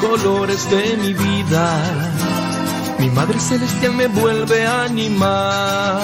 [0.00, 1.66] colores de mi vida.
[2.98, 6.00] Mi Madre Celestial me vuelve a animar.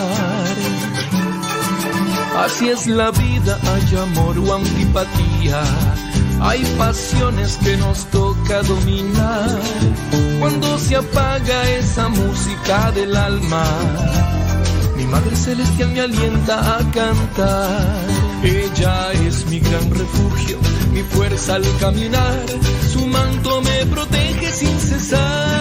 [2.39, 5.63] Así es la vida, hay amor o antipatía.
[6.41, 9.61] Hay pasiones que nos toca dominar.
[10.41, 13.65] Cuando se apaga esa música del alma,
[14.97, 18.21] mi Madre Celestial me alienta a cantar.
[18.45, 20.59] Ella es mi gran refugio,
[20.93, 22.45] mi fuerza al caminar.
[22.93, 25.52] Su manto me protege sin cesar.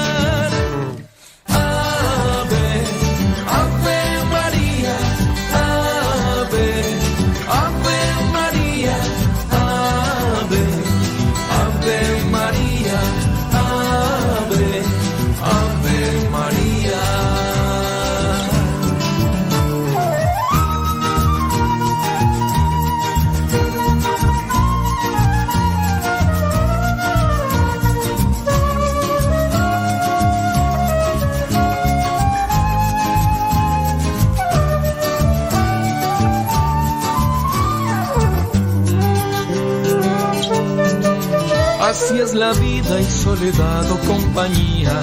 [42.34, 45.00] La vida y soledad o compañía.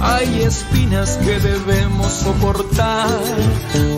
[0.00, 3.08] Hay espinas que debemos soportar.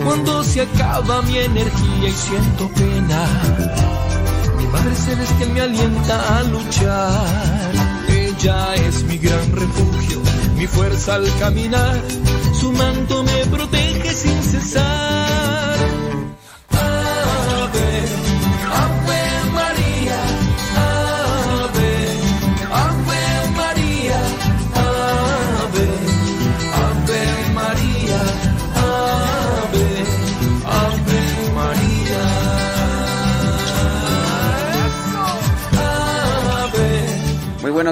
[0.05, 3.27] Cuando se acaba mi energía y siento pena,
[4.57, 7.73] mi Madre Celestial me alienta a luchar.
[8.09, 10.21] Ella es mi gran refugio,
[10.57, 12.01] mi fuerza al caminar.
[12.53, 15.14] Su manto me protege sin cesar.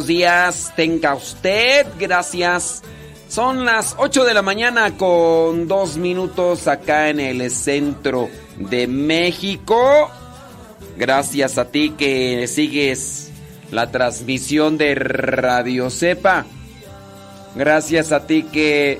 [0.02, 2.82] Buenos días, tenga usted, gracias.
[3.28, 10.10] Son las 8 de la mañana con dos minutos acá en el centro de México.
[10.96, 13.30] Gracias a ti que sigues
[13.70, 16.46] la transmisión de Radio Cepa.
[17.54, 18.98] Gracias a ti que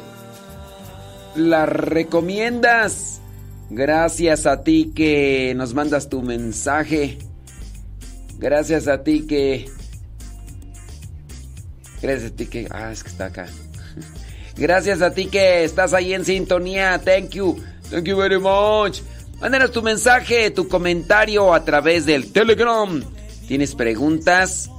[1.35, 3.21] la recomiendas.
[3.71, 7.19] Gracias a ti que nos mandas tu mensaje.
[8.39, 9.69] Gracias a ti que
[12.03, 12.69] Gracias a ti que.
[12.71, 13.47] Ah, es que está acá.
[14.57, 17.01] Gracias a ti que estás ahí en sintonía.
[17.03, 17.63] Thank you.
[17.91, 19.01] Thank you very much.
[19.41, 23.03] Mándanos tu mensaje, tu comentario a través del Telegram.
[23.47, 24.71] ¿Tienes preguntas?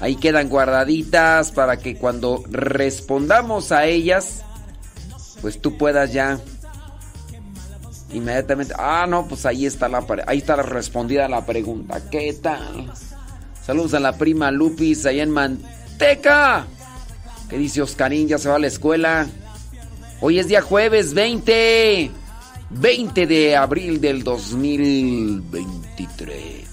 [0.00, 4.42] Ahí quedan guardaditas para que cuando respondamos a ellas,
[5.40, 6.38] pues tú puedas ya
[8.12, 8.74] inmediatamente.
[8.78, 12.10] Ah, no, pues ahí está la ahí está la respondida la pregunta.
[12.10, 12.92] ¿Qué tal?
[13.64, 15.30] Saludos a la prima Lupis allá en
[15.96, 16.66] Manteca.
[17.48, 18.28] ¿Qué dice Oscarín?
[18.28, 19.26] Ya se va a la escuela.
[20.20, 22.10] Hoy es día jueves 20.
[22.68, 26.66] 20 de abril del 2023.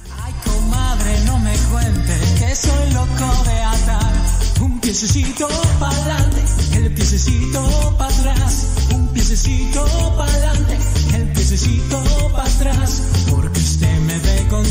[0.43, 4.13] Comadre, no me cuente que soy loco de atar
[4.61, 5.47] un piececito
[5.79, 6.41] para adelante,
[6.75, 9.85] el piececito para atrás, un piececito
[10.17, 10.77] para adelante,
[11.15, 12.03] el piececito
[12.33, 13.62] para atrás, porque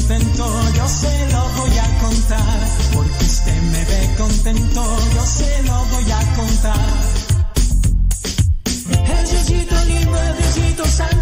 [0.03, 5.85] contento, yo se lo voy a contar, porque usted me ve contento, yo se lo
[5.87, 6.89] voy a contar.
[9.07, 11.22] Jesucito lindo, el Diosito santo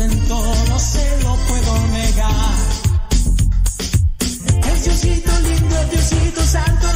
[0.00, 2.54] en todo se lo puedo negar.
[4.70, 6.86] El Diosito lindo, el Diosito santo,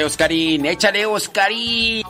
[0.00, 2.09] Échale, Oscarín, échale, Oscarín.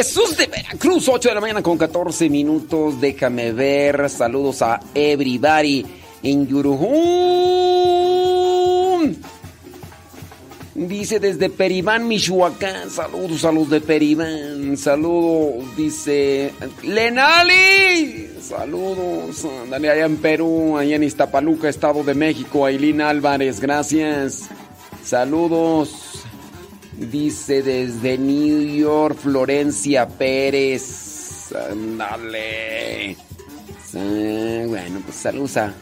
[0.00, 2.98] Jesús de Veracruz, 8 de la mañana con 14 minutos.
[2.98, 4.08] Déjame ver.
[4.08, 5.84] Saludos a everybody
[6.22, 6.90] en Yurujún.
[10.74, 12.88] Dice desde Peribán, Michoacán.
[12.88, 14.78] Saludos a los de Peribán.
[14.78, 18.30] Saludos, dice Lenali.
[18.40, 19.46] Saludos.
[19.68, 22.64] Dale allá en Perú, allá en Iztapaluca, Estado de México.
[22.64, 24.48] Ailín Álvarez, gracias.
[25.04, 25.99] Saludos.
[27.00, 31.50] Dice desde New York, Florencia Pérez.
[31.70, 33.16] Ándale.
[33.92, 35.72] Bueno, pues saludos a,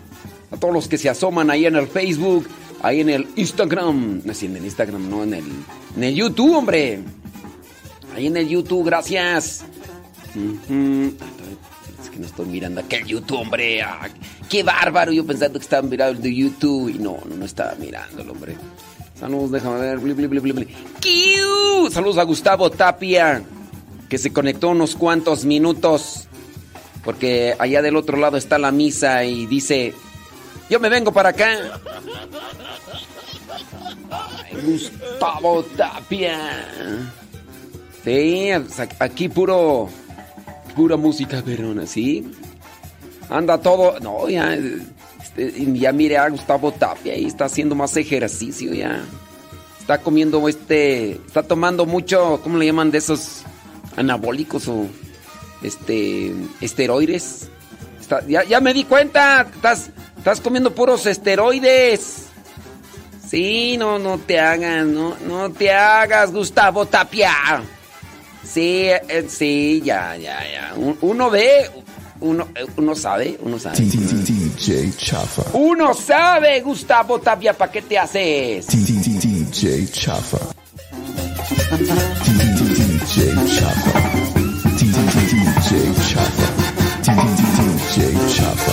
[0.61, 2.47] todos los que se asoman ahí en el Facebook,
[2.83, 4.23] ahí en el Instagram.
[4.25, 5.45] No, en el Instagram, no, en el,
[5.97, 7.01] en el YouTube, hombre.
[8.15, 9.65] Ahí en el YouTube, gracias.
[12.01, 13.85] Es que no estoy mirando aquel YouTube, hombre.
[14.49, 15.11] Qué bárbaro.
[15.11, 18.57] Yo pensando que estaba mirando el de YouTube y no, no estaba mirándolo, hombre.
[19.19, 19.99] Saludos, déjame ver.
[21.91, 23.43] Saludos a Gustavo Tapia,
[24.09, 26.29] que se conectó unos cuantos minutos.
[27.05, 29.95] Porque allá del otro lado está la misa y dice:
[30.71, 31.81] Yo me vengo para acá.
[34.65, 36.67] Gustavo Tapia.
[38.05, 38.51] Sí,
[38.99, 39.89] aquí puro.
[40.77, 42.31] Pura música verona, ¿sí?
[43.29, 43.99] Anda todo.
[43.99, 44.57] No, ya.
[45.39, 49.05] Este, ya mire a Gustavo Tapia y está haciendo más ejercicio ya.
[49.81, 53.43] Está comiendo este, está tomando mucho, ¿cómo le llaman de esos
[53.97, 54.87] anabólicos o
[55.63, 57.49] este esteroides?
[58.27, 62.25] ya, me di cuenta, estás, estás comiendo puros esteroides.
[63.29, 67.63] Sí, no, no te hagas, no, no te hagas, Gustavo Tapia.
[68.43, 70.75] Sí, eh, sí, ya, ya, ya.
[71.03, 71.71] Uno ve,
[72.21, 73.77] uno, eh, uno sabe, uno sabe.
[74.59, 75.57] DJ Chafa.
[75.57, 78.67] Uno sabe, Gustavo Tapia, ¿para qué te haces?
[78.67, 80.39] DJ Chafa.
[81.71, 84.01] DJ Chafa.
[84.77, 85.15] DJ
[86.03, 86.43] Chafa.
[87.05, 88.73] DJ Chafa.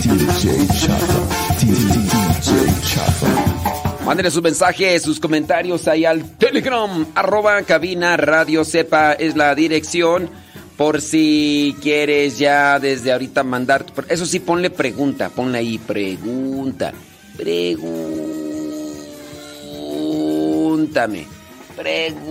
[0.00, 1.14] DJ Chafa.
[1.60, 2.50] DJ
[2.82, 4.04] Chafa.
[4.04, 10.28] Mándenle sus mensajes, sus comentarios ahí al Telegram, arroba cabina radio sepa es la dirección
[10.80, 13.84] por si quieres ya desde ahorita mandar.
[14.08, 16.94] Eso sí, ponle pregunta, ponle ahí pregunta.
[17.36, 18.06] Pregúntame.
[21.76, 22.30] Pregúntame.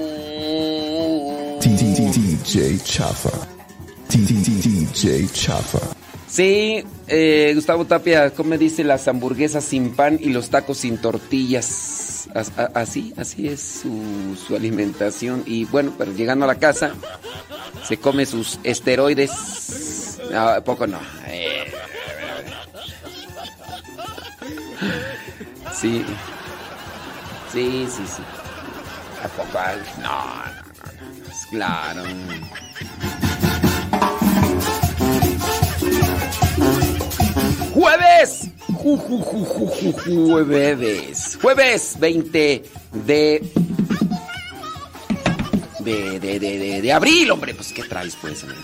[1.62, 3.30] DJ Chafa.
[4.10, 5.99] DJ Chafa.
[6.30, 12.30] Sí, eh, Gustavo Tapia, ¿cómo dice las hamburguesas sin pan y los tacos sin tortillas?
[12.76, 15.44] Así, así es su, su alimentación.
[15.48, 16.94] Y bueno, pero llegando a la casa,
[17.84, 20.20] se come sus esteroides.
[20.32, 21.00] No, poco no.
[21.28, 21.66] Eh.
[25.74, 26.06] Sí.
[27.52, 28.22] Sí, sí, sí.
[29.24, 29.60] ¿A poco?
[30.02, 30.10] No,
[30.44, 31.30] no, no, no.
[31.50, 32.04] Claro.
[37.80, 38.50] Jueves.
[38.84, 41.38] Ju, ju, ju, ju, jueves.
[41.42, 43.42] Jueves 20 de
[45.80, 47.54] de, de, de, de, abril, hombre.
[47.54, 48.44] Pues, ¿qué traes, pues?
[48.44, 48.58] Hombre?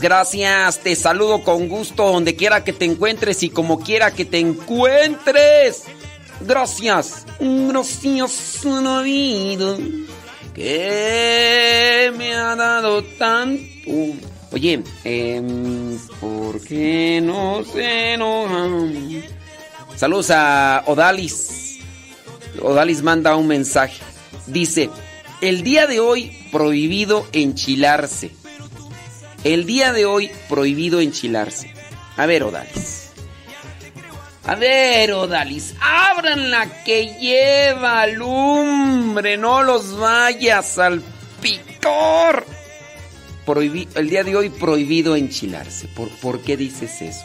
[0.00, 0.80] Gracias.
[0.80, 5.84] Te saludo con gusto donde quiera que te encuentres y como quiera que te encuentres.
[6.40, 7.26] Gracias.
[7.40, 9.76] Gracias a vida
[10.54, 13.62] que me ha dado tanto.
[14.50, 19.22] Oye, eh, ¿por qué no se enojan?
[19.94, 21.78] Saludos a Odalis.
[22.62, 24.00] Odalis manda un mensaje.
[24.46, 24.90] Dice,
[25.40, 28.30] el día de hoy prohibido enchilarse.
[29.48, 31.72] El día de hoy prohibido enchilarse.
[32.18, 33.12] A ver, Odalis.
[34.44, 41.02] A ver, Odalis, abran la que lleva lumbre, no los vayas al
[41.40, 42.44] picor.
[43.94, 45.88] el día de hoy prohibido enchilarse.
[45.96, 47.24] ¿Por, ¿Por qué dices eso?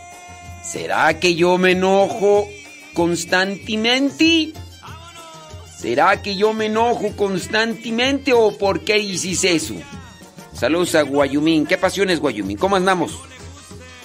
[0.64, 2.48] ¿Será que yo me enojo
[2.94, 4.54] constantemente?
[5.78, 9.76] ¿Será que yo me enojo constantemente o por qué dices eso?
[10.54, 11.66] Saludos a Guayumín.
[11.66, 12.58] ¿Qué pasiones, Guayumín?
[12.58, 13.20] ¿Cómo andamos?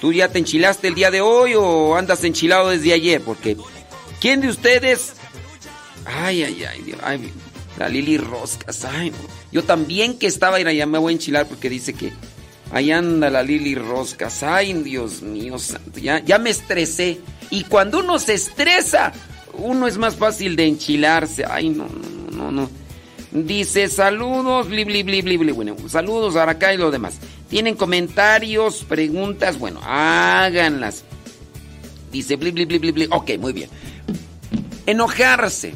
[0.01, 3.21] ¿Tú ya te enchilaste el día de hoy o andas enchilado desde ayer?
[3.21, 3.57] Porque,
[4.21, 5.15] ¿quién de ustedes?
[6.05, 7.33] Ay, ay, ay, ay
[7.79, 8.85] la Lili Roscas.
[8.85, 9.13] Ay,
[9.53, 12.13] yo también que estaba y ya me voy a enchilar porque dice que
[12.73, 14.43] ahí anda la Lili Roscas.
[14.43, 17.21] Ay, Dios mío santo, ya, ya me estresé.
[17.51, 19.13] Y cuando uno se estresa,
[19.55, 21.45] uno es más fácil de enchilarse.
[21.49, 22.71] Ay, no, no, no, no.
[23.31, 27.19] Dice saludos, bli, bli, bli, bli, Bueno, saludos a acá y lo demás.
[27.51, 29.59] ¿Tienen comentarios, preguntas?
[29.59, 31.05] Bueno, háganlas.
[32.11, 33.69] Dice bli, bli, bli, bli, Ok, muy bien.
[34.87, 35.75] Enojarse.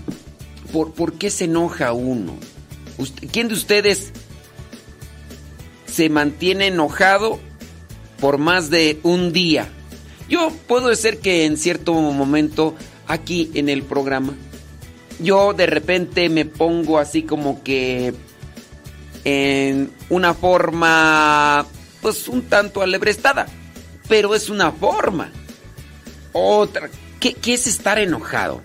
[0.73, 2.35] ¿Por, ¿Por qué se enoja uno?
[3.31, 4.13] ¿Quién de ustedes
[5.87, 7.39] se mantiene enojado
[8.19, 9.69] por más de un día?
[10.31, 12.75] Yo puedo decir que en cierto momento
[13.07, 14.35] aquí en el programa
[15.21, 18.15] yo de repente me pongo así como que
[19.25, 21.67] en una forma
[22.01, 23.47] pues un tanto alebrestada,
[24.09, 25.31] pero es una forma.
[26.33, 28.63] Otra, ¿qué, ¿qué, es estar enojado?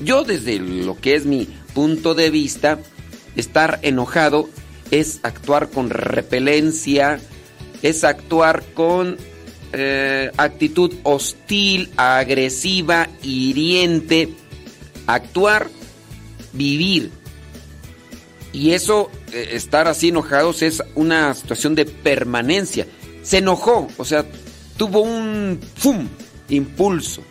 [0.00, 2.78] Yo desde lo que es mi punto de vista,
[3.36, 4.48] estar enojado
[4.90, 7.20] es actuar con repelencia,
[7.82, 9.16] es actuar con
[9.72, 14.32] eh, actitud hostil, agresiva, hiriente,
[15.06, 15.68] actuar,
[16.52, 17.10] vivir.
[18.52, 22.86] Y eso, eh, estar así enojados, es una situación de permanencia.
[23.22, 24.24] Se enojó, o sea,
[24.76, 26.06] tuvo un ¡fum!
[26.48, 27.22] impulso.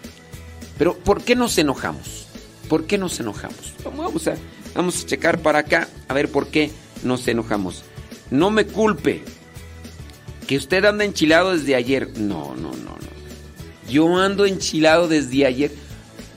[0.77, 2.27] Pero ¿por qué nos enojamos?
[2.67, 3.73] ¿Por qué nos enojamos?
[3.83, 4.35] Vamos a,
[4.73, 6.71] vamos a checar para acá a ver por qué
[7.03, 7.83] nos enojamos.
[8.31, 9.23] No me culpe.
[10.47, 12.17] Que usted anda enchilado desde ayer.
[12.17, 13.89] No, no, no, no.
[13.89, 15.71] Yo ando enchilado desde ayer.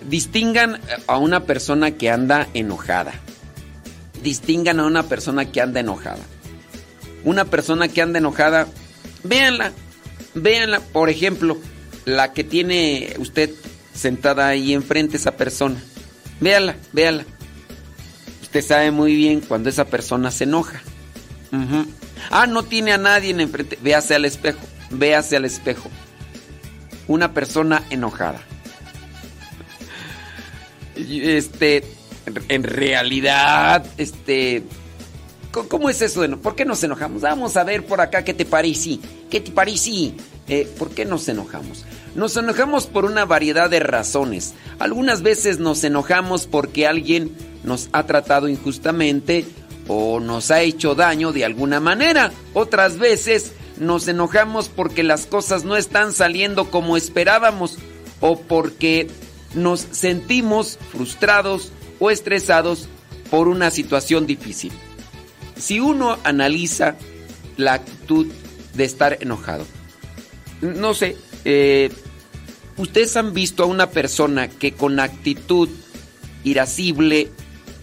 [0.09, 3.13] Distingan a una persona que anda enojada.
[4.23, 6.23] Distingan a una persona que anda enojada.
[7.25, 8.69] Una persona que anda enojada,
[9.25, 9.73] véanla.
[10.35, 11.59] Véanla, por ejemplo,
[12.05, 13.51] la que tiene usted
[13.95, 15.83] sentada ahí enfrente, esa persona.
[16.41, 17.25] Véala, véala.
[18.43, 20.83] Usted sabe muy bien cuando esa persona se enoja.
[22.31, 23.79] Ah, no tiene a nadie en enfrente.
[23.83, 24.61] Véase al espejo.
[24.91, 25.91] Véase al espejo.
[27.09, 28.41] Una persona enojada.
[31.09, 31.85] Este,
[32.49, 34.65] en realidad, este,
[35.69, 36.25] ¿cómo es eso?
[36.39, 37.23] ¿Por qué nos enojamos?
[37.23, 38.99] Vamos a ver por acá qué te parece.
[39.31, 40.15] ¿Qué te parece?
[40.49, 41.85] Eh, ¿Por qué nos enojamos?
[42.15, 44.55] Nos enojamos por una variedad de razones.
[44.79, 47.31] Algunas veces nos enojamos porque alguien
[47.65, 49.45] nos ha tratado injustamente
[49.89, 52.33] o nos ha hecho daño de alguna manera.
[52.55, 57.79] Otras veces nos enojamos porque las cosas no están saliendo como esperábamos
[58.21, 59.09] o porque
[59.57, 62.89] nos sentimos frustrados o estresados
[63.31, 64.73] por una situación difícil.
[65.59, 66.97] Si uno analiza
[67.57, 68.27] la actitud
[68.75, 69.67] de estar enojado,
[70.61, 71.91] no sé, eh,
[72.77, 75.69] ustedes han visto a una persona que con actitud
[76.45, 77.31] irascible,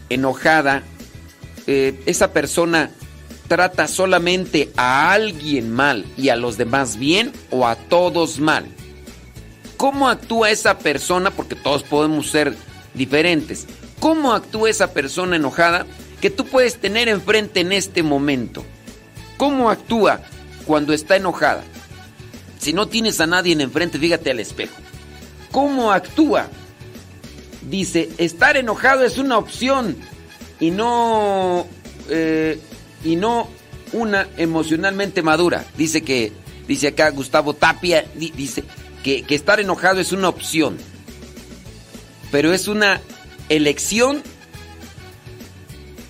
[0.09, 0.83] enojada,
[1.67, 2.91] eh, esa persona
[3.47, 8.65] trata solamente a alguien mal y a los demás bien o a todos mal.
[9.77, 11.31] ¿Cómo actúa esa persona?
[11.31, 12.55] Porque todos podemos ser
[12.93, 13.67] diferentes.
[13.99, 15.85] ¿Cómo actúa esa persona enojada
[16.21, 18.63] que tú puedes tener enfrente en este momento?
[19.37, 20.21] ¿Cómo actúa
[20.65, 21.63] cuando está enojada?
[22.59, 24.75] Si no tienes a nadie en enfrente, fíjate al espejo.
[25.51, 26.47] ¿Cómo actúa?
[27.69, 29.95] Dice, estar enojado es una opción
[30.59, 31.67] y no
[32.09, 32.59] eh,
[33.03, 33.49] y no
[33.91, 35.65] una emocionalmente madura.
[35.77, 36.31] Dice que
[36.67, 38.63] dice acá Gustavo Tapia dice
[39.03, 40.77] que, estar enojado es una opción,
[42.31, 43.01] pero es una
[43.49, 44.23] elección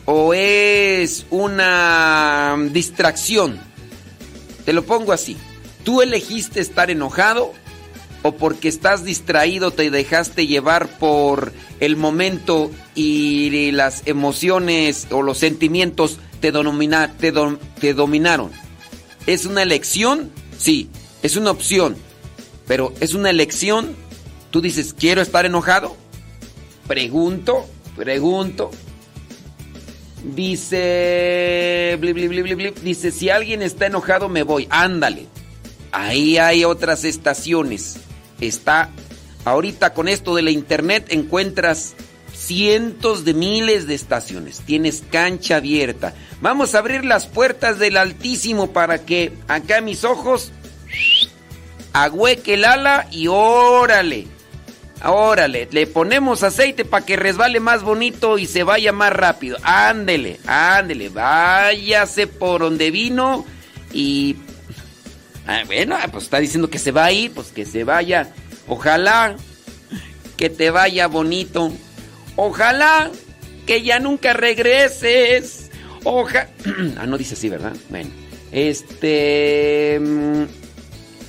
[0.06, 3.60] o es una distracción.
[4.66, 5.36] Te lo pongo así.
[5.84, 7.52] Tú elegiste estar enojado
[8.22, 11.52] o porque estás distraído te dejaste llevar por
[11.82, 18.52] el momento y las emociones o los sentimientos te, te, dominaron.
[19.26, 20.32] ¿Es una elección?
[20.58, 20.90] Sí,
[21.22, 21.98] es una opción.
[22.68, 23.96] Pero ¿es una elección?
[24.52, 25.96] Tú dices, ¿quiero estar enojado?
[26.88, 28.72] Pregunto, pregunto.
[30.24, 32.00] Dice,
[32.82, 35.28] dice, si alguien está enojado me voy, ándale.
[35.92, 38.00] Ahí hay otras estaciones
[38.48, 38.90] está
[39.46, 41.96] ahorita con esto de la internet encuentras
[42.34, 44.62] cientos de miles de estaciones.
[44.66, 46.14] Tienes cancha abierta.
[46.42, 50.52] Vamos a abrir las puertas del Altísimo para que acá mis ojos
[51.94, 54.28] agüeque el ala y órale.
[55.06, 59.58] Órale, le ponemos aceite para que resbale más bonito y se vaya más rápido.
[59.64, 63.46] Ándele, ándele, váyase por donde vino
[63.92, 64.38] y
[65.46, 68.32] Ah, bueno, ah, pues está diciendo que se va a ir, pues que se vaya.
[68.68, 69.36] Ojalá
[70.38, 71.72] que te vaya bonito.
[72.36, 73.12] Ojalá
[73.66, 75.70] que ya nunca regreses.
[76.04, 76.50] Ojalá.
[76.98, 77.74] ah, no dice así, ¿verdad?
[77.90, 78.10] Bueno.
[78.52, 80.00] Este.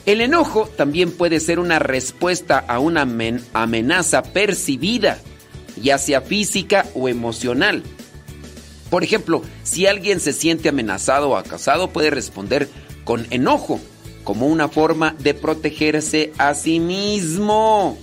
[0.07, 3.09] El enojo también puede ser una respuesta a una
[3.55, 5.19] amenaza percibida,
[5.81, 7.83] ya sea física o emocional.
[8.90, 12.69] Por ejemplo, si alguien se siente amenazado o acosado, puede responder
[13.05, 13.81] con enojo
[14.25, 17.99] como una forma de protegerse a sí mismo.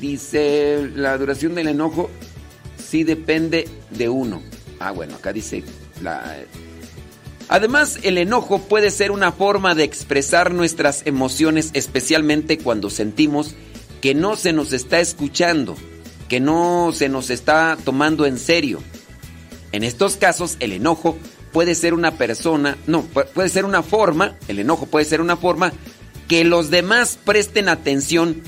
[0.00, 2.10] Dice, la duración del enojo
[2.78, 4.42] sí depende de uno.
[4.78, 5.62] Ah, bueno, acá dice
[6.02, 6.36] la...
[7.50, 13.54] Además, el enojo puede ser una forma de expresar nuestras emociones, especialmente cuando sentimos
[14.00, 15.76] que no se nos está escuchando
[16.30, 18.80] que no se nos está tomando en serio.
[19.72, 21.18] En estos casos, el enojo
[21.52, 25.72] puede ser una persona, no, puede ser una forma, el enojo puede ser una forma
[26.28, 28.42] que los demás presten atención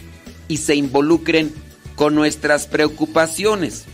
[0.47, 1.53] y se involucren
[1.97, 3.85] con nuestras preocupaciones.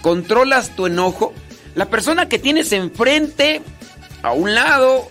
[0.00, 1.34] ¿Controlas tu enojo?
[1.74, 3.60] La persona que tienes enfrente,
[4.22, 5.08] a un lado,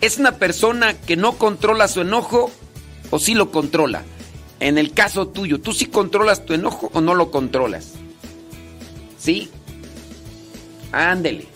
[0.00, 2.50] es una persona que no controla su enojo
[3.10, 4.02] o sí lo controla.
[4.58, 7.92] En el caso tuyo, ¿tú sí controlas tu enojo o no lo controlas?
[9.18, 9.50] ¿Sí?
[10.92, 11.46] Ándele.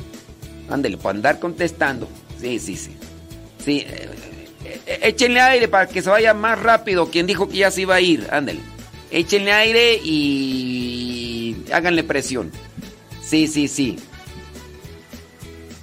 [0.69, 2.09] Ándele, para andar contestando.
[2.41, 2.97] Sí, sí, sí.
[3.65, 4.09] Sí, eh,
[4.65, 7.11] eh, échenle aire para que se vaya más rápido.
[7.11, 8.61] Quien dijo que ya se iba a ir, ándele.
[9.11, 12.53] Échenle aire y háganle presión.
[13.23, 13.97] Sí, sí, sí.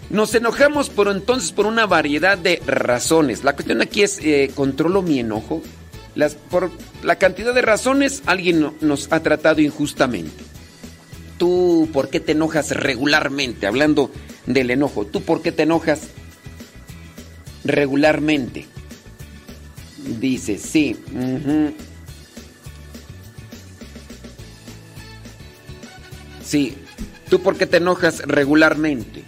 [0.09, 3.43] Nos enojamos por entonces por una variedad de razones.
[3.43, 5.61] La cuestión aquí es, eh, ¿controlo mi enojo?
[6.15, 6.71] Las, por
[7.03, 10.43] la cantidad de razones alguien nos ha tratado injustamente.
[11.37, 13.67] ¿Tú por qué te enojas regularmente?
[13.67, 14.09] Hablando
[14.45, 16.07] del enojo, ¿tú por qué te enojas
[17.65, 18.65] regularmente?
[20.19, 20.95] Dice, sí.
[26.43, 26.77] Sí,
[27.29, 29.23] ¿tú por qué te enojas regularmente?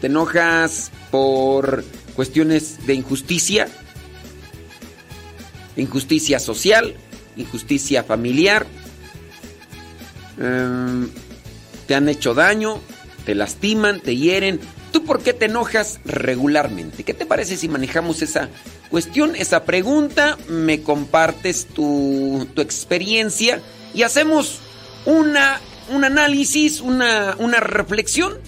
[0.00, 1.84] ¿Te enojas por
[2.14, 3.68] cuestiones de injusticia?
[5.76, 6.94] Injusticia social,
[7.36, 8.66] injusticia familiar.
[10.38, 11.08] Em,
[11.86, 12.80] te han hecho daño,
[13.24, 14.60] te lastiman, te hieren.
[14.92, 17.02] ¿Tú por qué te enojas regularmente?
[17.02, 18.48] ¿Qué te parece si manejamos esa
[18.90, 20.38] cuestión, esa pregunta?
[20.48, 23.60] Me compartes tu, tu experiencia
[23.94, 24.60] y hacemos
[25.06, 28.38] una, un análisis, una, una reflexión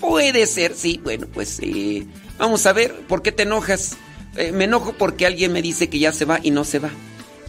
[0.00, 2.06] Puede ser, sí, bueno, pues eh,
[2.38, 3.96] vamos a ver, ¿por qué te enojas?
[4.36, 6.90] Eh, me enojo porque alguien me dice que ya se va y no se va.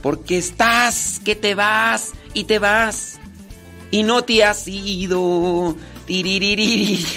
[0.01, 3.19] Porque estás, que te vas y te vas
[3.91, 5.75] y no te has ido.
[6.05, 7.05] Tiriririri.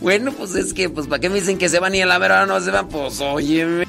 [0.00, 2.18] Bueno, pues es que, pues, ¿para qué me dicen que se van y a la
[2.18, 2.90] verdad no se van?
[2.90, 3.83] Pues, óyeme.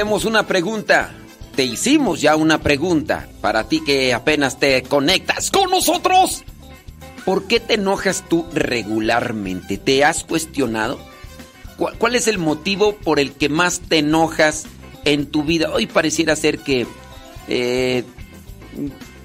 [0.00, 1.10] Hacemos una pregunta.
[1.54, 6.42] Te hicimos ya una pregunta para ti que apenas te conectas con nosotros.
[7.26, 9.76] ¿Por qué te enojas tú regularmente?
[9.76, 10.98] ¿Te has cuestionado?
[11.76, 14.64] ¿Cuál, es el motivo por el que más te enojas
[15.04, 15.70] en tu vida?
[15.70, 16.86] Hoy pareciera ser que
[17.48, 18.02] eh,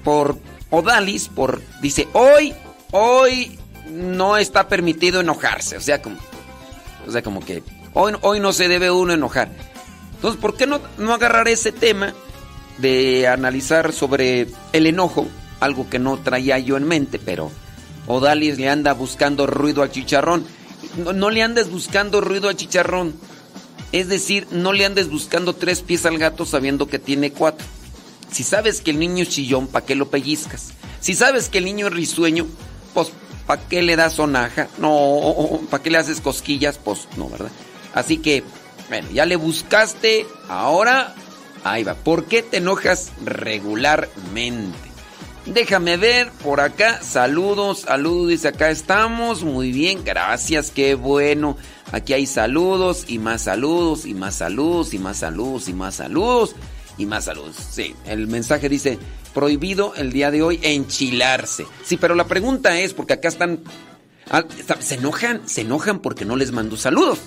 [0.04, 2.52] por Odalis, por dice hoy,
[2.90, 3.58] hoy
[3.90, 6.18] no está permitido enojarse, o sea como,
[7.08, 7.62] o sea como que
[7.94, 9.48] hoy, hoy no se debe uno enojar.
[10.26, 12.12] Entonces, ¿por qué no, no agarrar ese tema
[12.78, 15.28] de analizar sobre el enojo?
[15.60, 17.52] Algo que no traía yo en mente, pero
[18.08, 20.44] Odalis le anda buscando ruido al chicharrón.
[20.96, 23.14] No, le andes buscando ruido al chicharrón.
[23.92, 27.64] Es decir, no le andes buscando tres pies al gato sabiendo que tiene cuatro.
[28.32, 30.72] Si sabes que el niño es chillón, ¿para qué lo pellizcas?
[30.98, 32.48] Si sabes que el niño es risueño,
[32.94, 33.12] pues
[33.46, 34.66] ¿para qué le das sonaja?
[34.78, 36.80] No, ¿para qué le haces cosquillas?
[36.82, 37.52] Pues no, ¿verdad?
[37.94, 38.42] Así que,
[38.88, 41.14] bueno, ya le buscaste, ahora
[41.64, 41.94] ahí va.
[41.94, 44.86] ¿Por qué te enojas regularmente?
[45.46, 47.00] Déjame ver por acá.
[47.02, 48.30] Saludos, saludos.
[48.30, 49.44] Dice acá estamos.
[49.44, 51.56] Muy bien, gracias, qué bueno.
[51.92, 56.56] Aquí hay saludos y más saludos y más saludos y más saludos y más saludos
[56.98, 57.30] y más.
[57.70, 58.98] Sí, el mensaje dice
[59.34, 61.66] prohibido el día de hoy enchilarse.
[61.84, 63.60] Sí, pero la pregunta es porque acá están
[64.30, 64.44] ah,
[64.80, 67.20] se enojan, se enojan porque no les mando saludos.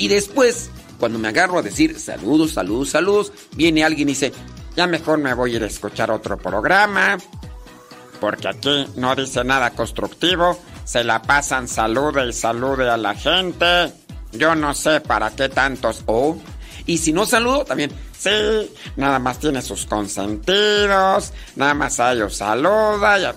[0.00, 4.32] Y después, cuando me agarro a decir saludos, saludos, saludos, viene alguien y dice,
[4.74, 7.18] ya mejor me voy a ir a escuchar otro programa.
[8.18, 10.58] Porque aquí no dice nada constructivo.
[10.84, 13.92] Se la pasan salude y salude a la gente.
[14.32, 16.02] Yo no sé para qué tantos.
[16.06, 16.38] Oh.
[16.86, 17.90] Y si no saludo, también.
[18.18, 18.30] Sí,
[18.96, 21.34] nada más tiene sus consentidos.
[21.56, 23.34] Nada más a ellos saluda.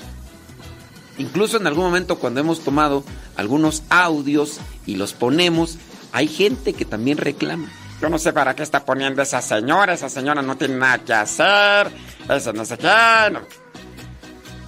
[1.18, 3.04] Incluso en algún momento cuando hemos tomado
[3.36, 5.78] algunos audios y los ponemos,
[6.14, 7.70] hay gente que también reclama.
[8.00, 9.94] Yo no sé para qué está poniendo esa señora.
[9.94, 11.92] Esa señora no tiene nada que hacer.
[12.30, 12.88] Eso no sé qué.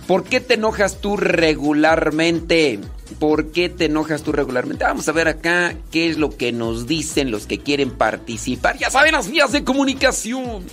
[0.07, 2.79] ¿Por qué te enojas tú regularmente?
[3.19, 4.85] ¿Por qué te enojas tú regularmente?
[4.85, 8.79] Vamos a ver acá qué es lo que nos dicen los que quieren participar.
[8.79, 10.65] Ya saben las vías de comunicación.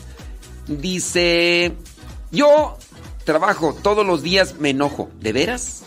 [0.69, 1.73] Dice,
[2.31, 2.79] yo
[3.25, 5.11] trabajo todos los días, me enojo.
[5.21, 5.83] ¿De veras?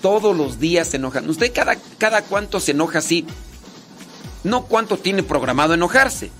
[0.00, 1.28] Todos los días se enojan.
[1.28, 3.26] ¿Usted cada, cada cuánto se enoja así?
[4.44, 6.30] No cuánto tiene programado enojarse,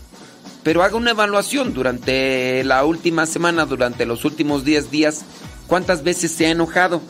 [0.63, 5.25] pero haga una evaluación durante la última semana, durante los últimos 10 días,
[5.67, 7.01] cuántas veces se ha enojado.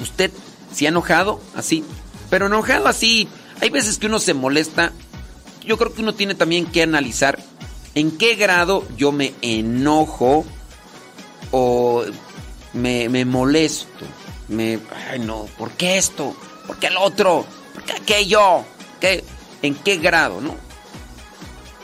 [0.00, 0.30] ¿Usted
[0.72, 1.84] se ha enojado así?
[2.30, 3.28] Pero enojado así,
[3.60, 4.92] hay veces que uno se molesta.
[5.64, 7.38] Yo creo que uno tiene también que analizar
[7.94, 10.46] en qué grado yo me enojo
[11.50, 12.04] o
[12.72, 14.06] me, me molesto.
[14.48, 14.78] Me,
[15.10, 16.34] ay no, ¿por qué esto?
[16.66, 17.44] ¿Por qué el otro?
[17.74, 18.64] ¿Por qué aquello?
[19.00, 19.22] ¿Qué?
[19.62, 20.56] En qué grado, ¿no?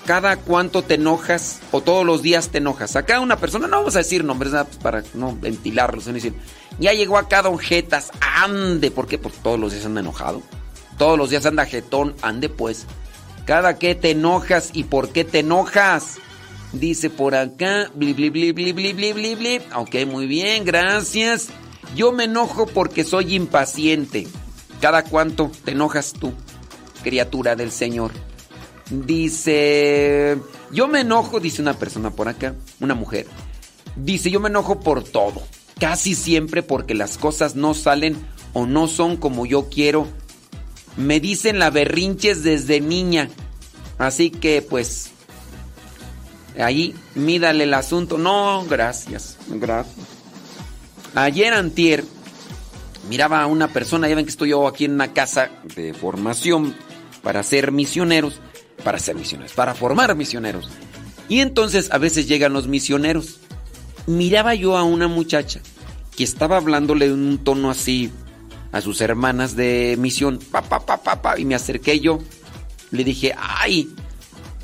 [0.04, 2.96] Cada cuánto te enojas o todos los días te enojas.
[2.96, 6.34] Acá una persona, no vamos a decir nombres pues para no ventilarlos, sino decir,
[6.78, 9.18] ya llegó acá Don Jetas, ande, ¿por qué?
[9.18, 10.42] Porque todos los días anda enojado.
[10.96, 12.86] Todos los días anda jetón, ande pues.
[13.44, 16.16] Cada que te enojas y por qué te enojas.
[16.72, 19.60] Dice por acá, bli bli bli bli bli bli bli bli.
[19.74, 21.48] Ok, muy bien, gracias.
[21.94, 24.26] Yo me enojo porque soy impaciente.
[24.80, 26.34] ¿Cada cuánto te enojas tú?
[27.02, 28.12] Criatura del Señor.
[28.90, 30.38] Dice,
[30.72, 33.26] yo me enojo, dice una persona por acá, una mujer.
[33.96, 35.42] Dice, yo me enojo por todo.
[35.78, 38.16] Casi siempre porque las cosas no salen
[38.52, 40.06] o no son como yo quiero.
[40.96, 43.28] Me dicen la berrinches desde niña.
[43.98, 45.10] Así que pues
[46.58, 48.18] ahí mídale el asunto.
[48.18, 50.06] No, gracias, gracias.
[51.14, 52.04] Ayer antier
[53.08, 56.74] miraba a una persona, ya ven que estoy yo aquí en una casa de formación
[57.22, 58.40] para ser misioneros,
[58.84, 60.68] para ser misioneros, para formar misioneros.
[61.28, 63.40] Y entonces a veces llegan los misioneros.
[64.06, 65.60] Miraba yo a una muchacha
[66.16, 68.10] que estaba hablándole en un tono así
[68.72, 72.18] a sus hermanas de misión, papá, papá, pa, y me acerqué yo.
[72.90, 73.90] Le dije, ay,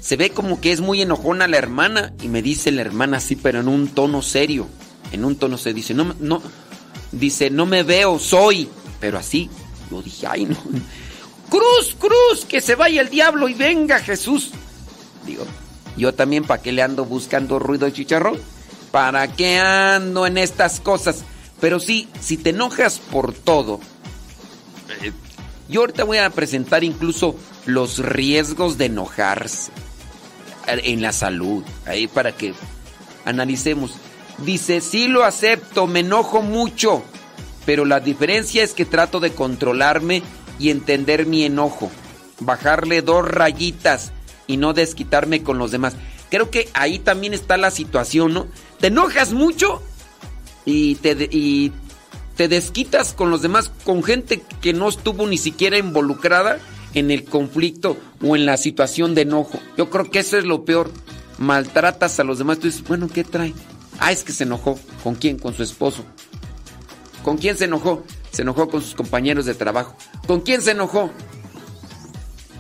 [0.01, 2.13] se ve como que es muy enojona la hermana.
[2.23, 4.67] Y me dice la hermana así, pero en un tono serio.
[5.13, 6.43] En un tono se dice, no, no,
[7.13, 8.69] dice, no me veo, soy.
[9.01, 9.51] Pero así,
[9.91, 10.57] yo dije, ay, no.
[11.49, 14.51] Cruz, cruz, que se vaya el diablo y venga Jesús.
[15.27, 15.45] Digo,
[15.97, 18.39] yo también para qué le ando buscando ruido de chicharrón.
[18.91, 21.25] ¿Para qué ando en estas cosas?
[21.61, 23.81] Pero sí, si te enojas por todo,
[25.03, 25.13] eh,
[25.69, 27.37] yo ahorita voy a presentar incluso
[27.67, 29.73] los riesgos de enojarse
[30.67, 32.55] en la salud, ahí para que
[33.25, 33.95] analicemos.
[34.39, 37.03] Dice, sí lo acepto, me enojo mucho,
[37.67, 40.23] pero la diferencia es que trato de controlarme
[40.59, 41.91] y entender mi enojo.
[42.41, 44.13] Bajarle dos rayitas
[44.47, 45.95] y no desquitarme con los demás.
[46.31, 48.47] Creo que ahí también está la situación, ¿no?
[48.81, 49.83] Te enojas mucho
[50.65, 51.73] y te, y
[52.37, 56.59] te desquitas con los demás, con gente que no estuvo ni siquiera involucrada
[56.95, 59.61] en el conflicto o en la situación de enojo.
[59.77, 60.91] Yo creo que eso es lo peor.
[61.39, 63.53] Maltratas a los demás, tú dices, bueno, ¿qué trae?
[63.99, 64.79] Ah, es que se enojó.
[65.03, 65.39] ¿Con quién?
[65.39, 66.05] Con su esposo.
[67.23, 68.05] ¿Con quién se enojó?
[68.35, 69.95] Se enojó con sus compañeros de trabajo.
[70.27, 71.09] ¿Con quién se enojó?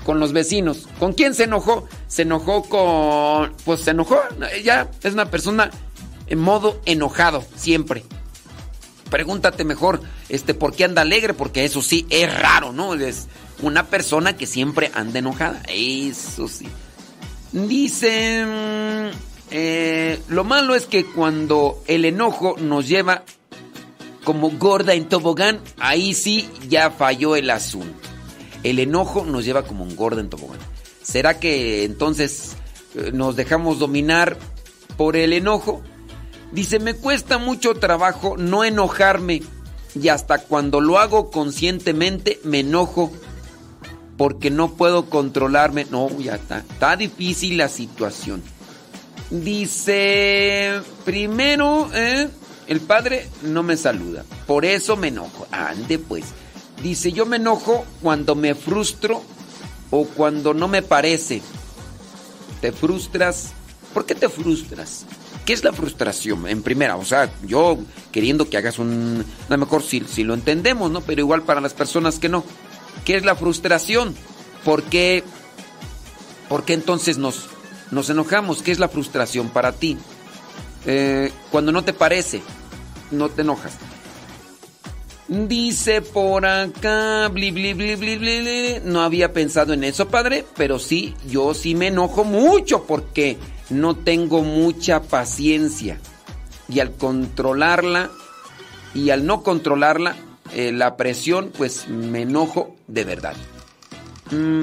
[0.06, 0.86] Con los vecinos.
[1.00, 1.88] ¿Con quién se enojó?
[2.06, 3.52] Se enojó con...
[3.64, 4.20] Pues se enojó.
[4.52, 5.72] Ella es una persona
[6.28, 8.04] en modo enojado, siempre.
[9.10, 11.34] Pregúntate mejor, este, ¿por qué anda alegre?
[11.34, 12.94] Porque eso sí es raro, ¿no?
[12.94, 13.26] Es
[13.60, 15.60] una persona que siempre anda enojada.
[15.66, 16.68] Eso sí.
[17.50, 18.46] Dice...
[19.50, 23.24] Eh, lo malo es que cuando el enojo nos lleva
[24.24, 28.08] como gorda en tobogán, ahí sí ya falló el asunto.
[28.62, 30.58] El enojo nos lleva como un gorda en tobogán.
[31.02, 32.56] ¿Será que entonces
[32.94, 34.38] eh, nos dejamos dominar
[34.96, 35.82] por el enojo?
[36.52, 39.42] Dice, me cuesta mucho trabajo no enojarme
[40.00, 43.12] y hasta cuando lo hago conscientemente me enojo
[44.16, 45.86] porque no puedo controlarme.
[45.90, 46.58] No, ya está.
[46.58, 48.42] Está difícil la situación.
[49.30, 52.28] Dice, primero, ¿eh?
[52.66, 55.46] El padre no me saluda, por eso me enojo.
[55.50, 56.24] Ande pues.
[56.82, 59.22] Dice, yo me enojo cuando me frustro
[59.90, 61.42] o cuando no me parece.
[62.60, 63.52] ¿Te frustras?
[63.92, 65.04] ¿Por qué te frustras?
[65.44, 66.48] ¿Qué es la frustración?
[66.48, 67.78] En primera, o sea, yo
[68.10, 69.24] queriendo que hagas un...
[69.48, 71.02] A lo mejor si, lo entendemos, ¿no?
[71.02, 72.44] Pero igual para las personas que no.
[73.04, 74.14] ¿Qué es la frustración?
[74.64, 75.22] ¿Por qué,
[76.48, 77.46] ¿Por qué entonces nos,
[77.90, 78.62] nos enojamos?
[78.62, 79.98] ¿Qué es la frustración para ti?
[80.86, 82.42] Eh, cuando no te parece,
[83.10, 83.72] no te enojas.
[85.26, 91.14] Dice por acá, bli, bli, bli, bli, no había pensado en eso, padre, pero sí,
[91.26, 93.38] yo sí me enojo mucho porque
[93.70, 95.98] no tengo mucha paciencia.
[96.68, 98.10] Y al controlarla
[98.94, 100.14] y al no controlarla,
[100.52, 103.34] eh, la presión, pues me enojo de verdad.
[104.30, 104.62] Mm,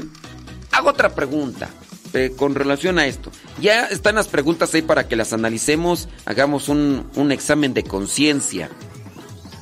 [0.72, 1.70] hago otra pregunta.
[2.14, 3.32] Eh, con relación a esto.
[3.62, 8.70] Ya están las preguntas ahí para que las analicemos, hagamos un, examen de conciencia.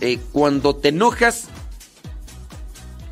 [0.01, 1.43] Eh, cuando te enojas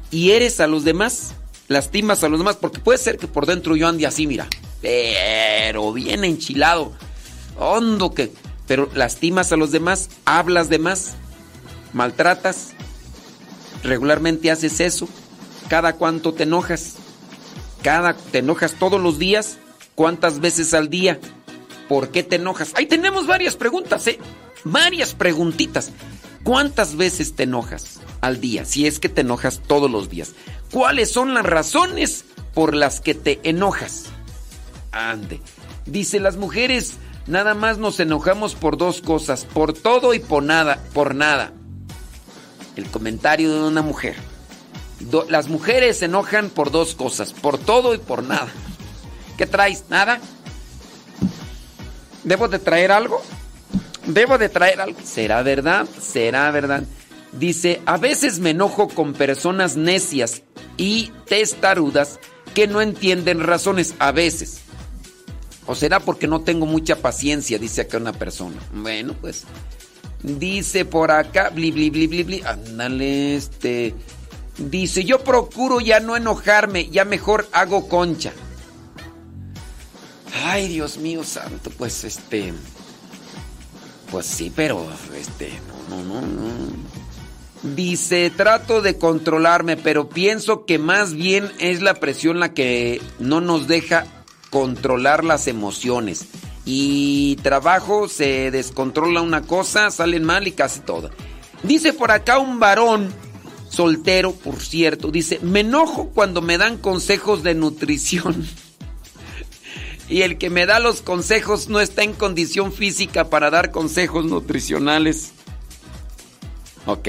[0.09, 1.35] y eres a los demás,
[1.67, 4.47] lastimas a los demás, porque puede ser que por dentro yo ande así, mira,
[4.81, 6.93] pero bien enchilado,
[7.59, 8.31] hondo que,
[8.65, 11.13] pero lastimas a los demás, hablas de más,
[11.93, 12.69] maltratas,
[13.83, 15.07] regularmente haces eso,
[15.67, 16.95] cada cuánto te enojas
[18.31, 19.59] te enojas todos los días,
[19.95, 21.21] ¿cuántas veces al día?
[21.87, 22.73] ¿Por qué te enojas?
[22.75, 24.19] Ahí tenemos varias preguntas, ¿eh?
[24.65, 25.91] Varias preguntitas.
[26.43, 28.65] ¿Cuántas veces te enojas al día?
[28.65, 30.33] Si es que te enojas todos los días.
[30.69, 34.07] ¿Cuáles son las razones por las que te enojas?
[34.91, 35.39] Ande.
[35.85, 40.83] Dice, las mujeres nada más nos enojamos por dos cosas, por todo y por nada,
[40.93, 41.53] por nada.
[42.75, 44.17] El comentario de una mujer
[45.29, 48.49] las mujeres se enojan por dos cosas, por todo y por nada.
[49.37, 49.85] ¿Qué traes?
[49.89, 50.19] ¿Nada?
[52.23, 53.21] ¿Debo de traer algo?
[54.05, 54.99] ¿Debo de traer algo?
[55.03, 55.87] ¿Será verdad?
[56.01, 56.83] ¿Será verdad?
[57.31, 60.41] Dice, a veces me enojo con personas necias
[60.77, 62.19] y testarudas
[62.53, 64.61] que no entienden razones, a veces.
[65.67, 67.59] ¿O será porque no tengo mucha paciencia?
[67.59, 68.55] Dice acá una persona.
[68.73, 69.43] Bueno, pues.
[70.23, 72.41] Dice por acá, bli, bli, bli, bli, bli.
[72.41, 73.93] Ándale, este.
[74.57, 78.33] Dice, yo procuro ya no enojarme, ya mejor hago concha.
[80.45, 82.53] Ay, Dios mío santo, pues este...
[84.11, 85.51] Pues sí, pero este...
[85.89, 86.47] No, no, no.
[87.63, 93.41] Dice, trato de controlarme, pero pienso que más bien es la presión la que no
[93.41, 94.05] nos deja
[94.49, 96.25] controlar las emociones.
[96.65, 101.09] Y trabajo, se descontrola una cosa, salen mal y casi todo.
[101.63, 103.13] Dice por acá un varón
[103.77, 108.47] soltero, por cierto, dice, me enojo cuando me dan consejos de nutrición.
[110.09, 114.25] y el que me da los consejos no está en condición física para dar consejos
[114.25, 115.29] nutricionales.
[116.87, 117.07] ¿Ok?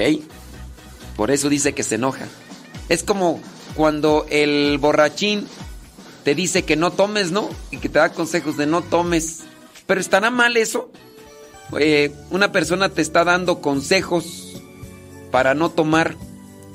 [1.17, 2.27] Por eso dice que se enoja.
[2.87, 3.41] Es como
[3.73, 5.47] cuando el borrachín
[6.23, 7.49] te dice que no tomes, ¿no?
[7.71, 9.39] Y que te da consejos de no tomes.
[9.87, 10.91] Pero estará mal eso.
[11.79, 14.61] Eh, una persona te está dando consejos
[15.31, 16.15] para no tomar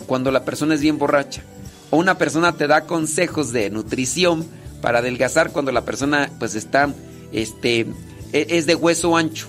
[0.06, 1.42] cuando la persona es bien borracha.
[1.90, 4.44] O una persona te da consejos de nutrición
[4.80, 6.92] para adelgazar cuando la persona pues está
[7.32, 7.86] este
[8.32, 9.48] e, es de hueso ancho.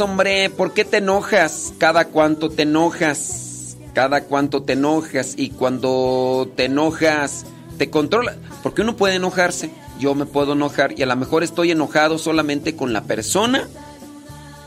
[0.00, 0.50] Hombre.
[0.50, 1.74] ¿Por qué te enojas?
[1.78, 3.76] Cada cuánto te enojas.
[3.92, 5.34] Cada cuánto te enojas.
[5.36, 7.44] Y cuando te enojas,
[7.78, 8.36] te controla.
[8.62, 9.70] Porque uno puede enojarse.
[9.98, 10.98] Yo me puedo enojar.
[10.98, 13.68] Y a lo mejor estoy enojado solamente con la persona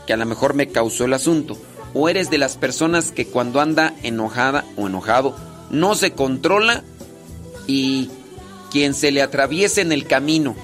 [0.06, 1.58] que a lo mejor me causó el asunto.
[1.92, 5.36] O eres de las personas que cuando anda enojada o enojado
[5.70, 6.84] no se controla
[7.66, 8.10] y
[8.70, 10.54] quien se le atraviese en el camino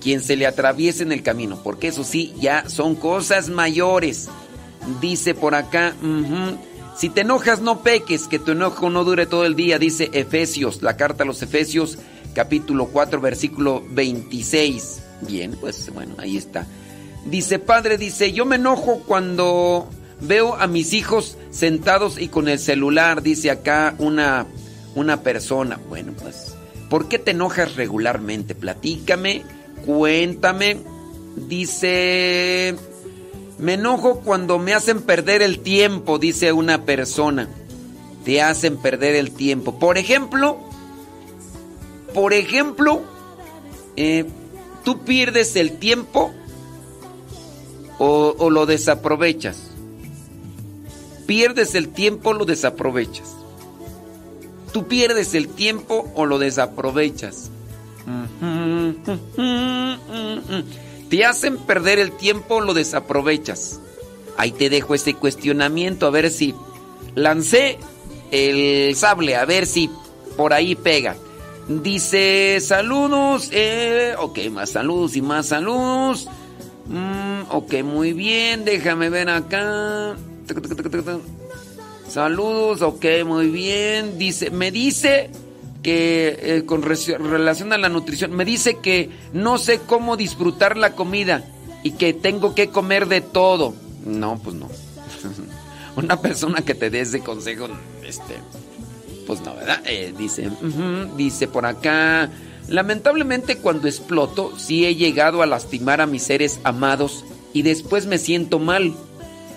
[0.00, 4.28] quien se le atraviese en el camino, porque eso sí, ya son cosas mayores.
[5.00, 5.94] Dice por acá,
[6.96, 10.82] si te enojas no peques, que tu enojo no dure todo el día, dice Efesios,
[10.82, 11.98] la carta a los Efesios,
[12.34, 15.02] capítulo 4, versículo 26.
[15.22, 16.66] Bien, pues bueno, ahí está.
[17.24, 19.88] Dice, padre, dice, yo me enojo cuando
[20.20, 24.46] veo a mis hijos sentados y con el celular, dice acá una,
[24.94, 25.80] una persona.
[25.88, 26.54] Bueno, pues,
[26.88, 28.54] ¿por qué te enojas regularmente?
[28.54, 29.44] Platícame
[29.86, 30.78] Cuéntame.
[31.36, 32.74] Dice,
[33.58, 37.48] me enojo cuando me hacen perder el tiempo, dice una persona.
[38.24, 39.78] Te hacen perder el tiempo.
[39.78, 40.58] Por ejemplo,
[42.12, 43.02] por ejemplo,
[43.96, 44.24] eh,
[44.82, 46.32] tú pierdes el tiempo
[47.98, 49.70] o, o lo desaprovechas.
[51.26, 53.36] Pierdes el tiempo lo desaprovechas.
[54.72, 57.50] Tú pierdes el tiempo o lo desaprovechas.
[61.10, 63.80] Te hacen perder el tiempo, lo desaprovechas.
[64.36, 66.54] Ahí te dejo ese cuestionamiento, a ver si
[67.14, 67.78] lancé
[68.30, 69.90] el sable, a ver si
[70.36, 71.16] por ahí pega.
[71.68, 76.28] Dice, saludos, eh, ok, más saludos y más saludos.
[76.86, 80.16] Mm, ok, muy bien, déjame ver acá.
[82.08, 84.16] Saludos, ok, muy bien.
[84.16, 85.30] Dice, me dice
[85.86, 90.94] que eh, con relación a la nutrición, me dice que no sé cómo disfrutar la
[90.96, 91.44] comida
[91.84, 93.72] y que tengo que comer de todo.
[94.04, 94.68] No, pues no.
[95.96, 97.68] Una persona que te dé ese consejo,
[98.04, 98.34] este,
[99.28, 99.80] pues no, ¿verdad?
[99.86, 100.50] Eh, dice,
[101.16, 102.30] dice por acá,
[102.66, 108.18] lamentablemente cuando exploto, sí he llegado a lastimar a mis seres amados y después me
[108.18, 108.92] siento mal,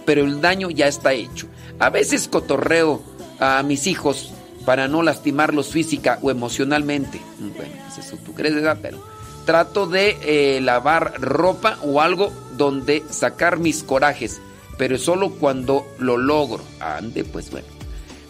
[0.06, 1.48] pero el daño ya está hecho.
[1.80, 3.02] A veces cotorreo
[3.40, 4.32] a mis hijos
[4.70, 7.20] para no lastimarlos física o emocionalmente.
[7.40, 8.78] Bueno, pues eso tú crees, ¿verdad?
[8.80, 9.04] Pero
[9.44, 14.40] trato de eh, lavar ropa o algo donde sacar mis corajes,
[14.78, 16.64] pero solo cuando lo logro.
[16.80, 17.66] Ande, pues bueno.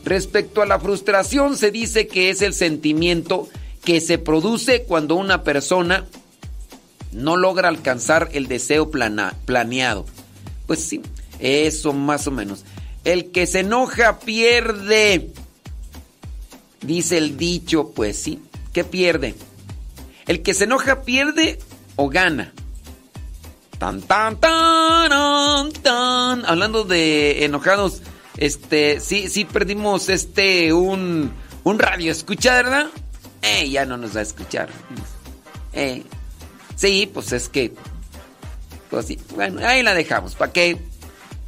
[0.05, 3.49] Respecto a la frustración, se dice que es el sentimiento
[3.83, 6.05] que se produce cuando una persona
[7.11, 10.05] no logra alcanzar el deseo planeado.
[10.67, 11.01] Pues sí,
[11.41, 12.63] eso más o menos.
[13.03, 15.33] El que se enoja pierde.
[16.89, 18.41] Dice el dicho, pues sí,
[18.73, 19.35] ¿qué pierde?
[20.25, 21.59] El que se enoja pierde
[21.95, 22.51] o gana.
[23.77, 26.45] Tan tan tan tan.
[26.47, 28.01] Hablando de enojados,
[28.37, 31.31] este, sí, sí perdimos este un
[31.63, 32.87] un radio escucha, ¿verdad?
[33.43, 34.69] Eh, ya no nos va a escuchar.
[35.73, 36.01] Eh,
[36.75, 37.71] sí, pues es que
[38.89, 40.79] pues sí, bueno, ahí la dejamos, ¿para qué?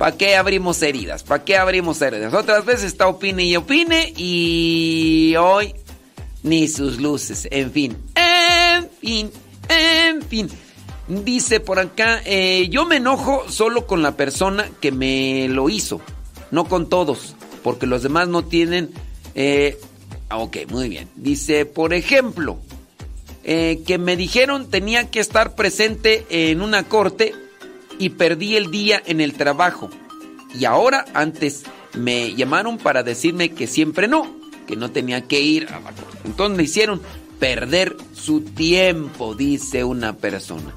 [0.02, 1.22] ¿Para qué abrimos heridas?
[1.22, 2.34] ¿Para qué abrimos heridas?
[2.34, 5.76] Otras veces está opine y opine y hoy
[6.42, 7.48] ni sus luces.
[7.52, 9.32] En fin, en fin,
[9.70, 10.50] en fin.
[11.08, 16.02] Dice por acá, eh, yo me enojo solo con la persona que me lo hizo,
[16.50, 18.90] no con todos, porque los demás no tienen...
[19.36, 19.78] Eh,
[20.32, 21.10] ok, muy bien.
[21.16, 22.58] Dice, por ejemplo,
[23.44, 27.36] eh, que me dijeron tenía que estar presente en una corte
[28.02, 29.92] y perdí el día en el trabajo.
[30.60, 34.36] Y ahora antes me llamaron para decirme que siempre no,
[34.66, 35.80] que no tenía que ir a
[36.26, 37.00] Entonces me hicieron
[37.40, 40.74] perder su tiempo, dice una persona.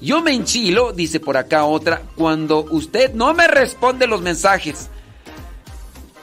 [0.00, 4.88] Yo me enchilo, dice por acá otra, cuando usted no me responde los mensajes.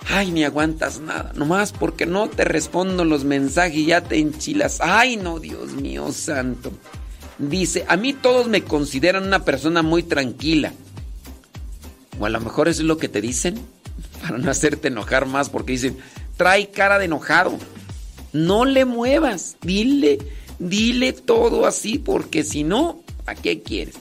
[0.10, 4.80] Ay, ni aguantas nada, nomás porque no te respondo los mensajes ya te enchilas.
[4.82, 6.74] Ay, no, Dios mío santo.
[7.42, 10.74] Dice, a mí todos me consideran una persona muy tranquila.
[12.20, 13.60] O a lo mejor eso es lo que te dicen
[14.22, 15.98] para no hacerte enojar más porque dicen,
[16.38, 17.58] trae cara de enojado.
[18.32, 20.20] No le muevas, dile,
[20.60, 23.96] dile todo así porque si no, ¿a qué quieres?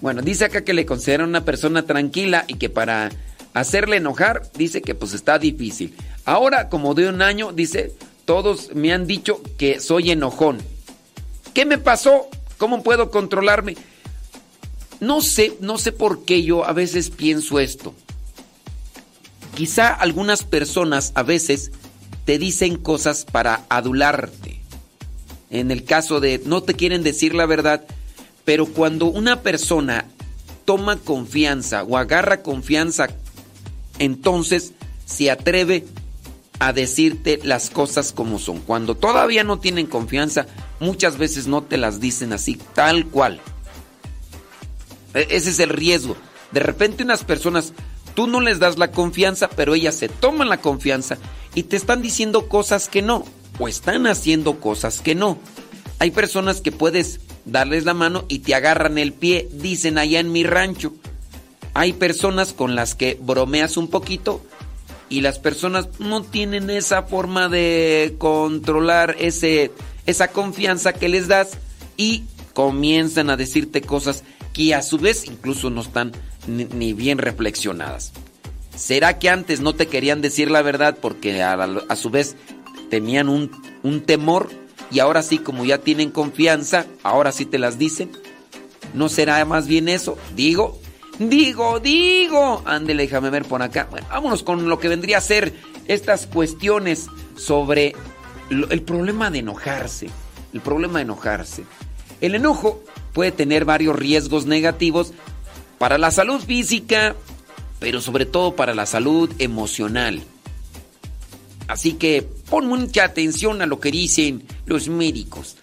[0.00, 3.10] Bueno, dice acá que le consideran una persona tranquila y que para
[3.54, 5.94] hacerle enojar dice que pues está difícil.
[6.24, 10.58] Ahora, como de un año, dice, todos me han dicho que soy enojón.
[11.54, 12.28] ¿Qué me pasó?
[12.62, 13.76] ¿Cómo puedo controlarme?
[15.00, 17.92] No sé, no sé por qué yo a veces pienso esto.
[19.56, 21.72] Quizá algunas personas a veces
[22.24, 24.60] te dicen cosas para adularte.
[25.50, 27.84] En el caso de no te quieren decir la verdad,
[28.44, 30.06] pero cuando una persona
[30.64, 33.08] toma confianza o agarra confianza,
[33.98, 34.72] entonces
[35.04, 36.01] se atreve a
[36.70, 38.60] decirte las cosas como son.
[38.60, 40.46] Cuando todavía no tienen confianza,
[40.78, 43.40] muchas veces no te las dicen así, tal cual.
[45.14, 46.16] E-, ese es el riesgo.
[46.52, 47.72] De repente unas personas,
[48.14, 51.18] tú no les das la confianza, pero ellas se toman la confianza
[51.54, 53.24] y te están diciendo cosas que no,
[53.58, 55.38] o están haciendo cosas que no.
[55.98, 60.30] Hay personas que puedes darles la mano y te agarran el pie, dicen allá en
[60.30, 60.92] mi rancho.
[61.74, 64.44] Hay personas con las que bromeas un poquito
[65.12, 69.70] y las personas no tienen esa forma de controlar ese,
[70.06, 71.50] esa confianza que les das
[71.98, 76.12] y comienzan a decirte cosas que a su vez incluso no están
[76.46, 78.12] ni, bien reflexionadas.
[78.74, 82.34] ¿Será que antes no te querían decir la verdad porque a, su vez
[82.88, 83.50] tenían un,
[83.82, 84.48] un temor
[84.90, 88.10] y ahora sí como ya tienen confianza, ahora sí te las dicen?
[88.94, 90.16] ¿No será más bien eso?
[90.34, 90.80] Digo,
[91.28, 92.62] Digo, digo.
[92.64, 93.88] Ándele, déjame ver por acá.
[94.10, 95.54] Vámonos con lo que vendría a ser
[95.86, 97.94] estas cuestiones sobre
[98.50, 100.08] el problema de enojarse.
[100.52, 101.64] El problema de enojarse.
[102.20, 105.12] El enojo puede tener varios riesgos negativos
[105.78, 107.16] para la salud física,
[107.80, 110.22] pero sobre todo para la salud emocional.
[111.68, 115.56] Así que pon mucha atención a lo que dicen los médicos.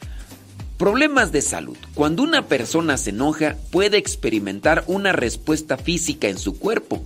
[0.80, 1.76] Problemas de salud.
[1.94, 7.04] Cuando una persona se enoja puede experimentar una respuesta física en su cuerpo,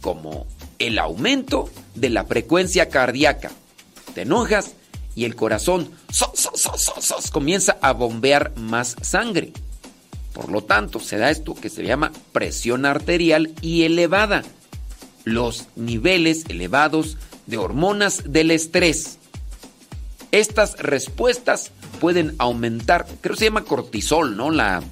[0.00, 0.46] como
[0.78, 3.50] el aumento de la frecuencia cardíaca.
[4.14, 4.74] Te enojas
[5.16, 5.90] y el corazón
[7.32, 9.52] comienza a bombear más sangre.
[10.32, 14.44] Por lo tanto, se da esto que se llama presión arterial y elevada.
[15.24, 17.16] Los niveles elevados
[17.48, 19.18] de hormonas del estrés.
[20.30, 21.72] Estas respuestas
[22.02, 24.50] pueden aumentar, creo que se llama cortisol, ¿no?
[24.50, 24.82] La,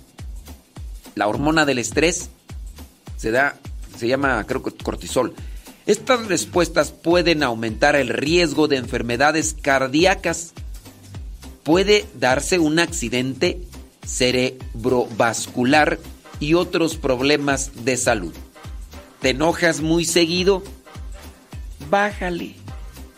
[1.16, 2.30] la hormona del estrés
[3.16, 3.56] se da,
[3.98, 5.34] se llama, creo que cortisol.
[5.86, 10.52] Estas respuestas pueden aumentar el riesgo de enfermedades cardíacas.
[11.64, 13.60] Puede darse un accidente
[14.06, 15.98] cerebrovascular
[16.38, 18.32] y otros problemas de salud.
[19.20, 20.62] ¿Te enojas muy seguido?
[21.90, 22.54] Bájale,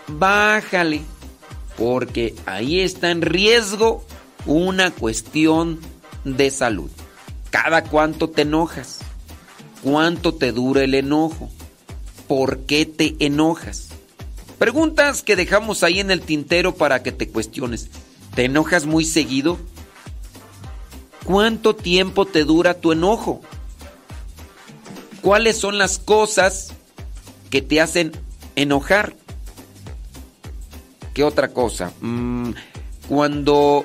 [0.09, 1.03] bájale
[1.77, 4.05] porque ahí está en riesgo
[4.47, 5.81] una cuestión
[6.25, 6.91] de salud.
[7.51, 9.01] ¿Cada cuánto te enojas?
[9.83, 11.51] ¿Cuánto te dura el enojo?
[12.29, 13.89] ¿Por qué te enojas?
[14.59, 17.89] Preguntas que dejamos ahí en el tintero para que te cuestiones.
[18.35, 19.59] ¿Te enojas muy seguido?
[21.25, 23.41] ¿Cuánto tiempo te dura tu enojo?
[25.21, 26.73] ¿Cuáles son las cosas
[27.51, 28.13] que te hacen
[28.57, 29.15] enojar?
[31.15, 31.93] ¿Qué otra cosa?
[32.01, 32.51] Mm,
[33.09, 33.85] cuando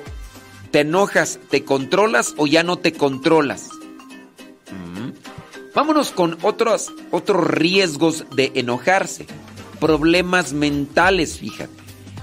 [0.70, 3.68] te enojas, ¿te controlas o ya no te controlas?
[4.70, 5.10] Mm.
[5.74, 9.26] Vámonos con otros, otros riesgos de enojarse.
[9.80, 11.72] Problemas mentales, fíjate.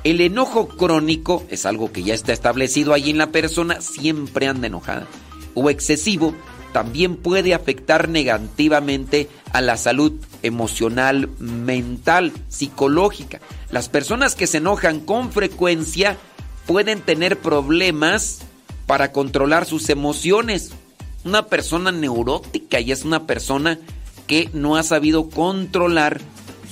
[0.03, 4.67] El enojo crónico es algo que ya está establecido allí en la persona, siempre anda
[4.67, 5.07] enojada.
[5.55, 6.35] O excesivo
[6.75, 10.11] también puede afectar negativamente a la salud
[10.43, 13.39] emocional, mental, psicológica.
[13.71, 16.17] Las personas que se enojan con frecuencia
[16.67, 18.39] pueden tener problemas
[18.87, 20.71] para controlar sus emociones.
[21.23, 23.79] Una persona neurótica y es una persona
[24.27, 26.19] que no ha sabido controlar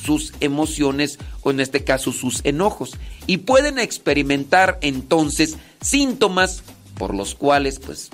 [0.03, 6.61] sus emociones o en este caso sus enojos y pueden experimentar entonces síntomas
[6.97, 8.09] por los cuales pues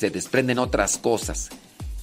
[0.00, 1.50] se desprenden otras cosas.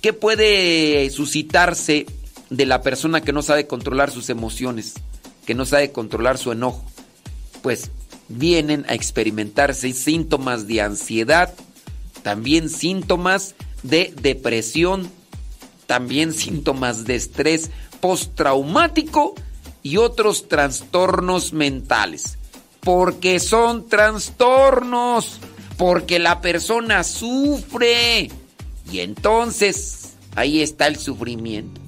[0.02, 2.06] ¿Qué puede suscitarse
[2.50, 4.94] de la persona que no sabe controlar sus emociones?
[5.48, 6.84] que no sabe controlar su enojo,
[7.64, 7.90] pues
[8.28, 11.54] vienen a experimentarse síntomas de ansiedad,
[12.22, 15.10] también síntomas de depresión,
[15.86, 17.72] también síntomas de estrés
[18.02, 19.36] postraumático
[19.84, 22.38] y otros trastornos mentales.
[22.82, 25.40] Porque son trastornos,
[25.78, 28.30] porque la persona sufre.
[28.92, 31.82] Y entonces ahí está el sufrimiento.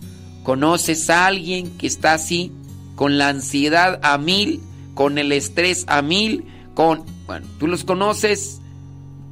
[0.44, 2.52] ¿Conoces a alguien que está así?
[3.00, 4.60] con la ansiedad a mil,
[4.94, 7.06] con el estrés a mil, con...
[7.28, 8.60] Bueno, tú los conoces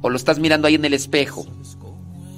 [0.00, 1.44] o lo estás mirando ahí en el espejo.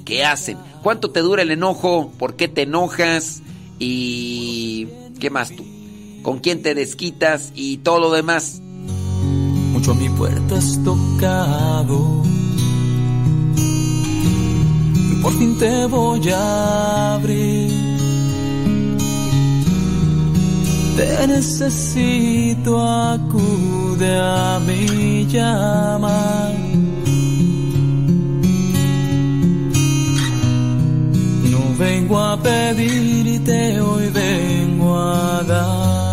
[0.05, 0.59] ¿Qué hacen?
[0.83, 2.11] ¿Cuánto te dura el enojo?
[2.19, 3.43] ¿Por qué te enojas?
[3.79, 4.89] ¿Y
[5.21, 5.65] qué más tú?
[6.23, 7.53] ¿Con quién te desquitas?
[7.55, 8.61] Y todo lo demás.
[9.81, 12.23] Mucho a mi puerta has tocado.
[15.23, 17.71] Por fin te voy a abrir
[20.99, 26.51] Te necesito, acude a mi llama.
[31.51, 36.10] No vengo pedirte, hoy vengo a dar.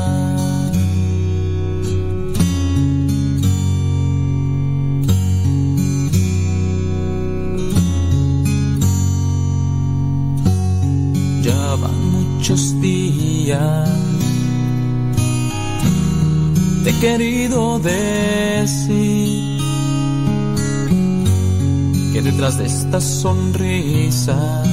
[12.49, 13.89] Muchos días,
[16.81, 19.59] te he querido decir
[22.13, 24.63] que detrás de esta sonrisa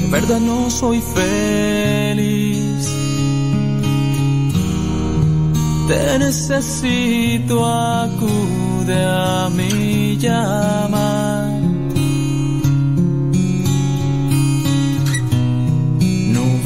[0.00, 2.88] de verdad no soy feliz.
[5.88, 11.75] Te necesito, acude a mi llama.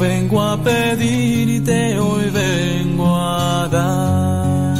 [0.01, 4.75] Vengo a pedirte, hoy vengo a dar.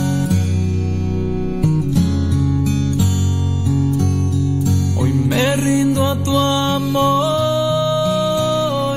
[4.98, 7.02] Hoy me rindo a tu amor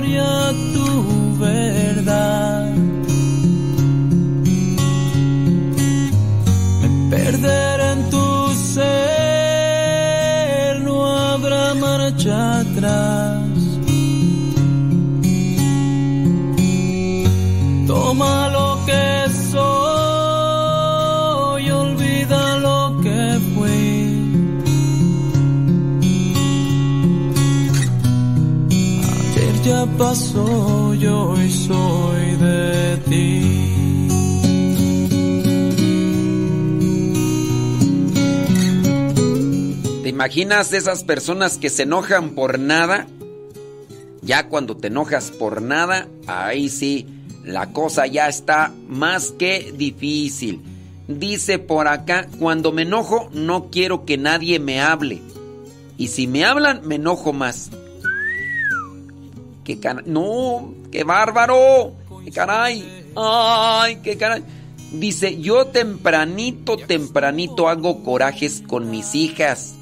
[0.07, 2.71] y a tu verdad.
[6.81, 8.91] Me perderé en tu ser,
[10.81, 13.34] no habrá marcha atrás.
[29.97, 33.65] Pasó, yo soy de ti.
[40.03, 43.07] ¿Te imaginas esas personas que se enojan por nada?
[44.23, 47.07] Ya cuando te enojas por nada, ahí sí,
[47.45, 50.63] la cosa ya está más que difícil.
[51.09, 55.21] Dice por acá, cuando me enojo no quiero que nadie me hable.
[55.99, 57.71] Y si me hablan, me enojo más.
[59.65, 60.05] ¡Qué caray!
[60.07, 60.75] ¡No!
[60.93, 61.93] ¡Qué bárbaro!
[62.25, 63.13] ¡Qué caray!
[63.17, 64.45] ¡Ay, qué caray!
[64.93, 69.75] Dice, yo tempranito, tempranito hago corajes con mis hijas.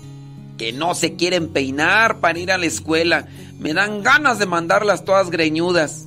[0.57, 3.26] Que no se quieren peinar para ir a la escuela.
[3.59, 6.07] Me dan ganas de mandarlas todas greñudas.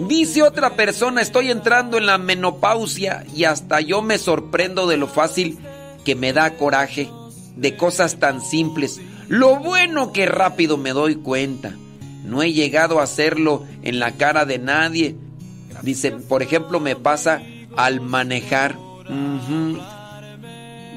[0.00, 5.06] Dice otra persona, estoy entrando en la menopausia y hasta yo me sorprendo de lo
[5.06, 5.58] fácil
[6.04, 7.10] que me da coraje
[7.56, 9.00] de cosas tan simples.
[9.32, 11.74] Lo bueno que rápido me doy cuenta.
[12.22, 15.16] No he llegado a hacerlo en la cara de nadie.
[15.80, 17.40] Dice, por ejemplo, me pasa
[17.74, 18.76] al manejar.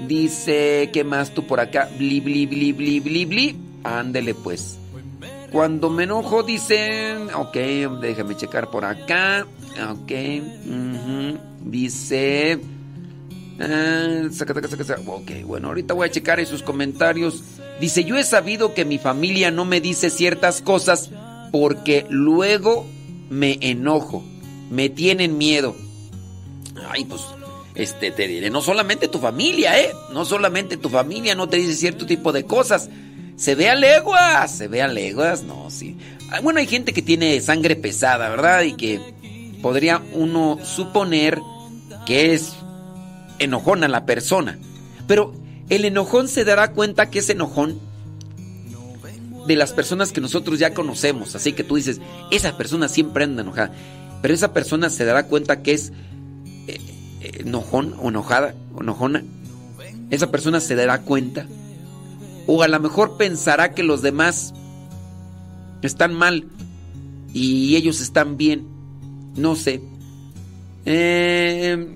[0.06, 1.90] Dice, ¿qué más tú por acá?
[1.98, 3.56] Bli, bli, bli, bli, bli, bli.
[3.86, 4.80] Ándele pues.
[5.50, 7.56] Cuando me enojo dicen, ok,
[8.02, 9.48] déjame checar por acá.
[9.92, 10.12] Ok,
[11.62, 12.60] dice...
[13.62, 15.02] ah, saca, saca, saca.
[15.08, 17.42] Ok, bueno, ahorita voy a checar en sus comentarios.
[17.80, 21.10] Dice, yo he sabido que mi familia no me dice ciertas cosas
[21.52, 22.86] porque luego
[23.30, 24.24] me enojo.
[24.70, 25.76] Me tienen miedo.
[26.90, 27.22] Ay, pues,
[27.76, 29.92] este, te diré, no solamente tu familia, ¿eh?
[30.14, 32.90] No solamente tu familia no te dice cierto tipo de cosas.
[33.36, 35.98] Se ve a leguas, se ve a leguas, no, sí.
[36.32, 38.64] Ah, Bueno, hay gente que tiene sangre pesada, ¿verdad?
[38.64, 39.00] Y que
[39.62, 41.40] podría uno suponer
[42.06, 42.54] que es
[43.40, 44.58] enojona la persona.
[45.08, 45.34] Pero
[45.70, 47.80] el enojón se dará cuenta que es enojón
[49.48, 51.36] de las personas que nosotros ya conocemos.
[51.36, 52.02] Así que tú dices,
[52.32, 53.72] esa persona siempre anda enojada.
[54.22, 55.92] Pero esa persona se dará cuenta que es
[56.68, 56.80] eh,
[57.22, 59.24] eh, enojón o enojada o enojona.
[60.10, 61.48] Esa persona se dará cuenta.
[62.48, 64.54] O a lo mejor pensará que los demás
[65.82, 66.46] están mal
[67.34, 68.68] y ellos están bien.
[69.36, 69.82] No sé.
[70.86, 71.96] Eh,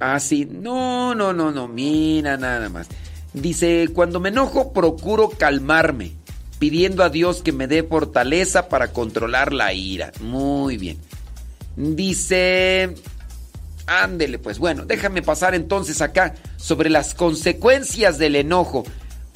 [0.00, 0.46] ah, sí.
[0.50, 1.68] No, no, no, no.
[1.68, 2.88] Mira nada más.
[3.32, 6.12] Dice, cuando me enojo procuro calmarme,
[6.58, 10.12] pidiendo a Dios que me dé fortaleza para controlar la ira.
[10.20, 10.98] Muy bien.
[11.76, 12.94] Dice,
[13.86, 14.58] ándele pues.
[14.58, 18.84] Bueno, déjame pasar entonces acá sobre las consecuencias del enojo.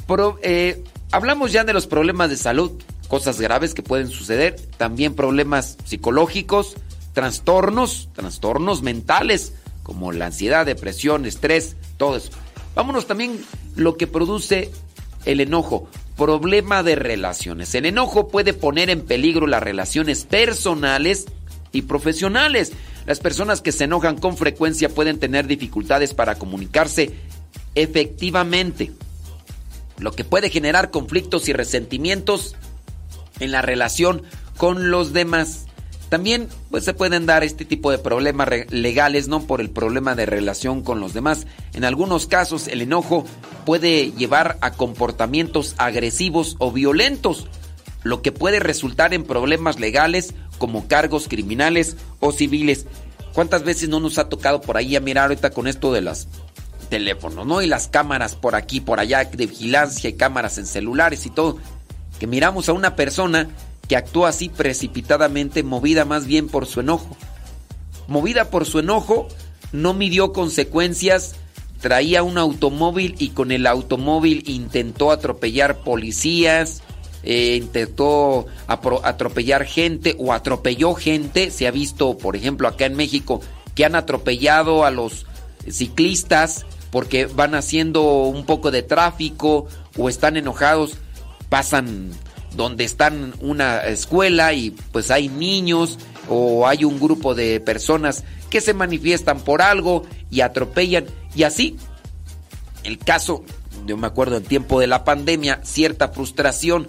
[0.07, 0.83] Pro- eh,
[1.13, 2.73] hablamos ya de los problemas de salud,
[3.09, 6.75] cosas graves que pueden suceder, también problemas psicológicos,
[7.13, 9.53] trastornos, trastornos mentales,
[9.83, 12.30] como la ansiedad, depresión, estrés, todo eso.
[12.74, 13.45] Vámonos también
[13.76, 14.70] lo que produce
[15.24, 17.74] el enojo, problema de relaciones.
[17.74, 21.26] El enojo puede poner en peligro las relaciones personales
[21.72, 22.72] y profesionales.
[23.07, 27.12] Las personas que se enojan con frecuencia pueden tener dificultades para comunicarse
[27.74, 28.93] efectivamente,
[29.99, 32.57] lo que puede generar conflictos y resentimientos
[33.41, 34.22] en la relación
[34.57, 35.66] con los demás.
[36.13, 39.47] También pues, se pueden dar este tipo de problemas legales, ¿no?
[39.47, 41.47] Por el problema de relación con los demás.
[41.73, 43.25] En algunos casos, el enojo
[43.65, 47.47] puede llevar a comportamientos agresivos o violentos,
[48.03, 52.85] lo que puede resultar en problemas legales como cargos criminales o civiles.
[53.33, 56.29] ¿Cuántas veces no nos ha tocado por ahí a mirar ahorita con esto de los
[56.91, 57.63] teléfonos, ¿no?
[57.63, 61.57] Y las cámaras por aquí, por allá, de vigilancia y cámaras en celulares y todo.
[62.21, 63.49] Que miramos a una persona
[63.93, 67.14] que actuó así precipitadamente, movida más bien por su enojo.
[68.09, 69.28] Movida por su enojo,
[69.70, 71.34] no midió consecuencias,
[71.78, 76.82] traía un automóvil y con el automóvil intentó atropellar policías,
[77.22, 81.51] eh, intentó atropellar gente o atropelló gente.
[81.51, 83.43] Se ha visto, por ejemplo, acá en México,
[83.74, 85.26] que han atropellado a los
[85.68, 89.66] ciclistas porque van haciendo un poco de tráfico
[89.99, 90.95] o están enojados,
[91.51, 92.12] pasan
[92.57, 95.98] donde están una escuela y pues hay niños
[96.28, 101.76] o hay un grupo de personas que se manifiestan por algo y atropellan y así.
[102.84, 103.44] El caso,
[103.86, 106.86] yo me acuerdo en tiempo de la pandemia, cierta frustración,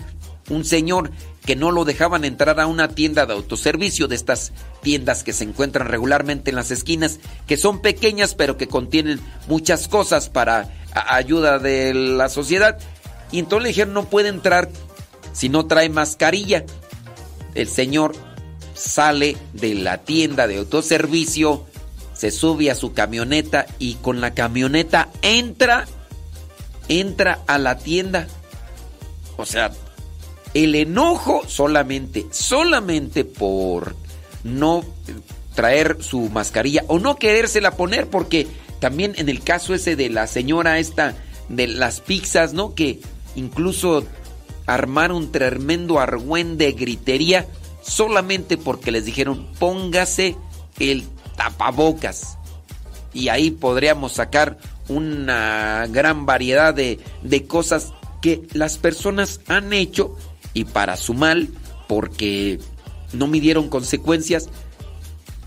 [0.49, 1.11] un señor
[1.45, 5.43] que no lo dejaban entrar a una tienda de autoservicio, de estas tiendas que se
[5.43, 11.59] encuentran regularmente en las esquinas, que son pequeñas pero que contienen muchas cosas para ayuda
[11.59, 12.77] de la sociedad.
[13.31, 14.69] Y entonces le dijeron no puede entrar
[15.33, 16.65] si no trae mascarilla.
[17.55, 18.15] El señor
[18.73, 21.65] sale de la tienda de autoservicio,
[22.13, 25.85] se sube a su camioneta y con la camioneta entra,
[26.87, 28.27] entra a la tienda.
[29.37, 29.71] O sea,
[30.53, 33.95] el enojo solamente, solamente por
[34.43, 34.83] no
[35.55, 38.47] traer su mascarilla o no querérsela poner, porque
[38.79, 41.15] también en el caso ese de la señora esta
[41.49, 42.75] de las pizzas, ¿no?
[42.75, 42.99] Que
[43.35, 44.05] incluso
[44.65, 47.47] armaron un tremendo argüén de gritería
[47.81, 50.35] solamente porque les dijeron póngase
[50.79, 51.05] el
[51.35, 52.37] tapabocas.
[53.13, 54.57] Y ahí podríamos sacar
[54.87, 60.15] una gran variedad de, de cosas que las personas han hecho
[60.53, 61.49] y para su mal,
[61.87, 62.59] porque
[63.11, 64.49] no midieron consecuencias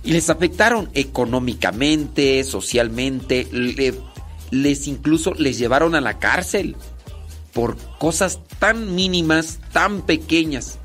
[0.06, 3.48] y les afectaron económicamente, socialmente,
[4.50, 6.76] les incluso les llevaron a la cárcel
[7.56, 10.78] por cosas tan mínimas, tan pequeñas.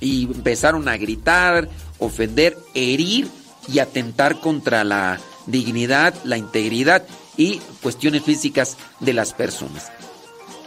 [0.00, 1.68] Y empezaron a gritar,
[1.98, 3.28] ofender, herir
[3.68, 7.04] y atentar contra la dignidad, la integridad
[7.36, 9.92] y cuestiones físicas de las personas.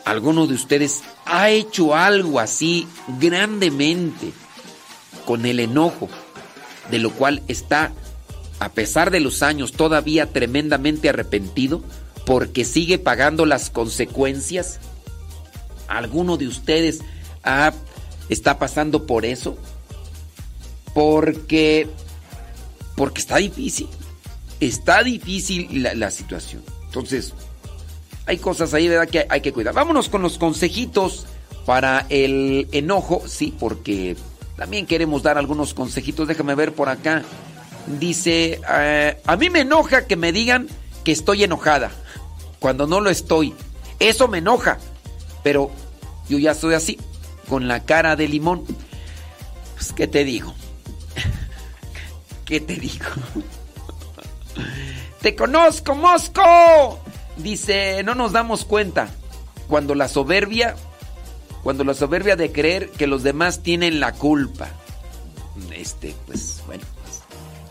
[0.06, 2.88] ¿Alguno de ustedes ha hecho algo así
[3.20, 4.34] grandemente
[5.26, 6.08] con el enojo,
[6.92, 7.94] de lo cual está,
[8.60, 11.82] a pesar de los años, todavía tremendamente arrepentido
[12.28, 14.80] porque sigue pagando las consecuencias?
[15.88, 17.00] ¿Alguno de ustedes
[18.30, 19.58] está pasando por eso?
[20.94, 21.88] Porque,
[22.96, 23.88] porque está difícil.
[24.60, 26.64] Está difícil la, situación.
[26.86, 27.34] Entonces,
[28.26, 29.08] hay cosas ahí, ¿verdad?
[29.08, 29.74] Que hay que cuidar.
[29.74, 31.26] Vámonos con los consejitos
[31.66, 33.22] para el enojo.
[33.28, 34.18] Sí, porque
[34.56, 36.28] también queremos dar algunos consejitos.
[36.28, 37.24] Déjame ver por acá.
[38.00, 40.68] Dice, eh, a mí me enoja que me digan
[41.04, 41.92] que estoy enojada
[42.60, 43.54] cuando no lo estoy.
[44.00, 44.80] Eso me enoja.
[45.48, 45.72] Pero
[46.28, 47.00] yo ya estoy así,
[47.48, 48.66] con la cara de limón.
[49.76, 50.54] Pues, ¿qué te digo?
[52.46, 53.06] ¿Qué te digo?
[55.22, 57.00] ¡Te conozco, Mosco!
[57.38, 59.08] Dice, no nos damos cuenta
[59.70, 60.76] cuando la soberbia,
[61.64, 64.68] cuando la soberbia de creer que los demás tienen la culpa.
[65.74, 67.22] Este, pues, bueno, pues,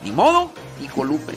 [0.02, 0.50] ni modo,
[0.82, 1.34] hijo Lupe.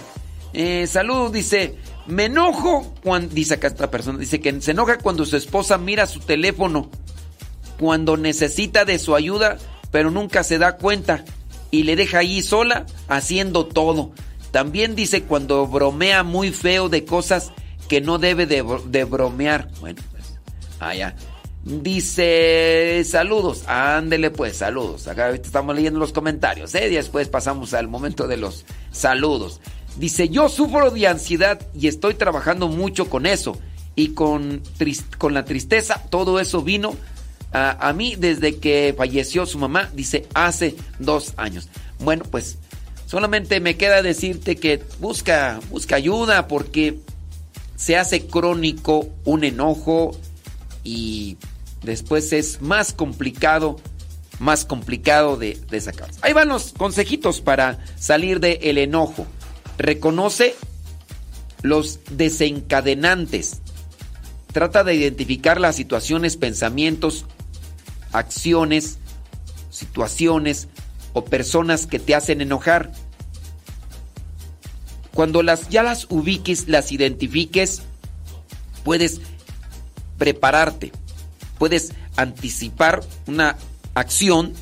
[0.54, 1.78] Eh, saludos, dice,
[2.10, 6.08] me enojo cuando, dice acá esta persona, dice que se enoja cuando su esposa mira
[6.08, 6.90] su teléfono,
[7.80, 9.58] cuando necesita de su ayuda,
[9.92, 11.24] pero nunca se da cuenta
[11.72, 14.12] y le deja ahí sola haciendo todo.
[14.52, 17.52] También dice cuando bromea muy feo de cosas
[17.88, 19.70] que no debe de, bromear.
[19.80, 20.40] Bueno, pues,
[20.80, 21.16] allá.
[21.64, 25.08] Dice, saludos, ándele pues, saludos.
[25.08, 26.88] Acá estamos leyendo los comentarios, ¿eh?
[26.88, 29.60] Y después pasamos al momento de los saludos.
[30.00, 33.60] Dice, yo sufro de ansiedad y estoy trabajando mucho con eso.
[33.98, 34.64] Y con,
[35.18, 36.96] con la tristeza, todo eso vino
[37.52, 41.68] a, mí desde que falleció su mamá, dice, hace dos años.
[42.00, 42.58] Bueno, pues
[43.08, 47.00] solamente me queda decirte que busca, busca ayuda porque
[47.76, 50.12] se hace crónico un enojo
[50.86, 51.36] y
[51.84, 53.82] después es más complicado,
[54.40, 56.10] más complicado de, de sacar.
[56.22, 59.28] Ahí van los consejitos para salir del el enojo.
[59.80, 60.56] Reconoce
[61.62, 63.62] los desencadenantes.
[64.52, 67.26] Trata de identificar las situaciones, pensamientos,
[68.12, 68.98] acciones,
[69.72, 70.68] situaciones
[71.14, 72.92] o personas que te hacen enojar.
[75.14, 77.82] Cuando las, ya las ubiques, las identifiques,
[78.84, 79.22] puedes
[80.18, 80.92] prepararte,
[81.58, 83.56] puedes anticipar una
[83.94, 84.54] acción,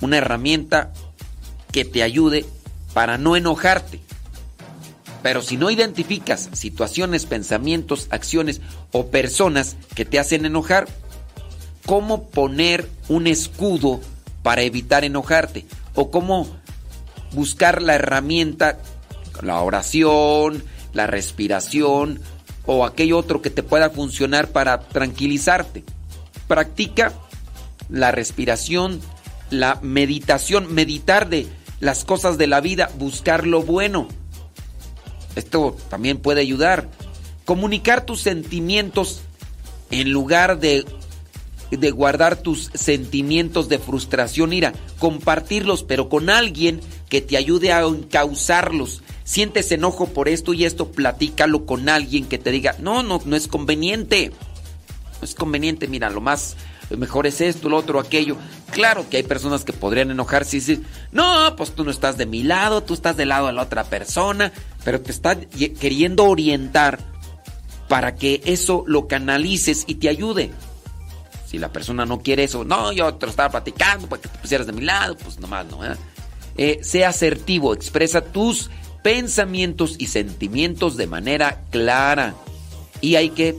[0.00, 0.92] una herramienta
[1.70, 2.44] que te ayude
[2.92, 4.00] para no enojarte.
[5.24, 8.60] Pero si no identificas situaciones, pensamientos, acciones
[8.92, 10.86] o personas que te hacen enojar,
[11.86, 14.02] ¿cómo poner un escudo
[14.42, 15.64] para evitar enojarte?
[15.94, 16.46] ¿O cómo
[17.32, 18.80] buscar la herramienta,
[19.40, 20.62] la oración,
[20.92, 22.20] la respiración
[22.66, 25.84] o aquello otro que te pueda funcionar para tranquilizarte?
[26.48, 27.14] Practica
[27.88, 29.00] la respiración,
[29.48, 31.46] la meditación, meditar de
[31.80, 34.06] las cosas de la vida, buscar lo bueno
[35.36, 36.90] esto también puede ayudar.
[37.44, 39.20] Comunicar tus sentimientos
[39.90, 40.84] en lugar de,
[41.70, 47.82] de guardar tus sentimientos de frustración, ira, compartirlos, pero con alguien que te ayude a
[47.82, 49.02] encauzarlos.
[49.24, 53.36] Sientes enojo por esto y esto, platícalo con alguien que te diga, no, no, no
[53.36, 54.32] es conveniente.
[55.20, 56.56] No es conveniente, mira, lo más
[56.90, 58.36] mejor es esto, lo otro, aquello.
[58.70, 60.82] Claro que hay personas que podrían enojarse y decir,
[61.12, 63.84] no, pues tú no estás de mi lado, tú estás del lado de la otra
[63.84, 64.52] persona,
[64.84, 66.98] pero te está queriendo orientar
[67.88, 70.50] para que eso lo canalices y te ayude.
[71.46, 74.38] Si la persona no quiere eso, no, yo te lo estaba platicando para que te
[74.38, 75.84] pusieras de mi lado, pues nomás no.
[75.84, 75.96] ¿eh?
[76.56, 78.70] Eh, sea asertivo, expresa tus
[79.02, 82.34] pensamientos y sentimientos de manera clara.
[83.00, 83.56] Y hay que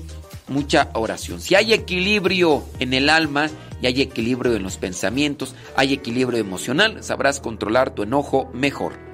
[0.47, 1.41] mucha oración.
[1.41, 3.49] Si hay equilibrio en el alma
[3.81, 9.04] y hay equilibrio en los pensamientos, hay equilibrio emocional, sabrás controlar tu enojo mejor.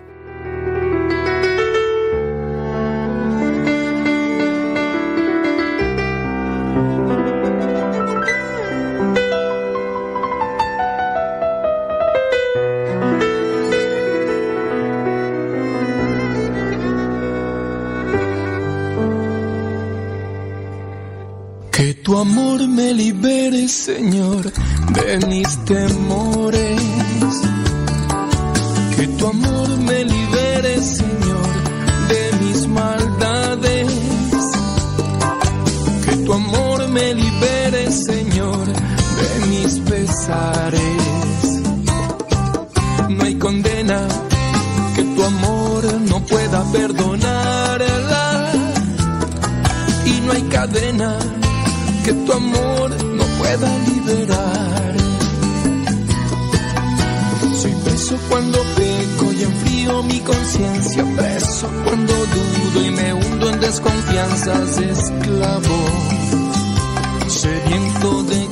[23.02, 24.52] Amor me libere, Señor,
[24.94, 26.41] de mis temores.
[52.26, 54.96] Tu amor no pueda liberar.
[57.62, 63.60] Soy preso cuando peco y enfrío mi conciencia, preso cuando dudo y me hundo en
[63.60, 65.86] desconfianzas, esclavo,
[67.28, 68.51] sediento de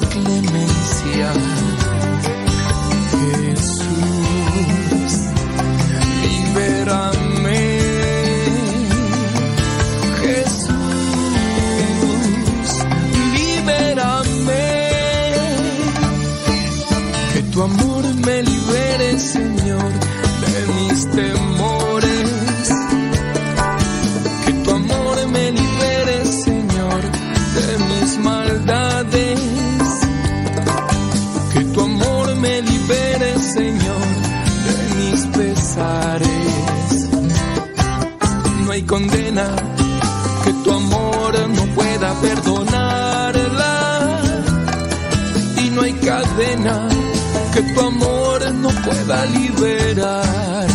[47.60, 50.68] que tu amor no pueda liberar.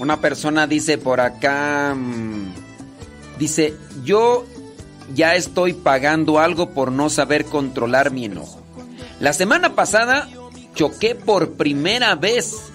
[0.00, 2.54] Una persona dice por acá, mm,
[3.38, 3.74] dice,
[4.04, 4.44] yo
[5.14, 8.60] ya estoy pagando algo por no saber controlar mi enojo.
[9.20, 10.28] La semana pasada
[10.74, 12.71] choqué por primera vez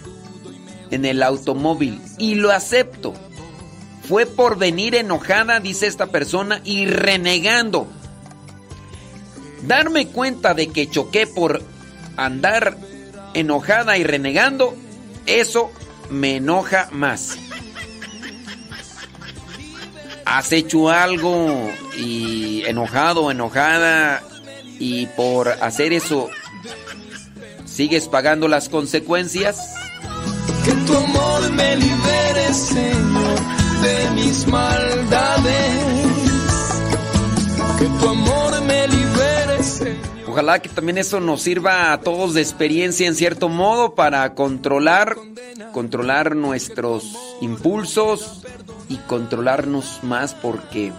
[0.92, 3.14] en el automóvil y lo acepto.
[4.08, 7.88] Fue por venir enojada, dice esta persona, y renegando.
[9.64, 11.62] Darme cuenta de que choqué por
[12.16, 12.78] andar
[13.34, 14.76] enojada y renegando,
[15.26, 15.72] eso
[16.10, 17.38] me enoja más.
[20.26, 24.24] Has hecho algo y enojado, enojada,
[24.80, 26.30] y por hacer eso,
[27.66, 29.77] ¿sigues pagando las consecuencias?
[30.88, 33.40] Que tu amor me libere, Señor,
[33.82, 35.84] de mis maldades.
[37.78, 39.98] Que tu amor me libere, Señor.
[40.30, 45.18] Ojalá que también eso nos sirva a todos de experiencia en cierto modo para controlar
[45.74, 48.44] controlar nuestros impulsos
[48.88, 50.94] y controlarnos más porque,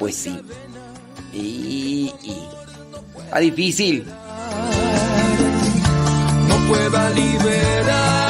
[0.00, 0.36] pues sí,
[1.32, 2.42] y, y
[3.24, 4.04] está difícil.
[6.48, 8.29] No pueda liberar.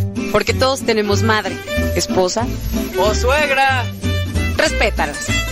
[0.31, 1.57] Porque todos tenemos madre,
[1.95, 2.45] esposa
[2.97, 3.85] o suegra.
[4.57, 5.50] Respétalas.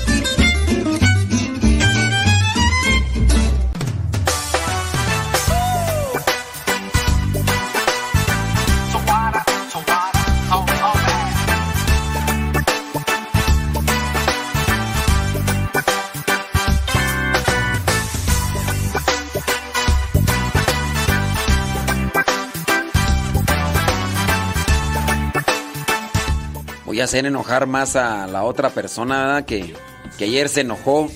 [26.99, 29.73] A hacer enojar más a la otra persona que,
[30.17, 31.09] que ayer se enojó.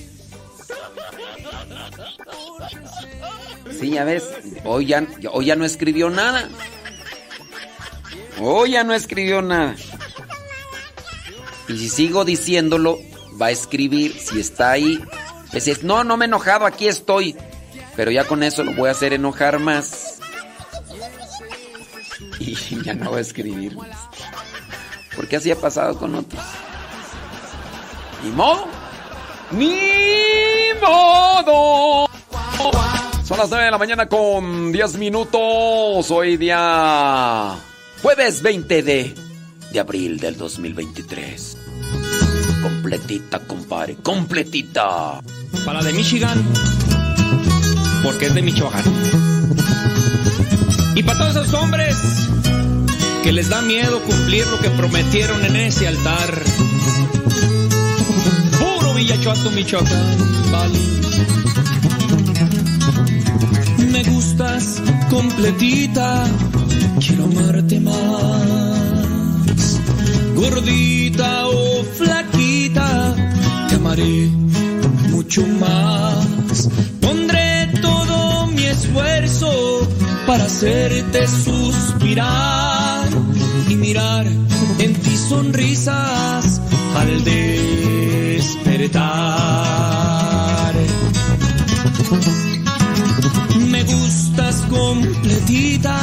[3.77, 4.23] Sí, ya ves,
[4.64, 6.47] hoy ya, hoy ya no escribió nada.
[8.39, 9.76] Hoy ya no escribió nada.
[11.68, 12.97] Y si sigo diciéndolo,
[13.41, 14.18] va a escribir.
[14.18, 15.03] Si está ahí,
[15.81, 17.35] no, no me he enojado, aquí estoy.
[17.97, 20.11] Pero ya con eso lo voy a hacer enojar más.
[22.39, 23.77] Y ya no va a escribir.
[25.15, 26.44] Porque así ha pasado con otros.
[28.23, 28.65] Ni modo.
[29.52, 29.76] Ni
[30.81, 32.07] modo.
[33.23, 36.11] Son las 9 de la mañana con 10 minutos.
[36.11, 37.56] Hoy día
[38.02, 39.15] jueves 20 de,
[39.72, 41.57] de abril del 2023.
[42.61, 43.95] Completita, compadre.
[44.02, 45.22] Completita.
[45.65, 46.41] Para de Michigan.
[48.03, 48.84] Porque es de Michoacán.
[50.95, 51.95] Y para todos esos hombres
[53.24, 56.44] que les da miedo cumplir lo que prometieron en ese altar.
[58.60, 60.80] Puro Villachuato, Michoacán, vale.
[63.91, 66.26] Me gustas completita,
[67.00, 67.94] quiero amarte más.
[70.36, 73.16] Gordita o flaquita,
[73.70, 74.28] te amaré
[75.12, 76.70] mucho más.
[77.00, 79.88] Pondré todo mi esfuerzo
[80.28, 83.02] para hacerte suspirar
[83.84, 84.26] mirar
[84.80, 86.61] en ti sonrisas
[86.95, 88.64] al despertar.
[93.72, 95.97] Me gustas completita,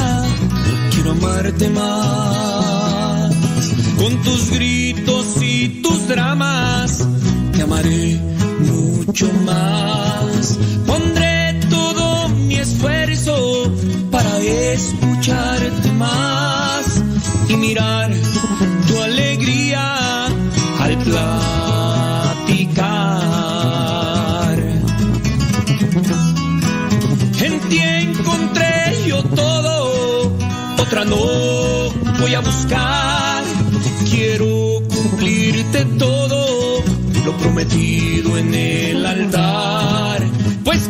[0.92, 3.34] quiero amarte más.
[3.96, 7.08] Con tus gritos y tus dramas,
[7.54, 8.20] te amaré
[8.58, 10.58] mucho más.
[10.86, 13.72] Pondré todo mi esfuerzo
[14.10, 16.69] para escucharte más
[17.50, 18.12] y mirar
[18.86, 20.26] tu alegría
[20.78, 21.30] al platicar.
[27.40, 30.32] En ti encontré yo todo,
[30.78, 31.90] otra no
[32.20, 33.42] voy a buscar.
[34.08, 36.84] Quiero cumplirte todo,
[37.24, 40.22] lo prometido en el altar.
[40.64, 40.89] Pues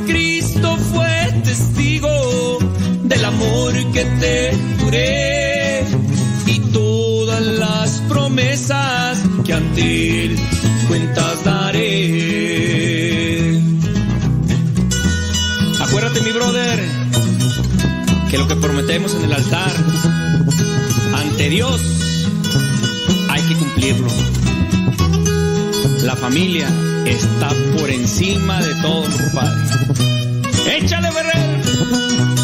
[10.88, 11.90] cuentas daré.
[15.80, 16.80] Acuérdate mi brother
[18.30, 19.72] que lo que prometemos en el altar
[21.14, 21.80] ante Dios
[23.28, 24.10] hay que cumplirlo.
[26.02, 26.68] La familia
[27.06, 27.48] está
[27.78, 29.60] por encima de todo, compadre.
[30.66, 32.39] ¡Échale, Ferrer!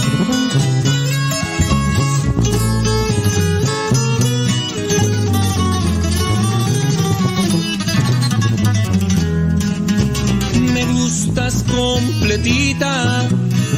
[12.27, 13.29] Completita,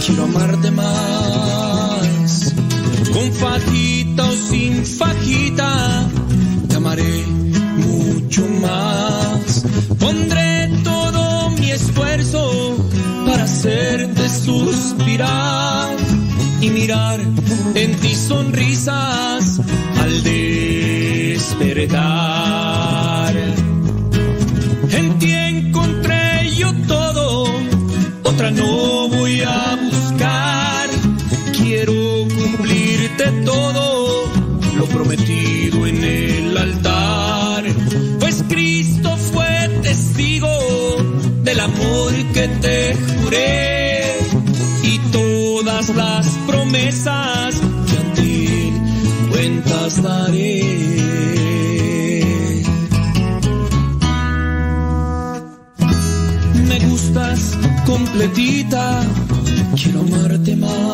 [0.07, 2.55] quiero amarte más.
[3.12, 6.09] Con fajita o sin fajita,
[6.66, 7.27] te amaré
[7.77, 9.66] mucho más.
[9.99, 12.77] Pondré todo mi esfuerzo
[13.27, 15.95] para hacerte suspirar
[16.62, 17.20] y mirar
[17.75, 19.61] en ti sonrisas
[20.01, 21.59] al despertar.
[28.51, 30.89] No voy a buscar.
[31.53, 34.33] Quiero cumplirte todo
[34.77, 37.65] lo prometido en el altar.
[38.20, 40.49] Pues Cristo fue testigo
[41.43, 43.68] del amor que te juré
[58.69, 59.01] completita,
[59.77, 60.88] quiero amarte más.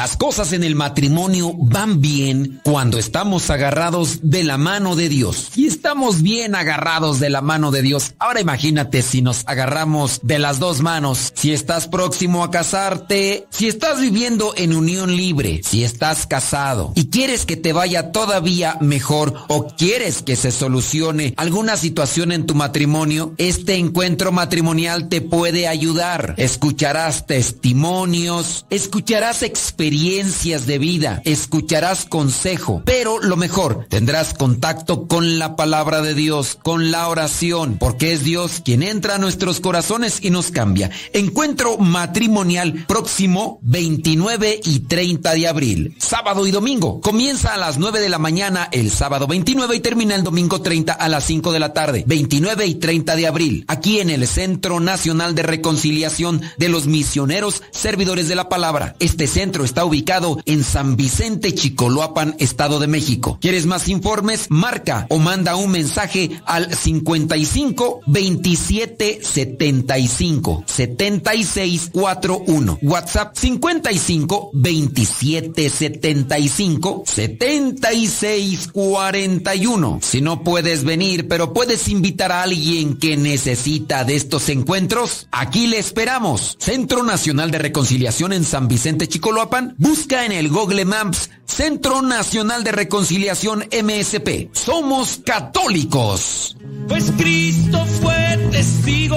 [0.00, 5.50] Las cosas en el matrimonio van bien cuando estamos agarrados de la mano de Dios.
[5.56, 8.14] Y estamos bien agarrados de la mano de Dios.
[8.18, 11.34] Ahora imagínate si nos agarramos de las dos manos.
[11.34, 17.10] Si estás próximo a casarte, si estás viviendo en unión libre, si estás casado y
[17.10, 22.54] quieres que te vaya todavía mejor o quieres que se solucione alguna situación en tu
[22.54, 26.36] matrimonio, este encuentro matrimonial te puede ayudar.
[26.38, 35.40] Escucharás testimonios, escucharás experiencias experiencias de vida, escucharás consejo, pero lo mejor, tendrás contacto con
[35.40, 40.20] la palabra de Dios, con la oración, porque es Dios quien entra a nuestros corazones
[40.22, 40.92] y nos cambia.
[41.12, 47.00] Encuentro matrimonial próximo 29 y 30 de abril, sábado y domingo.
[47.00, 50.92] Comienza a las 9 de la mañana el sábado 29 y termina el domingo 30
[50.92, 54.78] a las 5 de la tarde, 29 y 30 de abril, aquí en el Centro
[54.78, 58.94] Nacional de Reconciliación de los Misioneros Servidores de la Palabra.
[59.00, 63.38] Este centro está ubicado en San Vicente, Chicoloapan, Estado de México.
[63.40, 64.46] ¿Quieres más informes?
[64.50, 72.78] Marca o manda un mensaje al 55 27 75 76 41.
[72.82, 79.98] WhatsApp 55 27 75 76 41.
[80.02, 85.66] Si no puedes venir, pero puedes invitar a alguien que necesita de estos encuentros, aquí
[85.66, 86.56] le esperamos.
[86.58, 92.64] Centro Nacional de Reconciliación en San Vicente, Chicoloapan busca en el Google Maps Centro Nacional
[92.64, 94.50] de Reconciliación MSP.
[94.52, 96.56] Somos católicos.
[96.88, 99.16] Pues Cristo fue testigo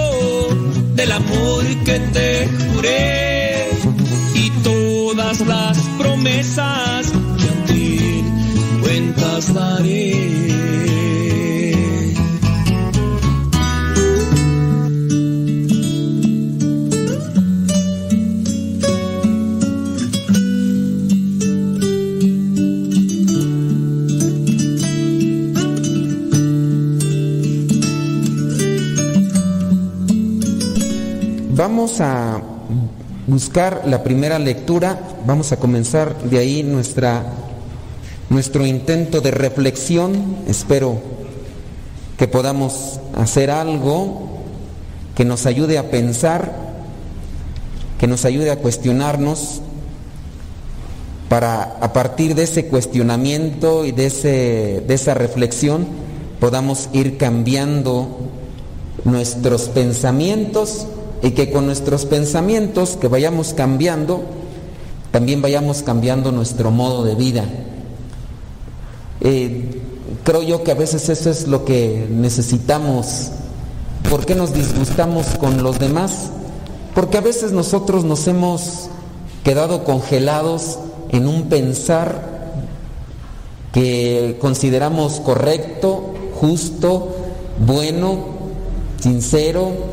[0.96, 3.70] del amor que te juré
[4.36, 8.24] y todas las promesas que a ti
[8.82, 10.93] cuentas daré.
[31.64, 32.42] Vamos a
[33.26, 37.24] buscar la primera lectura, vamos a comenzar de ahí nuestra,
[38.30, 40.40] nuestro intento de reflexión.
[40.46, 40.98] Espero
[42.18, 44.42] que podamos hacer algo
[45.16, 46.52] que nos ayude a pensar,
[47.98, 49.62] que nos ayude a cuestionarnos,
[51.30, 55.88] para a partir de ese cuestionamiento y de, ese, de esa reflexión
[56.42, 58.18] podamos ir cambiando
[59.06, 60.88] nuestros pensamientos
[61.24, 64.22] y que con nuestros pensamientos que vayamos cambiando,
[65.10, 67.46] también vayamos cambiando nuestro modo de vida.
[69.22, 69.82] Eh,
[70.26, 73.30] creo yo que a veces eso es lo que necesitamos.
[74.10, 76.30] ¿Por qué nos disgustamos con los demás?
[76.94, 78.90] Porque a veces nosotros nos hemos
[79.46, 80.78] quedado congelados
[81.10, 82.34] en un pensar
[83.72, 87.16] que consideramos correcto, justo,
[87.66, 88.26] bueno,
[89.00, 89.93] sincero,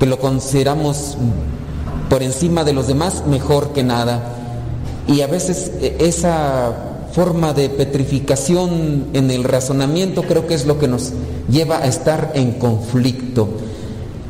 [0.00, 1.18] que lo consideramos
[2.08, 4.22] por encima de los demás mejor que nada.
[5.06, 6.72] Y a veces e, esa
[7.12, 11.12] forma de petrificación en el razonamiento creo que es lo que nos
[11.50, 13.48] lleva a estar en conflicto.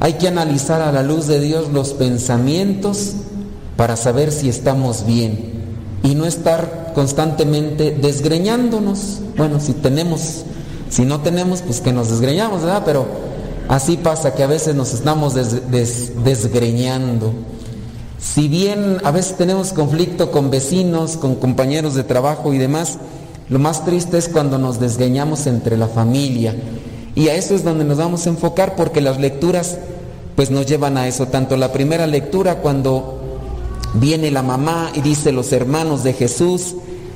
[0.01, 3.13] Hay que analizar a la luz de Dios los pensamientos
[3.77, 5.53] para saber si estamos bien
[6.03, 9.21] y no estar constantemente desgreñándonos.
[9.37, 10.45] Bueno, si tenemos,
[10.89, 12.83] si no tenemos, pues que nos desgreñamos, ¿verdad?
[12.85, 13.30] Pero
[13.71, 15.33] Así pasa que a veces nos estamos
[16.25, 17.33] desgreñando.
[18.19, 22.99] Si bien a veces tenemos conflicto con vecinos, con compañeros de trabajo y demás,
[23.49, 26.53] lo más triste es cuando nos desgreñamos entre la familia.
[27.15, 29.79] Y a eso es donde nos vamos a enfocar porque las lecturas
[30.35, 31.29] pues nos llevan a eso.
[31.29, 33.21] Tanto la primera lectura cuando
[33.95, 36.75] viene la mamá y dice los hermanos de Jesús,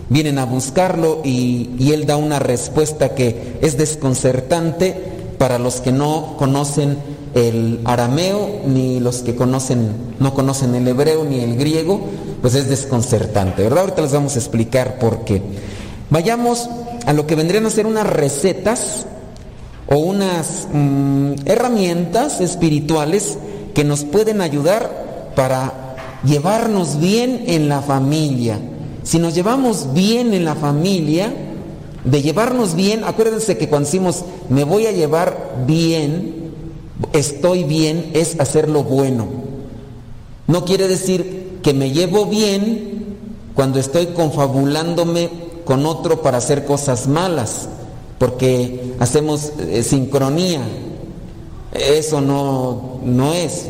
[0.08, 5.13] vienen a buscarlo y, y él da una respuesta que es desconcertante
[5.44, 6.96] para los que no conocen
[7.34, 12.00] el arameo, ni los que conocen, no conocen el hebreo ni el griego,
[12.40, 13.80] pues es desconcertante, ¿verdad?
[13.80, 15.42] Ahorita les vamos a explicar por qué.
[16.08, 16.70] Vayamos
[17.04, 19.04] a lo que vendrían a ser unas recetas
[19.86, 23.36] o unas mm, herramientas espirituales
[23.74, 25.94] que nos pueden ayudar para
[26.24, 28.58] llevarnos bien en la familia.
[29.02, 31.34] Si nos llevamos bien en la familia,
[32.04, 36.52] de llevarnos bien, acuérdense que cuando decimos me voy a llevar bien,
[37.12, 39.26] estoy bien, es hacer lo bueno.
[40.46, 43.16] No quiere decir que me llevo bien
[43.54, 45.30] cuando estoy confabulándome
[45.64, 47.68] con otro para hacer cosas malas,
[48.18, 50.60] porque hacemos eh, sincronía.
[51.72, 53.66] Eso no, no es.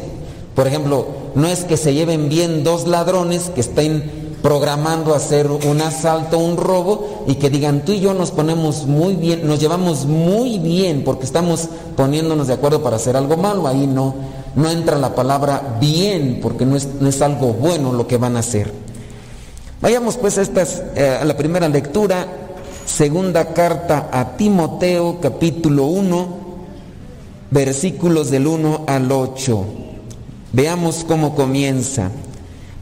[0.56, 5.80] Por ejemplo, no es que se lleven bien dos ladrones que estén programando hacer un
[5.80, 10.04] asalto, un robo y que digan tú y yo nos ponemos muy bien, nos llevamos
[10.04, 14.14] muy bien porque estamos poniéndonos de acuerdo para hacer algo malo, ahí no,
[14.54, 18.36] no entra la palabra bien porque no es, no es algo bueno lo que van
[18.36, 18.70] a hacer.
[19.80, 20.42] Vayamos pues a,
[20.94, 22.26] eh, a la primera lectura,
[22.84, 26.28] segunda carta a Timoteo capítulo 1,
[27.50, 29.64] versículos del 1 al 8.
[30.52, 32.10] Veamos cómo comienza.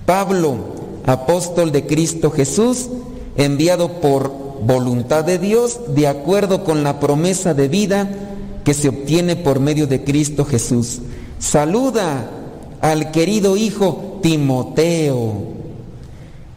[0.05, 0.72] Pablo,
[1.07, 2.89] apóstol de Cristo Jesús,
[3.37, 4.31] enviado por
[4.63, 8.11] voluntad de Dios, de acuerdo con la promesa de vida
[8.65, 11.01] que se obtiene por medio de Cristo Jesús.
[11.39, 12.31] Saluda
[12.81, 15.53] al querido Hijo Timoteo.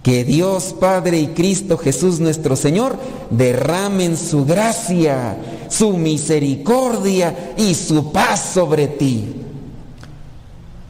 [0.04, 2.96] Que Dios Padre y Cristo Jesús nuestro Señor
[3.32, 5.36] derramen su gracia,
[5.68, 9.42] su misericordia y su paz sobre ti.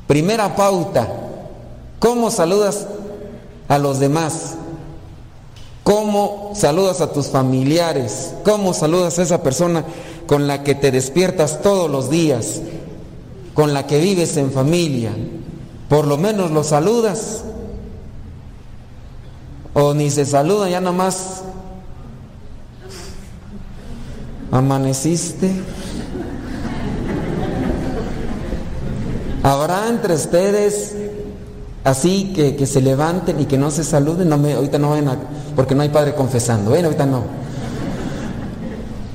[0.06, 1.08] Primera pauta.
[2.00, 2.88] ¿Cómo saludas
[3.68, 4.56] a los demás?
[5.84, 8.34] ¿Cómo saludas a tus familiares?
[8.44, 9.86] ¿Cómo saludas a esa persona
[10.26, 12.62] con la que te despiertas todos los días?
[13.54, 15.12] Con la que vives en familia.
[15.88, 17.44] Por lo menos lo saludas.
[19.74, 21.44] O ni se saluda, ya nomás
[24.52, 25.52] amaneciste.
[29.44, 30.96] ¿Habrá entre ustedes
[31.86, 35.08] así que, que, se levanten y que no se saluden, no me, ahorita no vayan
[35.08, 35.18] a,
[35.56, 37.22] porque no hay padre confesando, bueno, ahorita no.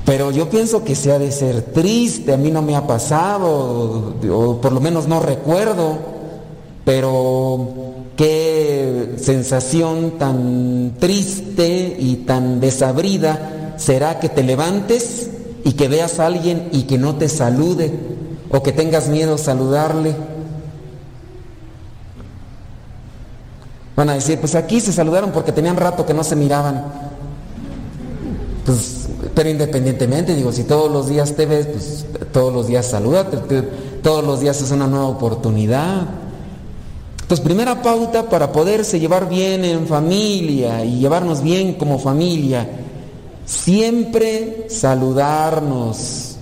[0.05, 4.15] Pero yo pienso que se ha de ser triste, a mí no me ha pasado,
[4.31, 5.97] o por lo menos no recuerdo,
[6.83, 7.67] pero
[8.15, 15.29] qué sensación tan triste y tan desabrida será que te levantes
[15.63, 17.91] y que veas a alguien y que no te salude,
[18.49, 20.15] o que tengas miedo a saludarle
[23.95, 26.85] Van a decir, pues aquí se saludaron porque tenían rato que no se miraban.
[28.65, 33.37] Pues, pero independientemente, digo, si todos los días te ves, pues todos los días salúdate,
[34.01, 36.07] todos los días es una nueva oportunidad.
[37.21, 42.67] Entonces, primera pauta para poderse llevar bien en familia y llevarnos bien como familia,
[43.45, 46.35] siempre saludarnos.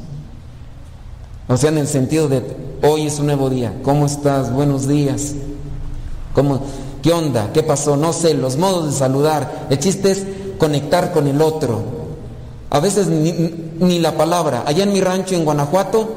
[1.47, 2.43] O sea, en el sentido de
[2.83, 4.51] hoy es un nuevo día, ¿cómo estás?
[4.53, 5.33] Buenos días.
[6.33, 6.61] ¿Cómo?
[7.01, 7.51] ¿Qué onda?
[7.53, 7.95] ¿Qué pasó?
[7.95, 9.67] No sé, los modos de saludar.
[9.69, 10.25] El chiste es
[10.57, 11.81] conectar con el otro.
[12.69, 14.63] A veces ni, la palabra.
[14.65, 16.09] Allá en mi rancho en Guanajuato,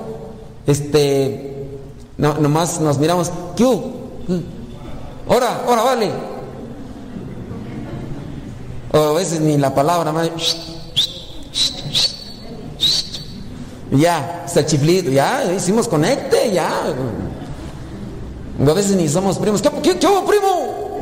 [0.66, 1.78] este,
[2.18, 3.64] no, nomás nos miramos, ¿qué?
[5.28, 6.10] Ahora, ahora, vale.
[8.92, 10.30] O a veces ni la palabra, más.
[13.92, 16.94] Ya, está chiflito, ya, hicimos conecte, ya.
[18.68, 19.60] A veces ni somos primos.
[19.60, 21.01] ¿Qué, qué, primo?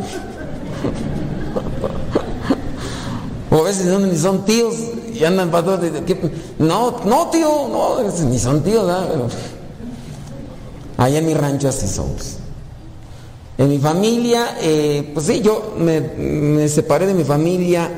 [3.50, 4.74] O a veces ni son tíos
[5.12, 5.80] y andan para todos.
[6.58, 7.96] No, no, tío, no,
[8.28, 8.86] ni son tíos.
[8.86, 9.08] ¿verdad?
[10.96, 12.36] Allá en mi rancho así somos.
[13.58, 17.90] En mi familia, eh, pues sí, yo me, me, separé de mi familia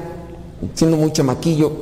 [0.75, 1.73] siendo muy chamaquillo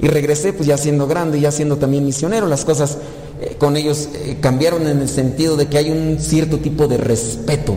[0.00, 2.46] y regresé pues ya siendo grande, ya siendo también misionero.
[2.46, 2.98] Las cosas
[3.42, 6.96] eh, con ellos eh, cambiaron en el sentido de que hay un cierto tipo de
[6.96, 7.74] respeto.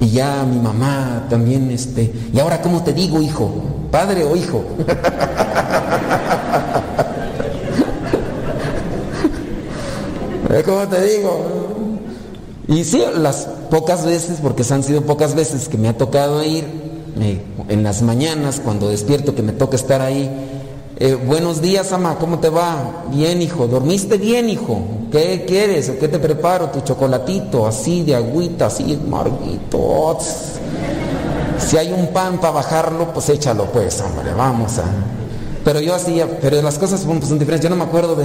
[0.00, 3.50] Y ya mi mamá también, este, y ahora cómo te digo, hijo,
[3.90, 4.64] padre o hijo.
[10.64, 11.46] ¿Cómo te digo?
[12.68, 16.64] Y sí, las pocas veces, porque han sido pocas veces que me ha tocado ir,
[17.20, 20.30] eh, en las mañanas, cuando despierto, que me toca estar ahí,
[21.00, 23.04] eh, buenos días, ama, ¿cómo te va?
[23.12, 23.68] Bien, hijo.
[23.68, 24.82] ¿Dormiste bien, hijo?
[25.12, 25.90] ¿Qué quieres?
[25.90, 26.70] ¿Qué te preparo?
[26.70, 30.18] Tu chocolatito, así de agüita, así, marguito.
[31.58, 34.84] Si hay un pan para bajarlo, pues échalo, pues, hombre, vamos a.
[35.64, 37.62] Pero yo hacía, pero las cosas son, pues, son diferentes.
[37.62, 38.16] Yo no me acuerdo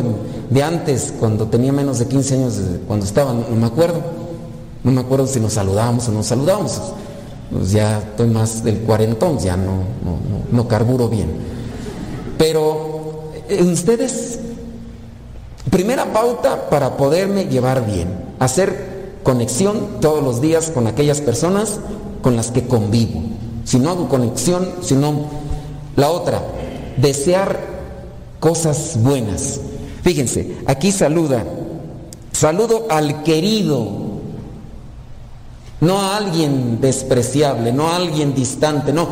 [0.49, 4.01] de, antes, cuando tenía menos de 15 años, cuando estaba, no, me acuerdo.
[4.83, 6.81] No me acuerdo si nos saludábamos o no saludábamos.
[7.51, 9.73] Pues ya estoy más del cuarentón, ya no,
[10.03, 10.17] no,
[10.51, 11.53] no carburo bien.
[12.37, 14.39] Pero eh, ustedes,
[15.69, 18.93] primera pauta para poderme llevar bien, hacer
[19.23, 21.79] conexión todos los días con aquellas personas
[22.21, 23.21] con las que convivo.
[23.65, 25.43] Si no hago conexión, si no...
[25.95, 26.41] La otra,
[26.97, 27.59] desear
[28.39, 29.59] cosas buenas.
[30.01, 31.45] Fíjense, aquí saluda,
[32.31, 33.87] saludo al querido,
[35.81, 39.07] no a alguien despreciable, no a alguien distante, no,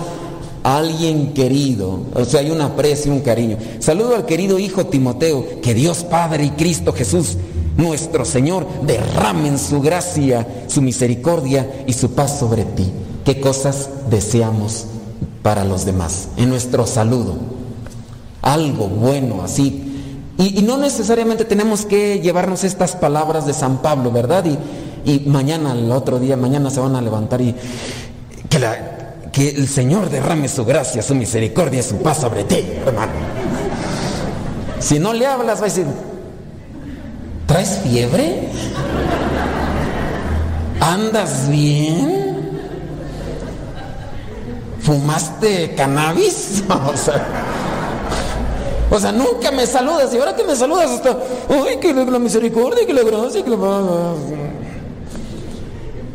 [0.63, 2.01] alguien querido.
[2.13, 3.57] O sea, hay un aprecio, un cariño.
[3.79, 7.37] Saludo al querido hijo Timoteo, que Dios Padre y Cristo Jesús,
[7.77, 12.91] nuestro Señor, derramen su gracia, su misericordia y su paz sobre ti.
[13.25, 14.85] ¿Qué cosas deseamos
[15.43, 16.29] para los demás?
[16.37, 17.35] En nuestro saludo.
[18.41, 19.87] Algo bueno así.
[20.37, 24.43] Y, no necesariamente tenemos que llevarnos estas palabras de San Pablo, ¿verdad?
[25.05, 27.55] Y, mañana, el otro día, mañana se van a levantar y
[28.49, 28.59] que,
[29.31, 33.11] que el Señor derrame su gracia, su misericordia, su paz sobre ti, hermano.
[34.79, 35.85] Si no le hablas, va a decir,
[37.45, 38.49] ¿traes fiebre?
[40.79, 42.31] ¿Andas bien?
[44.81, 46.63] ¿Fumaste cannabis?
[48.89, 51.17] o, sea, nunca me saludas y ahora que me saludas hasta,
[51.49, 53.57] ¡ay, que la misericordia, que la gracia, que la...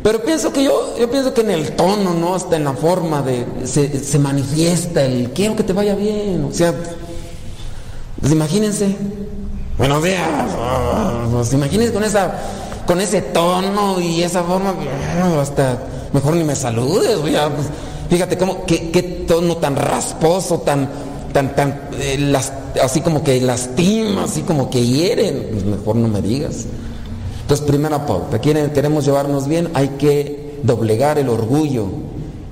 [0.03, 2.35] Pero pienso que yo, yo pienso que en el tono, ¿no?
[2.35, 6.45] Hasta en la forma de, se, manifiesta el quiero que te vaya bien.
[6.49, 6.73] O sea,
[8.19, 8.95] pues imagínense,
[9.77, 10.21] buenos días,
[11.31, 12.39] pues imagínense con esa,
[12.85, 14.73] con ese tono y esa forma,
[15.41, 15.83] hasta
[16.13, 17.67] mejor ni me saludes, pues,
[18.09, 20.87] Fíjate cómo, qué, tono tan rasposo, tan,
[21.33, 22.33] tan, tan, eh,
[22.81, 25.47] así como que lastima, así como que hieren.
[25.51, 26.65] Pues mejor no me digas.
[27.47, 31.85] Entonces, primera pauta, queremos llevarnos bien, hay que doblegar el orgullo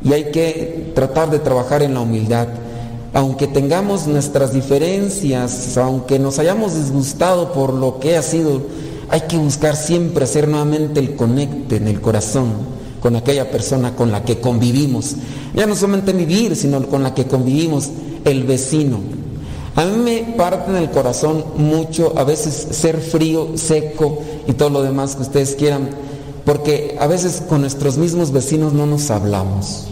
[0.06, 2.48] y hay que tratar de trabajar en la humildad.
[3.14, 8.62] Aunque tengamos nuestras diferencias, aunque nos hayamos disgustado por lo que ha sido,
[9.10, 12.54] hay que buscar siempre hacer nuevamente el conecte en el corazón
[13.02, 15.18] con aquella persona con la que convivimos.
[15.54, 17.90] Ya no solamente vivir, sino con la que convivimos,
[18.24, 19.00] el vecino.
[19.76, 24.70] A mí me parte en el corazón mucho a veces ser frío, seco y todo
[24.70, 25.90] lo demás que ustedes quieran,
[26.46, 29.86] porque a veces con nuestros mismos vecinos no nos hablamos.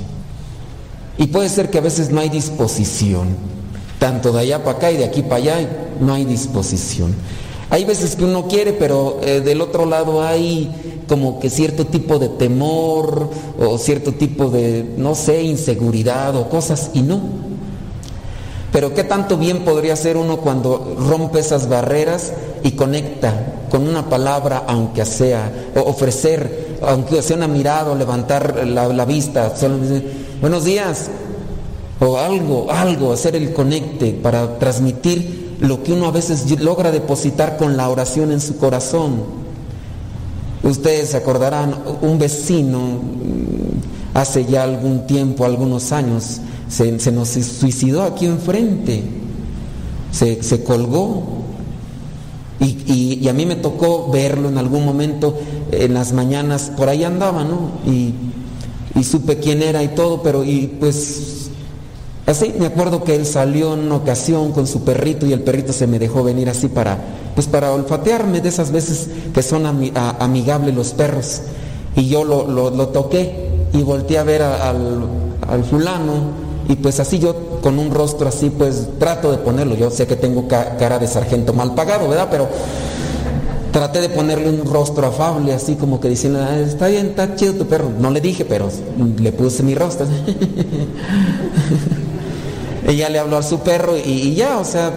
[1.17, 3.29] Y puede ser que a veces no hay disposición,
[3.99, 5.69] tanto de allá para acá y de aquí para allá,
[5.99, 7.13] no hay disposición.
[7.69, 12.19] Hay veces que uno quiere, pero eh, del otro lado hay como que cierto tipo
[12.19, 17.21] de temor o cierto tipo de, no sé, inseguridad o cosas, y no.
[18.73, 22.33] Pero qué tanto bien podría hacer uno cuando rompe esas barreras
[22.63, 28.65] y conecta con una palabra, aunque sea, o ofrecer, aunque sea una mirada o levantar
[28.65, 29.77] la, vista, solo
[30.41, 31.11] buenos días,
[31.99, 37.57] o algo, algo, hacer el conecte para transmitir lo que uno a veces logra depositar
[37.57, 39.23] con la oración en su corazón.
[40.63, 46.41] Ustedes se acordarán, un vecino mm, hace ya algún tiempo, algunos años,
[46.73, 49.03] se, nos suicidó aquí enfrente,
[50.11, 51.43] se, colgó.
[52.59, 55.37] Y, a mí me tocó verlo en algún momento,
[55.71, 57.71] en las mañanas, por ahí andaba, ¿no?
[57.85, 58.13] Y,
[58.99, 61.43] y supe quién era y todo, pero y pues
[62.25, 65.73] Así me acuerdo que él salió en una ocasión con su perrito y el perrito
[65.73, 66.97] se me dejó venir así para,
[67.35, 71.41] pues para olfatearme de esas veces que son amigables los perros.
[71.97, 75.05] Y yo lo, toqué y volteé a ver al,
[75.49, 79.75] al, fulano y pues así yo con un rostro así pues trato de ponerlo.
[79.75, 82.27] Yo sé que tengo cara de sargento mal pagado, ¿verdad?
[82.31, 82.47] Pero
[83.71, 87.53] traté de ponerle un rostro afable así como que diciendo, ah, está bien, está chido
[87.55, 87.91] tu perro.
[87.99, 88.69] No le dije, pero
[89.17, 90.05] le puse mi rostro.
[92.87, 94.91] Ella le habló a su perro y, ya, o sea,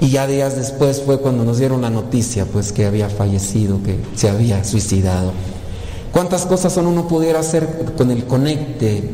[0.00, 3.96] y ya días después fue cuando nos dieron la noticia, pues que había fallecido, que
[4.16, 5.32] se había suicidado.
[6.12, 9.10] ¿Cuántas cosas uno pudiera hacer con el conecte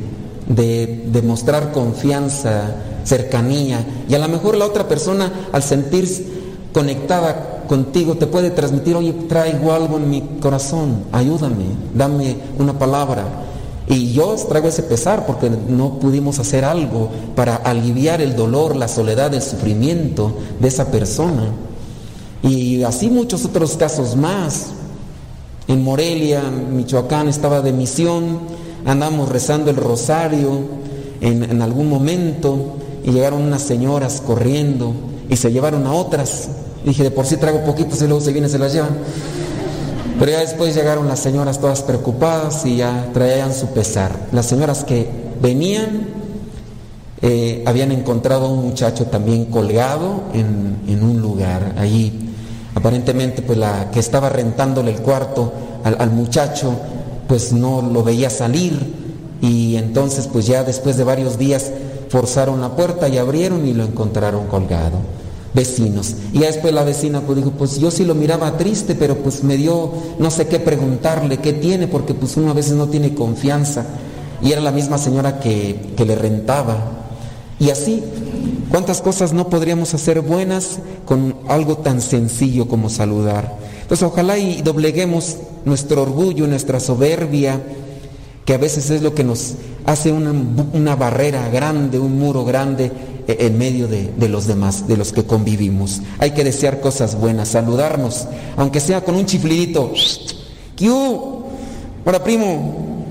[0.49, 3.85] de demostrar confianza, cercanía?
[4.09, 6.25] Y a lo mejor la otra persona, al sentirse
[6.73, 13.47] conectada contigo, te puede transmitir, oye, traigo algo en mi corazón, ayúdame, dame una palabra
[13.89, 18.89] y yo traigo ese pesar porque no pudimos hacer algo para aliviar el dolor, la
[18.89, 21.45] soledad, el sufrimiento de esa persona.
[22.43, 24.69] Y así muchos otros casos más.
[25.69, 28.41] En Morelia, Michoacán, estaba de misión,
[28.87, 30.61] andamos rezando el rosario
[31.21, 34.95] en, algún momento y llegaron unas señoras corriendo
[35.29, 36.49] y se llevaron a otras.
[36.85, 38.97] Dije, de por sí traigo poquitos y luego se vienen se las llevan.
[40.19, 44.13] Pero ya después llegaron las señoras todas preocupadas y ya traían su pesar.
[44.33, 45.09] Las señoras que
[45.43, 46.09] venían
[47.23, 52.31] eh, habían encontrado a un muchacho también colgado en, un lugar allí
[52.75, 55.51] Aparentemente, pues la que estaba rentándole el cuarto
[55.83, 56.79] al, al muchacho,
[57.29, 58.95] pues no lo veía salir
[59.41, 61.71] y entonces pues ya después de varios días
[62.09, 64.99] forzaron la puerta y abrieron y lo encontraron colgado.
[65.55, 66.15] Vecinos.
[66.35, 69.43] Y ya después la vecina pues dijo, pues yo sí lo miraba triste, pero pues
[69.43, 73.15] me dio no sé qué preguntarle, qué tiene, porque pues uno a veces no tiene
[73.15, 73.87] confianza.
[74.43, 76.77] Y era la misma señora que, que le rentaba.
[77.59, 78.05] Y así,
[78.71, 83.57] ¿cuántas cosas no podríamos hacer buenas con algo tan sencillo como saludar?
[83.87, 87.63] Entonces ojalá y dobleguemos nuestro orgullo, nuestra soberbia,
[88.45, 89.55] que a veces es lo que nos
[89.85, 92.91] hace una, barrera grande, un muro grande
[93.29, 96.01] eh, en medio de, los demás, de los que convivimos.
[96.19, 98.27] Hay que desear cosas buenas, saludarnos,
[98.57, 99.93] aunque sea con un chiflidito.
[100.75, 101.45] ¡Kiu!
[102.05, 103.05] Hola, primo.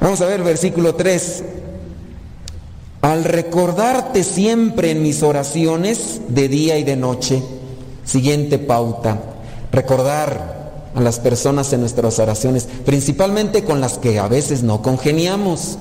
[0.00, 1.42] Vamos a ver versículo 3.
[3.00, 7.42] Al recordarte siempre en mis oraciones de día y de noche,
[8.04, 9.31] siguiente pauta,
[9.72, 10.62] recordar
[10.94, 15.78] a las personas en nuestras oraciones, principalmente con las que a veces no congeniamos,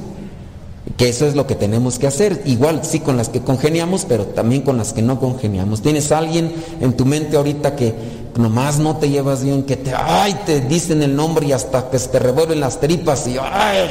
[0.98, 4.26] que eso es lo que tenemos que hacer, igual sí con las que congeniamos, pero
[4.26, 5.82] también con las que no congeniamos.
[5.82, 7.94] Tienes alguien en tu mente ahorita que
[8.38, 12.00] nomás no te llevas bien, que te, ay, te dicen el nombre y hasta que
[12.00, 13.90] se te revuelven las tripas y, ay,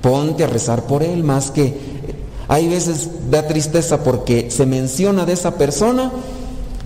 [0.00, 1.74] ponte a rezar por él, más que
[2.48, 6.10] hay veces da tristeza porque se menciona de esa persona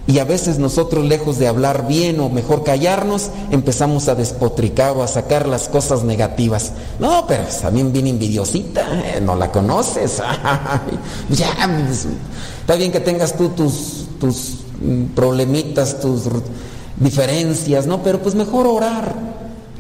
[0.06, 5.02] y a veces nosotros, lejos de hablar bien o mejor callarnos, empezamos a despotricar o
[5.02, 6.72] a sacar las cosas negativas.
[6.98, 9.20] No, pero también bien envidiosita, ¿eh?
[9.22, 10.18] no la conoces.
[11.31, 11.55] ya,
[11.86, 12.06] pues,
[12.60, 14.56] está bien que tengas tú tus, tus
[15.14, 16.24] problemitas, tus
[16.97, 18.02] diferencias, ¿no?
[18.02, 19.14] Pero pues mejor orar,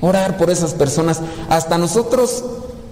[0.00, 1.20] orar por esas personas.
[1.50, 2.44] Hasta nosotros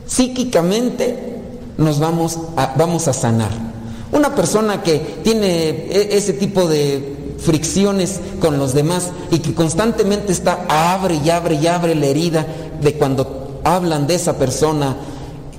[0.07, 1.41] psíquicamente
[1.79, 3.73] nos vamos a, vamos a sanar.
[4.13, 10.33] Una persona que tiene e, ese tipo de fricciones con los demás y que constantemente
[10.33, 12.47] está abre y abre y abre la herida
[12.81, 14.97] de cuando hablan de esa persona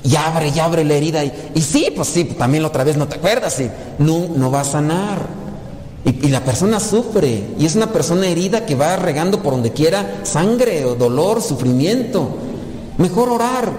[0.04, 3.08] y abre y abre la herida y, sí, pues sí, también la otra vez no
[3.08, 3.62] te acuerdas
[4.00, 5.44] no, no va a sanar.
[6.06, 9.72] Y, y, la persona sufre y es una persona herida que va regando por donde
[9.72, 12.28] quiera sangre o dolor, sufrimiento.
[12.98, 13.72] Mejor orar,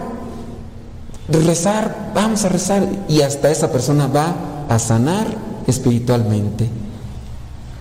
[1.28, 4.34] rezar, vamos a rezar y hasta esa persona va
[4.70, 5.26] a sanar
[5.66, 6.83] espiritualmente.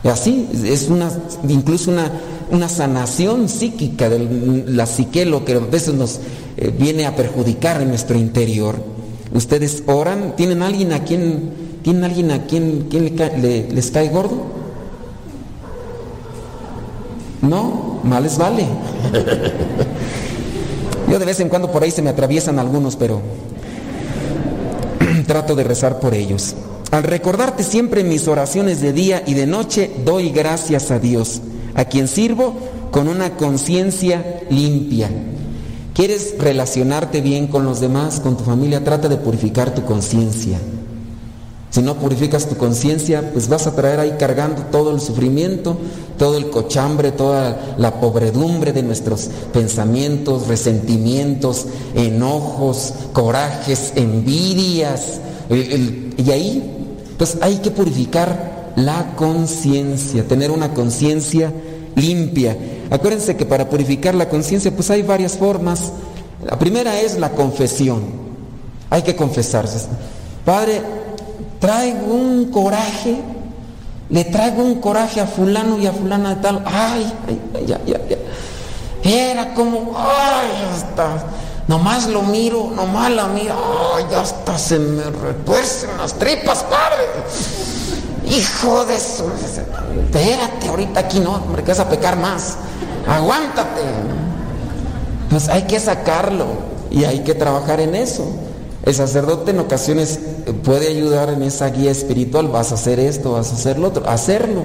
[0.04, 1.10] Así es una,
[1.48, 2.12] incluso una,
[2.52, 6.20] una sanación psíquica de la psique, lo que a veces nos
[6.58, 8.76] eh, viene a perjudicar en nuestro interior.
[9.34, 11.52] Ustedes oran, ¿tienen alguien a quien,
[11.84, 14.44] ¿tienen alguien a quien, quien le le, les cae gordo?
[17.42, 18.66] No, mal les vale.
[21.10, 23.22] Yo de vez en cuando por ahí se me atraviesan algunos, pero
[25.28, 26.56] trato de rezar por ellos.
[26.94, 31.42] Al recordarte siempre mis oraciones de día y de noche, doy gracias a Dios,
[31.74, 32.54] a quien sirvo
[32.92, 35.10] con una conciencia limpia.
[35.96, 38.84] ¿Quieres relacionarte bien con los demás, con tu familia?
[38.84, 40.60] Trata de purificar tu conciencia.
[41.72, 45.80] Si no purificas tu conciencia, pues vas a traer ahí cargando todo el sufrimiento,
[46.20, 51.66] todo el cochambre, toda la pobredumbre de nuestros pensamientos, resentimientos,
[51.96, 55.22] enojos, corajes, envidias.
[55.50, 56.83] Y ahí
[57.18, 61.52] pues hay que purificar la conciencia, tener una conciencia
[61.96, 62.58] limpia.
[62.90, 65.92] Acuérdense que para purificar la conciencia pues hay varias formas.
[66.46, 68.02] La primera es la confesión.
[68.90, 69.88] Hay que confesarse.
[70.46, 70.82] Padre,
[71.60, 73.18] traigo un coraje,
[74.10, 76.64] le traigo un coraje a fulano y a fulana de tal.
[76.66, 78.18] Ay, ay ya, ya, ya.
[79.04, 81.26] Era como, ay, hasta
[81.68, 83.56] Nomás lo miro, nomás la miro,
[83.96, 87.04] ay, hasta se me retuercen las tripas, padre.
[88.30, 89.32] Hijo de eso.
[90.06, 92.56] Espérate, ahorita aquí no, hombre, que vas a pecar más.
[93.08, 93.82] Aguántate.
[95.30, 96.46] Pues hay que sacarlo
[96.92, 98.26] y hay que trabajar en eso.
[98.86, 100.20] El sacerdote en ocasiones
[100.64, 102.50] puede ayudar en esa guía espiritual.
[102.50, 104.08] Vas a hacer esto, vas a hacer lo otro.
[104.10, 104.64] Hacerlo.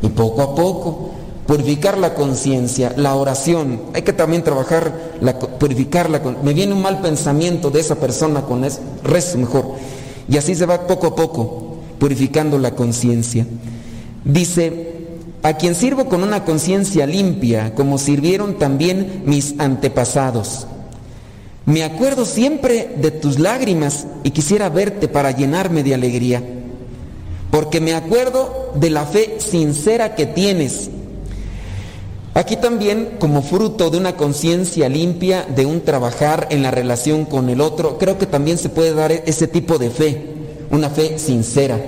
[0.00, 1.07] Y poco a poco
[1.48, 3.80] purificar la conciencia, la oración.
[3.94, 6.20] Hay que también trabajar, la, purificarla.
[6.42, 9.64] Me viene un mal pensamiento de esa persona con eso, rezo mejor.
[10.28, 13.46] Y así se va poco a poco, purificando la conciencia.
[14.26, 15.06] Dice,
[15.42, 20.66] a quien sirvo con una conciencia limpia, como sirvieron también mis antepasados.
[21.64, 26.42] Me acuerdo siempre de tus lágrimas y quisiera verte para llenarme de alegría,
[27.50, 30.90] porque me acuerdo de la fe sincera que tienes
[32.38, 37.48] Aquí también, como fruto de una conciencia limpia, de un trabajar en la relación con
[37.48, 40.24] el otro, creo que también se puede dar ese tipo de fe,
[40.70, 41.80] una fe sincera.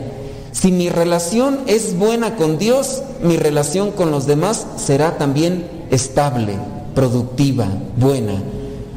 [0.51, 6.55] Si mi relación es buena con Dios, mi relación con los demás será también estable,
[6.97, 8.43] productiva, buena.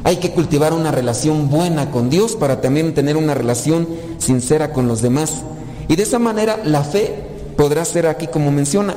[0.04, 4.88] Hay que cultivar una relación buena con Dios para también tener una relación sincera con
[4.88, 5.44] los demás.
[5.88, 7.14] Y de esa manera la fe
[7.56, 8.96] podrá ser aquí como menciona,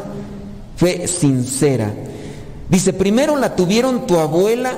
[0.79, 1.93] fe sincera.
[2.69, 4.73] Dice, primero la tuvieron tu abuela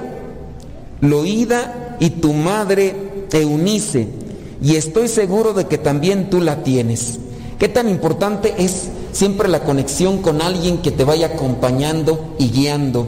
[1.00, 2.94] Loída y tu madre
[3.32, 4.08] Eunice,
[4.60, 7.18] y estoy seguro de que también tú la tienes.
[7.58, 13.06] ¿Qué tan importante es siempre la conexión con alguien que te vaya acompañando y guiando?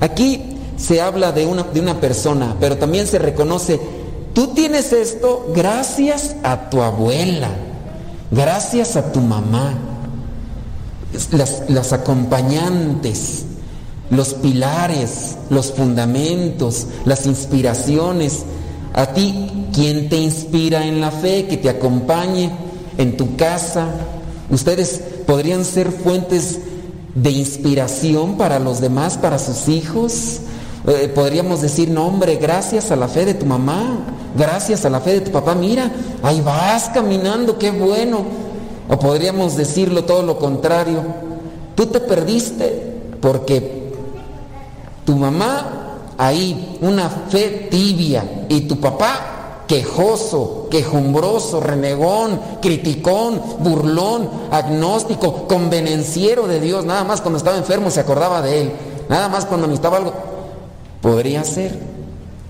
[0.00, 3.80] Aquí se habla de una, de una persona, pero también se reconoce,
[4.34, 7.50] tú tienes esto gracias a tu abuela,
[8.30, 9.74] gracias a tu mamá,
[11.32, 13.44] las, las acompañantes,
[14.10, 18.44] los pilares, los fundamentos, las inspiraciones.
[18.94, 22.50] A ti, ¿quién te inspira en la fe, que te acompañe
[22.98, 23.88] en tu casa?
[24.50, 26.60] Ustedes podrían ser fuentes
[27.14, 30.40] de inspiración para los demás, para sus hijos.
[30.86, 33.98] Eh, podríamos decir, no hombre, gracias a la fe de tu mamá,
[34.38, 35.90] gracias a la fe de tu papá, mira,
[36.22, 38.24] ahí vas caminando, qué bueno.
[38.88, 41.02] O podríamos decirlo todo lo contrario,
[41.74, 43.75] tú te perdiste porque
[45.06, 45.86] tu mamá
[46.18, 56.60] ahí una fe tibia y tu papá quejoso, quejumbroso, renegón, criticón, burlón, agnóstico, convenenciero de
[56.60, 58.72] Dios, nada más cuando estaba enfermo se acordaba de él,
[59.08, 60.12] nada más cuando necesitaba algo.
[61.00, 61.96] Podría ser.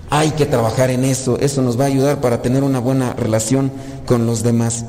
[0.09, 3.71] Hay que trabajar en eso, eso nos va a ayudar para tener una buena relación
[4.05, 4.85] con los demás.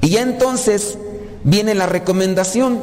[0.00, 0.98] Y ya entonces
[1.44, 2.80] viene la recomendación.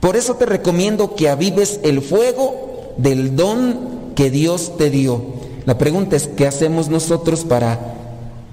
[0.00, 2.67] Por eso te recomiendo que avives el fuego
[2.98, 5.22] del don que Dios te dio.
[5.64, 7.94] La pregunta es, ¿qué hacemos nosotros para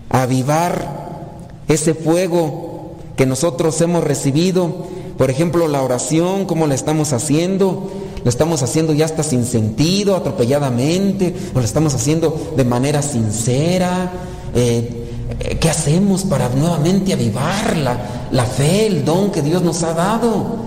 [0.09, 1.27] avivar
[1.67, 4.85] ese fuego que nosotros hemos recibido?
[5.17, 7.89] Por ejemplo, la oración, ¿cómo la estamos haciendo?
[8.23, 11.35] ¿La estamos haciendo ya hasta sin sentido, atropelladamente?
[11.53, 14.11] ¿O la estamos haciendo de manera sincera?
[14.53, 19.93] Eh, ¿Qué hacemos para nuevamente avivar la, la fe, el don que Dios nos ha
[19.93, 20.57] dado?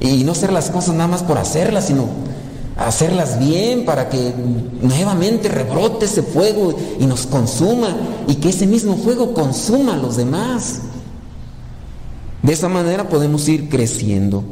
[0.00, 2.06] Y no hacer las cosas nada más por hacerlas, sino
[2.76, 4.32] hacerlas bien para que
[4.82, 7.96] nuevamente rebrote ese fuego y nos consuma
[8.26, 10.80] y que ese mismo fuego consuma a los demás.
[12.42, 14.44] De esa manera podemos ir creciendo.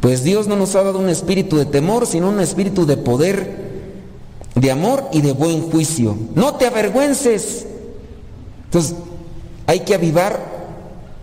[0.00, 3.68] Pues Dios no nos ha dado un espíritu de temor, sino un espíritu de poder,
[4.54, 6.16] de amor y de buen juicio.
[6.34, 7.66] No te avergüences.
[8.66, 8.94] Entonces,
[9.66, 10.40] hay que avivar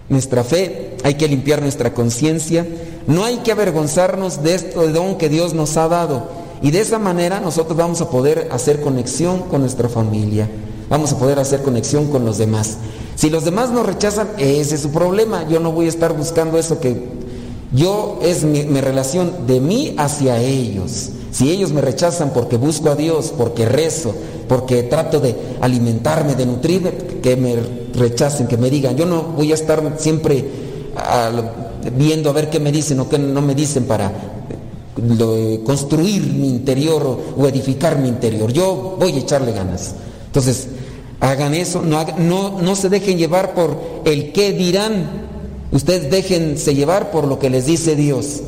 [0.10, 2.68] nuestra fe, hay que limpiar nuestra conciencia,
[3.08, 6.28] no hay que avergonzarnos de esto de don que Dios nos ha dado.
[6.62, 10.50] Y de esa manera nosotros vamos a poder hacer conexión con nuestra familia,
[10.90, 12.78] vamos a poder hacer conexión con los demás.
[13.16, 15.48] Si los demás nos rechazan, ese es su problema.
[15.48, 17.08] Yo no voy a estar buscando eso que
[17.72, 21.10] yo es mi, relación de mí hacia ellos.
[21.32, 24.14] Si ellos me rechazan porque busco a Dios, porque rezo,
[24.48, 26.92] porque trato de alimentarme, de nutrirme,
[27.22, 27.58] que me
[27.94, 28.96] rechacen, que me digan.
[28.96, 30.46] Yo no voy a estar siempre
[31.92, 34.12] viendo a ver qué me dicen o qué no me dicen para
[35.66, 38.52] construir mi interior o, edificar mi interior.
[38.52, 39.96] Yo voy a echarle ganas.
[40.28, 40.68] Entonces,
[41.20, 45.26] hagan eso, no, no, no se dejen llevar por el qué dirán.
[45.72, 48.42] Ustedes déjense llevar por lo que les dice Dios.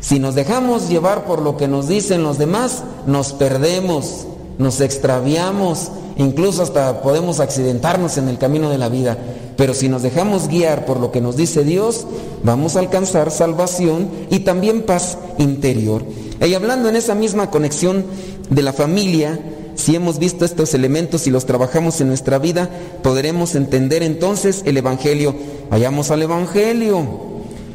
[0.00, 4.26] Si nos dejamos llevar por lo que nos dicen los demás, nos perdemos,
[4.58, 9.18] nos extraviamos, incluso hasta podemos accidentarnos en el camino de la vida.
[9.60, 12.06] Pero si nos dejamos guiar por lo que nos dice Dios,
[12.42, 16.02] vamos a alcanzar salvación y también paz interior.
[16.40, 18.06] Y hablando en esa misma conexión
[18.48, 19.38] de la familia,
[19.74, 22.70] si hemos visto estos elementos y los trabajamos en nuestra vida,
[23.02, 25.34] podremos entender entonces el Evangelio.
[25.68, 27.06] Vayamos al Evangelio.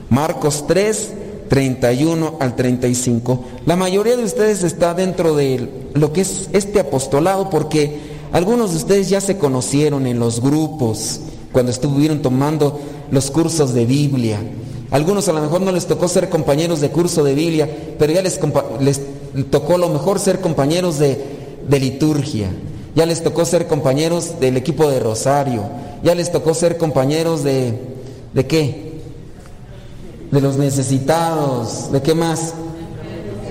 [0.10, 1.10] Marcos 3,
[1.50, 3.46] 31 al 35.
[3.68, 8.00] La mayoría de ustedes está dentro de lo que es este apostolado porque
[8.32, 11.22] algunos de ustedes ya se conocieron en los grupos
[11.56, 14.38] cuando estuvieron tomando los cursos de Biblia.
[14.92, 18.22] Algunos a lo mejor no les tocó ser compañeros de curso de Biblia, pero ya
[18.22, 18.38] les,
[19.50, 21.18] tocó lo mejor ser compañeros de,
[21.66, 22.50] de liturgia.
[22.94, 25.64] Ya les tocó ser compañeros del equipo de Rosario.
[26.04, 27.80] Ya les tocó ser compañeros de...
[28.34, 29.00] ¿De qué?
[30.32, 31.90] De los necesitados.
[31.90, 32.54] ¿De qué más?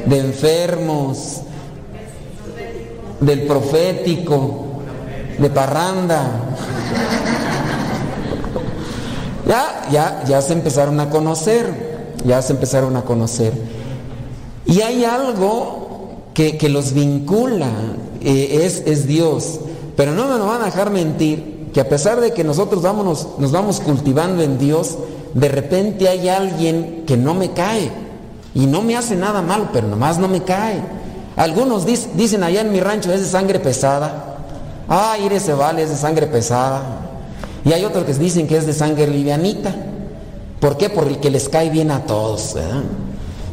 [0.04, 1.40] De enfermos.
[3.20, 4.66] Del profético.
[5.38, 6.54] De parranda.
[9.46, 13.52] Ya, ya, ya se empezaron a conocer, ya se empezaron a conocer.
[14.66, 15.84] Y hay algo
[16.34, 17.68] que, los vincula,
[18.22, 19.60] eh, es, es, Dios.
[19.96, 23.28] Pero no me lo van a dejar mentir, que a pesar de que nosotros vámonos,
[23.38, 24.96] nos vamos cultivando en Dios,
[25.34, 27.90] de repente hay alguien que no me cae
[28.54, 30.80] y no me hace nada malo, pero nomás no me cae.
[31.36, 34.36] Algunos dicen allá en mi rancho es de sangre pesada.
[34.88, 37.03] Ah, ir ese vale es de sangre pesada.
[37.64, 39.74] Y hay otros que dicen que es de sangre livianita.
[40.60, 40.90] ¿Por qué?
[40.90, 42.56] Porque les cae bien a todos.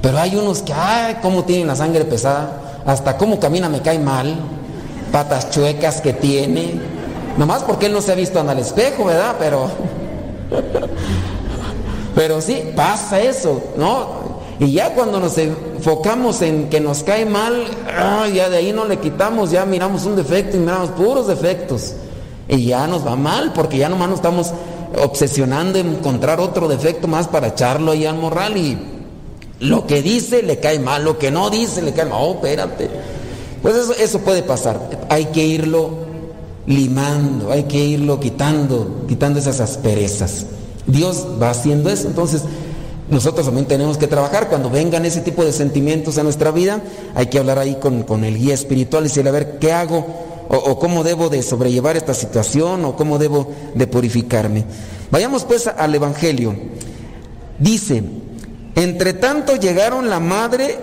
[0.01, 2.81] Pero hay unos que, ay, cómo tienen la sangre pesada.
[2.85, 4.35] Hasta cómo camina me cae mal.
[5.11, 6.79] Patas chuecas que tiene.
[7.37, 9.35] Nomás porque él no se ha visto al espejo, ¿verdad?
[9.39, 9.69] Pero.
[12.15, 14.31] Pero sí, pasa eso, ¿no?
[14.59, 17.65] Y ya cuando nos enfocamos en que nos cae mal,
[18.33, 21.93] ya de ahí no le quitamos, ya miramos un defecto y miramos puros defectos.
[22.51, 24.53] Y ya nos va mal, porque ya nomás nos estamos
[25.01, 28.77] obsesionando en encontrar otro defecto más para echarlo ahí al morral y
[29.61, 32.19] lo que dice le cae mal, lo que no dice le cae mal.
[32.21, 32.89] Oh, espérate.
[33.61, 34.79] Pues eso, eso puede pasar.
[35.09, 35.91] Hay que irlo
[36.65, 40.45] limando, hay que irlo quitando, quitando esas asperezas.
[40.87, 42.43] Dios va haciendo eso, entonces
[43.09, 44.49] nosotros también tenemos que trabajar.
[44.49, 46.81] Cuando vengan ese tipo de sentimientos a nuestra vida,
[47.13, 50.30] hay que hablar ahí con, el guía espiritual y decirle, a ver, ¿qué hago?
[50.53, 54.65] O, cómo debo de sobrellevar esta situación, o cómo debo de purificarme.
[55.09, 56.53] Vayamos pues al Evangelio.
[57.57, 58.03] Dice,
[58.75, 60.77] entre tanto llegaron la madre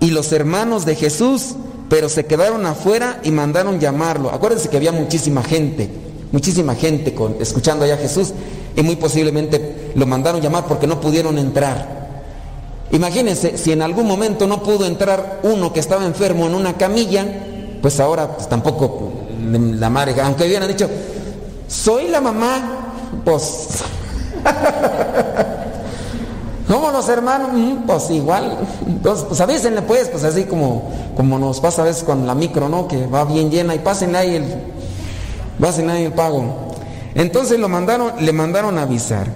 [0.00, 1.54] y los hermanos de Jesús,
[1.88, 4.30] pero se quedaron afuera y mandaron llamarlo.
[4.30, 5.88] Acuérdense que había muchísima gente,
[6.32, 8.32] muchísima gente con, escuchando allá a Jesús
[8.74, 11.96] y muy posiblemente lo mandaron llamar porque no pudieron entrar.
[12.90, 17.26] Imagínense, si en algún momento no pudo entrar uno que estaba enfermo en una camilla,
[17.82, 19.12] pues ahora pues, tampoco
[19.50, 20.88] la madre, aunque hubieran dicho,
[21.68, 22.92] soy la mamá,
[23.24, 23.82] pues...
[26.68, 27.50] ¿Cómo los hermanos?
[27.52, 28.58] Mm, pues igual.
[28.86, 32.68] Entonces, pues avísenle pues, pues así como, como nos pasa a veces con la micro,
[32.68, 32.88] ¿no?
[32.88, 34.44] Que va bien llena y pásenle ahí el,
[35.60, 36.72] pásenle ahí el pago.
[37.14, 39.28] Entonces lo mandaron, le mandaron a avisar.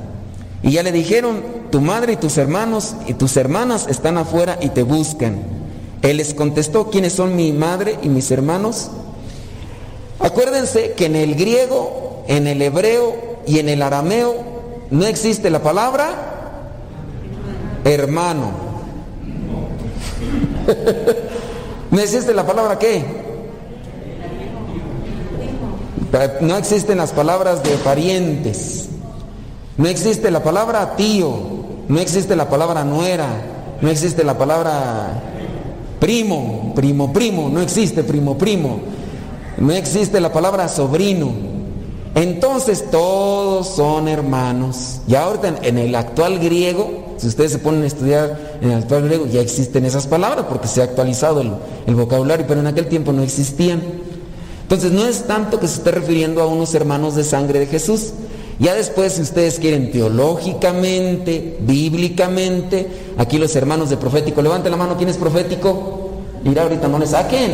[0.63, 4.71] Y ya le dijeron, tu madre y tus hermanos y tus hermanas están afuera y
[4.71, 5.60] te buscan.
[6.03, 8.91] Él les contestó, ¿quiénes son mi madre y mis hermanos?
[10.19, 14.35] Acuérdense que en el griego, en el hebreo y en el arameo
[14.91, 16.31] no existe la palabra
[17.85, 18.51] hermano.
[21.91, 23.05] ¿No existe la palabra qué?
[26.41, 28.89] No existen las palabras de parientes.
[29.77, 31.33] No existe la palabra tío.
[31.89, 33.29] No existe la palabra nuera.
[33.81, 35.30] No existe la palabra
[36.01, 37.49] primo, primo, primo.
[37.49, 38.81] No existe primo, primo.
[39.59, 41.33] No existe la palabra sobrino.
[42.15, 45.01] Entonces todos son hermanos.
[45.07, 49.05] Y ahorita en el actual griego, si ustedes se ponen a estudiar en el actual
[49.05, 51.53] griego, ya existen esas palabras porque se ha actualizado el,
[51.87, 53.81] el vocabulario, pero en aquel tiempo no existían.
[54.63, 58.13] Entonces no es tanto que se esté refiriendo a unos hermanos de sangre de Jesús.
[58.61, 64.99] Ya después, si ustedes quieren teológicamente, bíblicamente, aquí los hermanos de profético, levanten la mano,
[64.99, 66.11] ¿quién es profético?
[66.45, 67.53] Mira, ahorita no le saquen.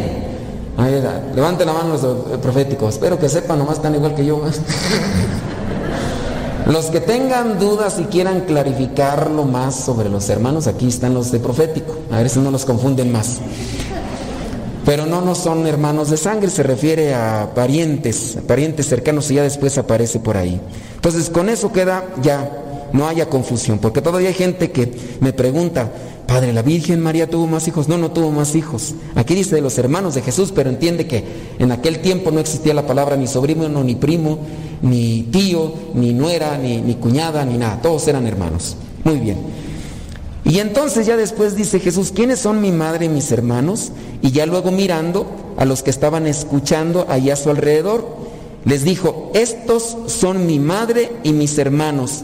[1.33, 2.95] levanten la mano los proféticos.
[2.95, 4.43] Espero que sepan, nomás están igual que yo.
[6.67, 11.39] los que tengan dudas y quieran clarificarlo más sobre los hermanos, aquí están los de
[11.39, 11.95] profético.
[12.11, 13.39] A ver si no los confunden más.
[14.87, 19.43] Pero no, no son hermanos de sangre, se refiere a parientes, parientes cercanos y ya
[19.43, 20.61] después aparece por ahí.
[20.95, 25.91] Entonces con eso queda ya, no haya confusión, porque todavía hay gente que me pregunta,
[26.29, 27.89] Padre, ¿la Virgen María tuvo más hijos?
[27.89, 28.95] No, no tuvo más hijos.
[29.17, 31.25] Aquí dice de los hermanos de Jesús, pero entiende que
[31.59, 34.39] en aquel tiempo no existía la palabra ni sobrino, ni primo,
[34.83, 37.83] ni tío, ni nuera, ni cuñada, ni nada.
[37.83, 38.77] Todos eran hermanos.
[39.03, 39.66] Muy bien.
[40.47, 43.91] Y entonces ya después dice Jesús, ¿quiénes son mi madre y mis hermanos?
[44.23, 48.07] Y ya luego mirando a los que estaban escuchando allá a su alrededor,
[48.65, 52.23] les dijo, estos son mi madre y mis hermanos.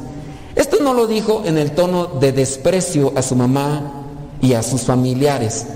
[0.55, 4.05] Esto no lo dijo en el tono de desprecio a su mamá
[4.41, 5.67] y a sus familiares.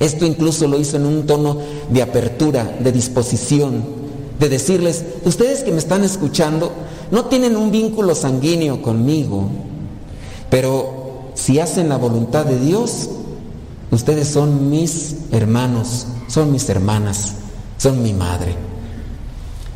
[0.00, 1.58] Esto incluso lo hizo en un tono
[1.90, 3.84] de apertura, de disposición,
[4.40, 6.72] de decirles, ustedes que me están escuchando
[7.12, 9.48] no tienen un vínculo sanguíneo conmigo,
[10.50, 10.97] pero
[11.38, 13.08] si hacen la voluntad de Dios,
[13.92, 17.34] ustedes son mis hermanos, son mis hermanas,
[17.78, 18.56] son mi madre.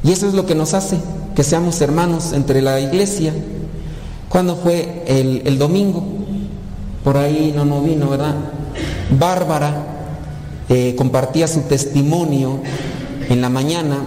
[0.02, 0.98] Y eso es lo que nos hace
[1.36, 3.32] que seamos hermanos entre la iglesia.
[4.28, 6.02] ¿Cuándo fue el, domingo?
[7.04, 8.34] Por ahí no, no vino, ¿verdad?
[9.16, 9.86] Bárbara
[10.68, 12.58] eh, compartía su testimonio
[13.28, 13.98] en la mañana,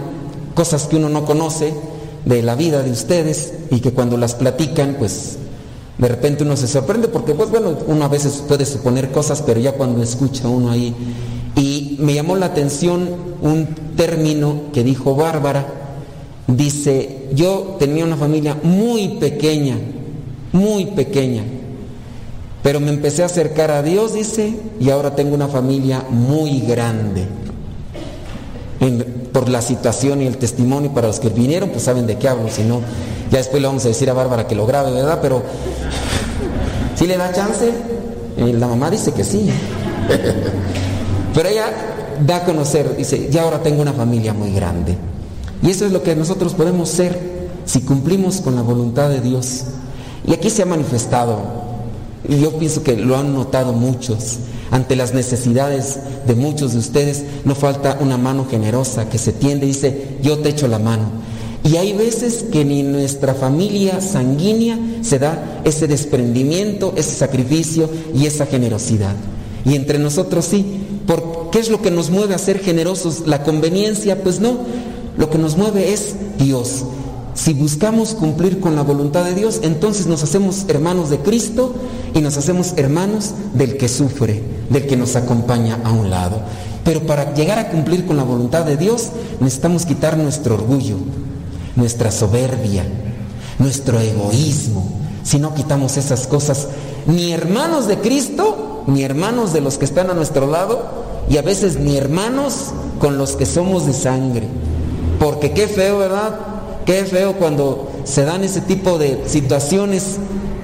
[0.54, 1.72] cosas que uno no conoce
[2.26, 5.38] de la vida de ustedes y que cuando las platican, pues
[5.98, 9.60] de repente uno se sorprende porque, pues bueno, uno a veces puede suponer cosas, pero
[9.60, 10.94] ya cuando escucha uno ahí.
[11.56, 13.08] Y me llamó la atención
[13.40, 13.66] un
[13.96, 15.66] término que dijo Bárbara.
[16.46, 19.78] Dice, yo tenía una familia muy pequeña,
[20.52, 21.44] muy pequeña.
[22.62, 27.26] Pero me empecé a acercar a Dios, dice, y ahora tengo una familia muy grande.
[29.32, 32.48] por la situación y el testimonio, para los que vinieron, pues saben de qué hablo,
[32.50, 32.80] si no,
[33.38, 35.18] después le vamos a decir a Bárbara que lo grabe, ¿verdad?
[35.22, 35.42] Pero,
[36.94, 37.72] si le da chance?
[38.36, 39.48] La mamá dice que sí.
[41.34, 41.66] Pero ella
[42.24, 44.96] da a conocer, dice, ya ahora tengo una familia muy grande.
[45.62, 49.64] Y eso es lo que nosotros podemos ser si cumplimos con la voluntad de Dios.
[50.26, 51.38] Y aquí se ha manifestado,
[52.28, 54.38] y yo pienso que lo han notado muchos,
[54.70, 59.66] ante las necesidades de muchos de ustedes, no falta una mano generosa que se tiende
[59.66, 61.25] y dice, yo te echo la mano.
[61.66, 68.26] Y hay veces que ni nuestra familia sanguínea se da ese desprendimiento, ese sacrificio y
[68.26, 69.16] esa generosidad.
[69.64, 70.64] Y entre nosotros sí.
[71.06, 73.24] ¿Por qué es lo que nos mueve a ser generosos?
[73.26, 74.22] ¿La conveniencia?
[74.22, 74.58] Pues no.
[75.18, 76.84] Lo que nos mueve es Dios.
[77.34, 81.74] Si buscamos cumplir con la voluntad de Dios, entonces nos hacemos hermanos de Cristo
[82.14, 86.40] y nos hacemos hermanos del que sufre, del que nos acompaña a un lado.
[86.84, 89.08] Pero para llegar a cumplir con la voluntad de Dios
[89.40, 90.96] necesitamos quitar nuestro orgullo,
[91.76, 92.84] nuestra soberbia,
[93.58, 94.86] nuestro egoísmo.
[95.22, 96.68] Si no quitamos esas cosas,
[97.06, 101.42] ni hermanos de Cristo, ni hermanos de los que están a nuestro lado, y a
[101.42, 104.46] veces ni hermanos con los que somos de sangre.
[105.18, 106.38] Porque qué feo, ¿verdad?
[106.84, 110.18] Qué feo cuando se dan ese tipo de situaciones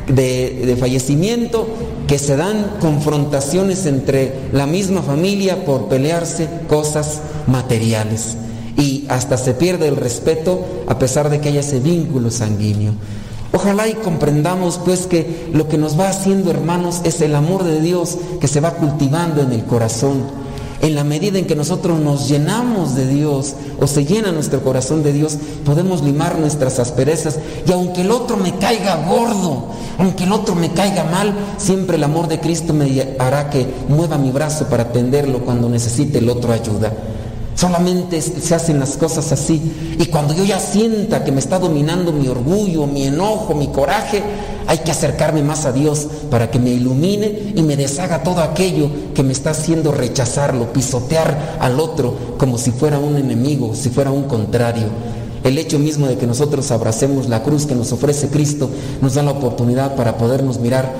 [0.06, 1.66] de, fallecimiento,
[2.06, 8.36] que se dan confrontaciones entre la misma familia por pelearse cosas materiales.
[9.12, 12.94] Hasta se pierde el respeto a pesar de que haya ese vínculo sanguíneo.
[13.52, 17.80] Ojalá y comprendamos pues que lo que nos va haciendo hermanos es el amor de
[17.80, 20.42] Dios que se va cultivando en el corazón
[20.82, 25.04] en la medida en que nosotros nos llenamos de Dios o se llena nuestro corazón
[25.04, 27.38] de Dios, podemos limar nuestras asperezas.
[27.66, 29.68] Y aunque el otro me caiga gordo,
[29.98, 34.18] aunque el otro me caiga mal, siempre el amor de Cristo me hará que mueva
[34.18, 36.92] mi brazo para atenderlo cuando necesite el otro ayuda.
[37.54, 39.96] Solamente se hacen las cosas así.
[39.98, 44.22] Y cuando yo ya sienta que me está dominando mi orgullo, mi enojo, mi coraje,
[44.66, 48.90] hay que acercarme más a Dios para que me ilumine y me deshaga todo aquello
[49.14, 54.10] que me está haciendo rechazarlo, pisotear al otro como si fuera un enemigo, si fuera
[54.10, 54.86] un contrario.
[55.44, 58.70] El hecho mismo de que nosotros abracemos la cruz que nos ofrece Cristo
[59.00, 60.92] nos da la oportunidad para podernos mirar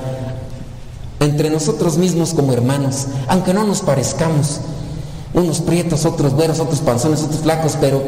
[1.21, 4.61] entre nosotros mismos como hermanos, aunque no nos parezcamos,
[5.35, 8.03] unos prietos, otros güeros, otros panzones, otros flacos, pero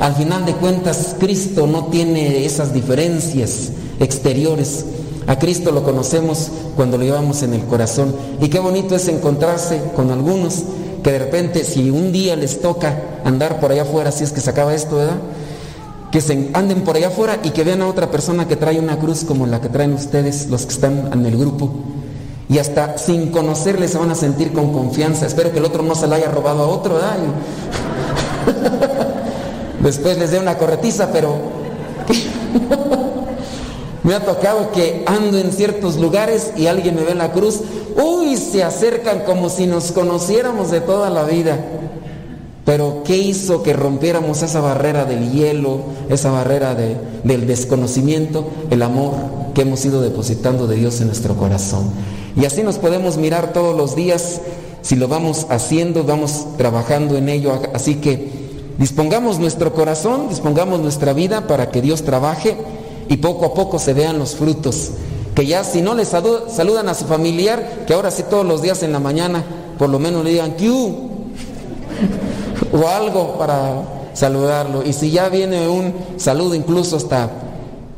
[0.00, 3.70] al final de cuentas Cristo no tiene esas diferencias
[4.00, 4.84] exteriores.
[5.26, 8.14] A Cristo lo conocemos cuando lo llevamos en el corazón.
[8.40, 10.62] Y qué bonito es encontrarse con algunos
[11.02, 14.40] que de repente, si un día les toca andar por allá afuera, si es que
[14.40, 15.18] se acaba esto, ¿verdad?
[16.10, 18.98] Que se anden por allá afuera y que vean a otra persona que trae una
[18.98, 21.70] cruz como la que traen ustedes, los que están en el grupo
[22.48, 25.26] y hasta sin conocerle se van a sentir con confianza.
[25.26, 27.16] Espero que el otro no se la haya robado a otro, ¿verdad?
[29.80, 31.34] Después les dé una corretiza, pero
[34.02, 37.60] me ha tocado que ando en ciertos lugares y alguien me ve en la cruz,
[37.96, 41.58] uy, se acercan como si nos conociéramos de toda la vida.
[42.64, 45.80] Pero ¿qué hizo que rompiéramos esa barrera del hielo,
[46.10, 48.46] esa barrera del desconocimiento?
[48.70, 49.14] El amor
[49.54, 51.90] que hemos ido depositando de Dios en nuestro corazón.
[52.36, 54.40] Y así nos podemos mirar todos los días,
[54.82, 57.60] si lo vamos haciendo, vamos trabajando en ello.
[57.74, 58.30] Así que
[58.78, 62.56] dispongamos nuestro corazón, dispongamos nuestra vida para que Dios trabaje
[63.08, 64.90] y poco a poco se vean los frutos.
[65.34, 68.82] Que ya si no le saludan a su familiar, que ahora sí todos los días
[68.82, 69.44] en la mañana,
[69.78, 71.08] por lo menos le digan Q
[72.72, 74.84] o algo para saludarlo.
[74.84, 77.30] Y si ya viene un saludo incluso hasta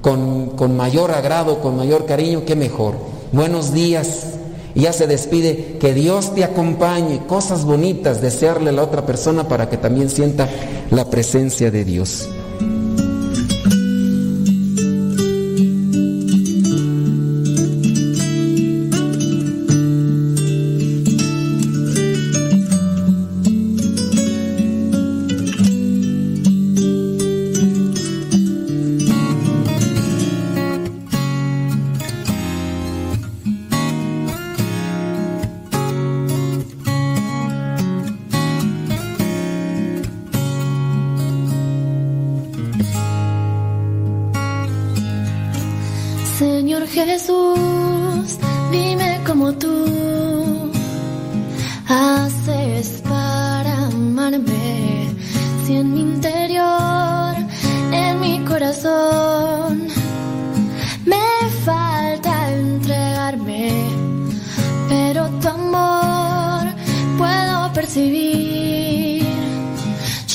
[0.00, 4.34] con, con mayor agrado, con mayor cariño, qué mejor buenos días.
[4.74, 9.48] Y ya se despide, que Dios te acompañe, cosas bonitas, desearle a la otra persona
[9.48, 10.48] para que también sienta
[10.90, 12.28] la presencia de Dios.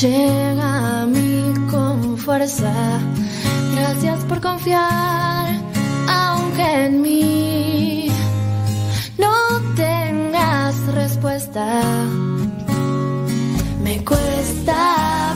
[0.02, 2.74] Llega a mí con fuerza.
[3.76, 5.56] Gracias por confiar,
[6.10, 8.08] aunque en mí
[9.18, 9.34] no
[9.76, 11.82] tengas respuesta.
[13.82, 15.34] Me cuesta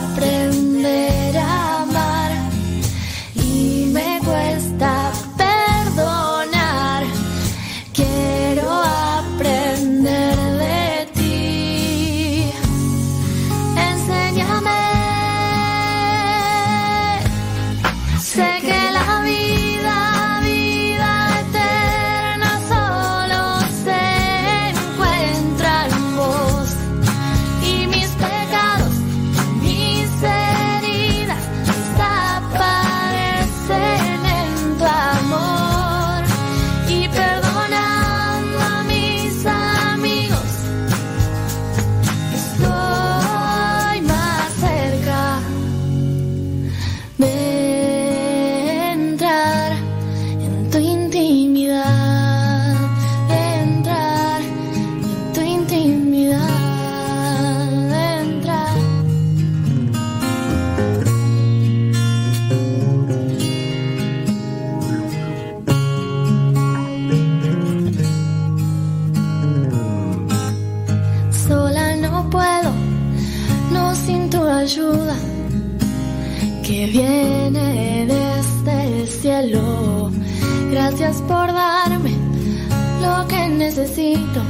[83.70, 84.49] necesito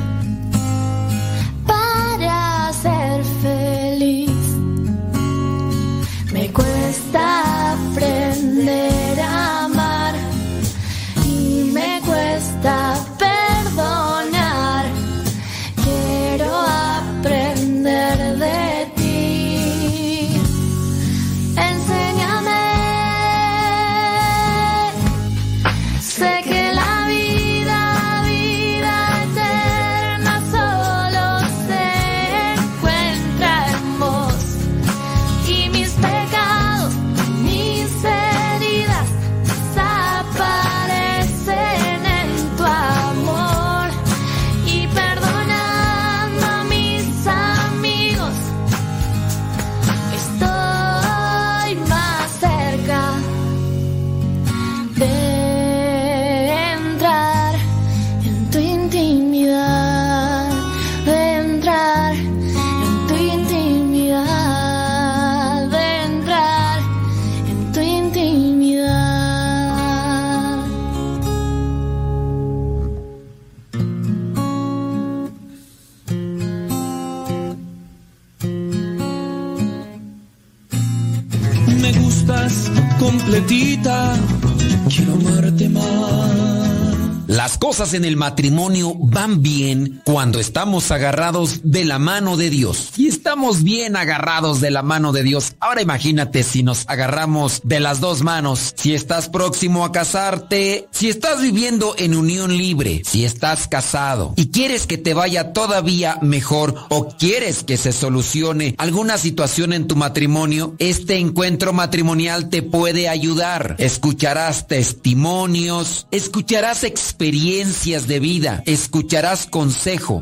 [87.80, 92.90] cosas en el matrimonio van bien cuando estamos agarrados de la mano de Dios.
[92.94, 97.78] Si estamos bien agarrados de la mano de Dios, ahora imagínate si nos agarramos de
[97.78, 98.72] las dos manos.
[98.74, 104.50] Si estás próximo a casarte, si estás viviendo en unión libre, si estás casado y
[104.50, 109.94] quieres que te vaya todavía mejor o quieres que se solucione alguna situación en tu
[109.94, 113.76] matrimonio, este encuentro matrimonial te puede ayudar.
[113.78, 119.46] Escucharás testimonios, escucharás experiencias de vida, escucharás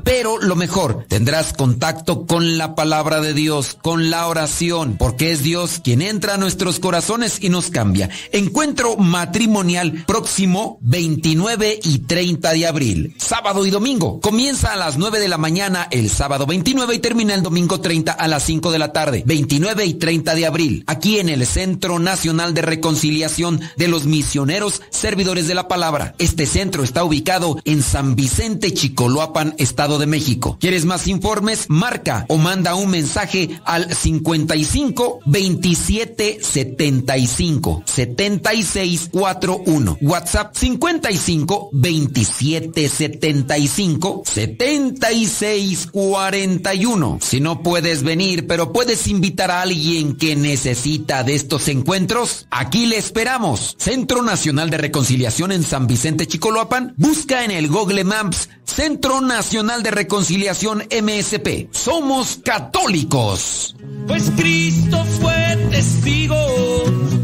[0.04, 5.42] pero lo mejor, tendrás contacto con la palabra de Dios, con la oración, porque es
[5.42, 8.10] Dios quien entra a nuestros corazones y nos cambia.
[8.32, 14.20] Encuentro matrimonial próximo 29 y 30 de abril, sábado y domingo.
[14.20, 18.12] Comienza a las 9 de la mañana el sábado 29 y termina el domingo 30
[18.12, 21.98] a las 5 de la tarde, 29 y 30 de abril, aquí en el Centro
[21.98, 26.14] Nacional de Reconciliación de los Misioneros Servidores de la Palabra.
[26.18, 30.56] Este centro está ubicado en San Vicente, Chicoloapan, Estado de México.
[30.58, 31.66] ¿Quieres más informes?
[31.68, 39.98] Marca o manda un mensaje al 55 27 75 76 41.
[40.00, 47.18] WhatsApp 55 27 75 76 41.
[47.20, 52.86] Si no puedes venir, pero puedes invitar a alguien que necesita de estos encuentros, aquí
[52.86, 53.76] le esperamos.
[53.78, 56.94] Centro Nacional de Reconciliación en San Vicente, Chicoloapan.
[56.96, 61.68] Busca en el Google Maps Centro Nacional de Reconciliación MSP.
[61.72, 63.74] Somos católicos.
[64.06, 66.36] Pues Cristo fue testigo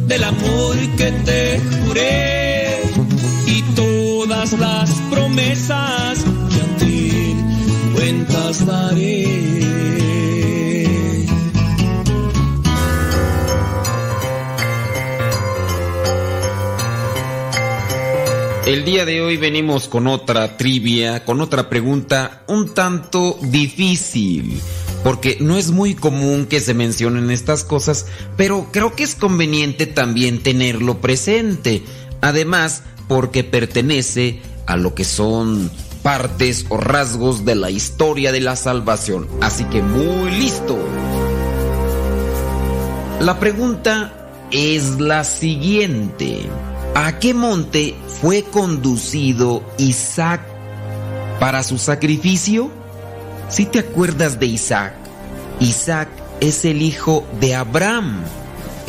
[0.06, 2.82] del amor que te juré
[3.46, 7.36] y todas las promesas que a ti
[7.94, 10.03] cuentas daré.
[18.66, 24.58] El día de hoy venimos con otra trivia, con otra pregunta un tanto difícil,
[25.02, 29.86] porque no es muy común que se mencionen estas cosas, pero creo que es conveniente
[29.86, 31.82] también tenerlo presente.
[32.22, 35.70] Además, porque pertenece a lo que son
[36.02, 39.28] partes o rasgos de la historia de la salvación.
[39.42, 40.78] Así que muy listo.
[43.20, 46.48] La pregunta es la siguiente.
[46.94, 50.42] ¿A qué monte fue conducido Isaac
[51.40, 52.70] para su sacrificio?
[53.48, 54.94] Si te acuerdas de Isaac,
[55.58, 56.08] Isaac
[56.40, 58.22] es el hijo de Abraham.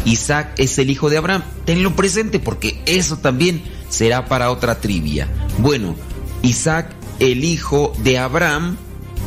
[0.06, 1.44] Isaac es el hijo de Abraham.
[1.66, 5.28] Tenlo presente porque eso también será para otra trivia.
[5.58, 5.96] Bueno,
[6.44, 8.78] Isaac, el hijo de Abraham,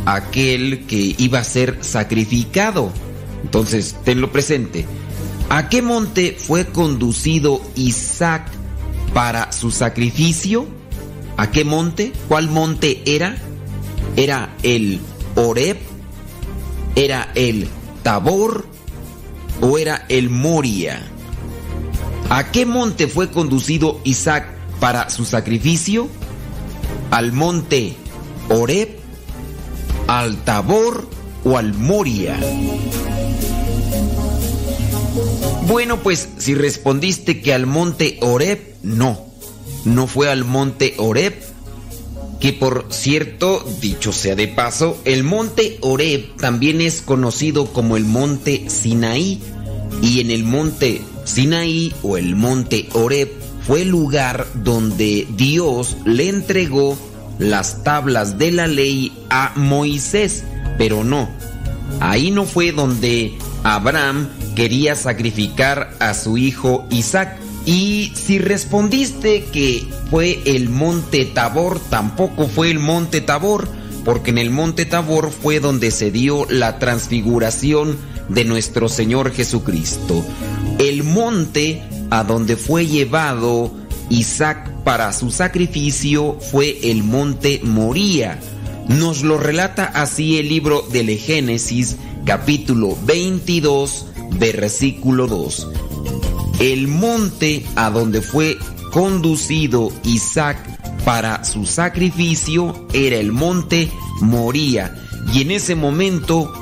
[0.06, 2.92] aquel que iba a ser sacrificado.
[3.42, 4.86] Entonces, tenlo presente.
[5.48, 8.57] ¿A qué monte fue conducido Isaac
[9.18, 10.68] para su sacrificio.
[11.36, 12.12] ¿A qué monte?
[12.28, 13.34] ¿Cuál monte era?
[14.14, 15.00] ¿Era el
[15.34, 15.76] Oreb?
[16.94, 17.66] ¿Era el
[18.04, 18.66] Tabor?
[19.60, 21.02] ¿O era el Moria?
[22.30, 26.06] ¿A qué monte fue conducido Isaac para su sacrificio?
[27.10, 27.96] ¿Al monte
[28.48, 29.00] Oreb?
[30.06, 31.10] ¿Al Tabor
[31.42, 32.38] o al Moria?
[35.66, 39.26] Bueno, pues si respondiste que al monte Oreb, no.
[39.84, 41.34] No fue al monte Oreb.
[42.40, 48.04] Que por cierto, dicho sea de paso, el monte Oreb también es conocido como el
[48.04, 49.40] monte Sinaí.
[50.02, 53.28] Y en el monte Sinaí o el monte Oreb
[53.66, 56.96] fue el lugar donde Dios le entregó
[57.38, 60.44] las tablas de la ley a Moisés.
[60.78, 61.28] Pero no,
[62.00, 67.38] ahí no fue donde Abraham quería sacrificar a su hijo Isaac.
[67.66, 73.68] Y si respondiste que fue el monte Tabor, tampoco fue el monte Tabor,
[74.04, 77.98] porque en el monte Tabor fue donde se dio la transfiguración
[78.28, 80.24] de nuestro Señor Jesucristo.
[80.78, 83.70] El monte a donde fue llevado
[84.10, 88.38] Isaac para su sacrificio fue el monte Moría.
[88.88, 94.06] Nos lo relata así el libro del Génesis, capítulo 22,
[94.38, 95.87] versículo 2.
[96.58, 98.58] El monte a donde fue
[98.90, 100.58] conducido Isaac
[101.04, 103.90] para su sacrificio era el monte
[104.20, 104.94] Moría.
[105.32, 106.52] Y en ese momento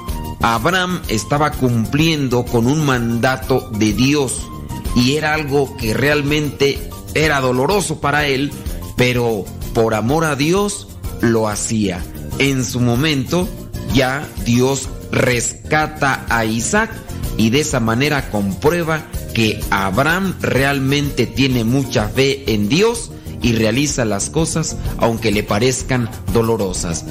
[0.42, 4.46] Abraham estaba cumpliendo con un mandato de Dios.
[4.94, 8.52] Y era algo que realmente era doloroso para él,
[8.96, 9.44] pero
[9.74, 10.88] por amor a Dios
[11.20, 12.04] lo hacía.
[12.38, 13.48] En su momento
[13.94, 16.90] ya Dios rescata a Isaac
[17.38, 19.06] y de esa manera comprueba
[19.36, 23.10] que Abraham realmente tiene mucha fe en Dios
[23.42, 27.04] y realiza las cosas aunque le parezcan dolorosas.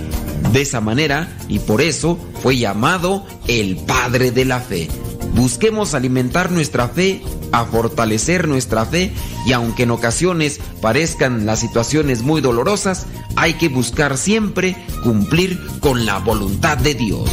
[0.52, 4.88] De esa manera y por eso fue llamado el Padre de la Fe.
[5.36, 7.22] Busquemos alimentar nuestra fe,
[7.52, 9.12] a fortalecer nuestra fe
[9.46, 16.08] y aunque en ocasiones parezcan las situaciones muy dolorosas, hay que buscar siempre cumplir con
[16.08, 17.30] la voluntad de Dios.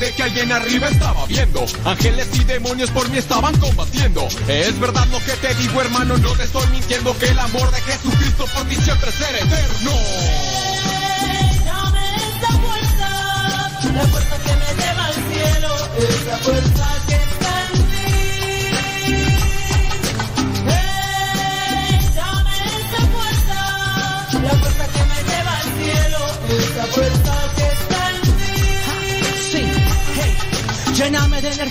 [0.00, 1.64] De que alguien arriba estaba viendo.
[1.84, 4.26] Ángeles y demonios por mí estaban combatiendo.
[4.48, 7.16] Es verdad lo que te digo, hermano, no te estoy mintiendo.
[7.18, 9.92] Que el amor de Jesucristo por ti siempre será eterno.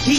[0.10, 0.19] Lléname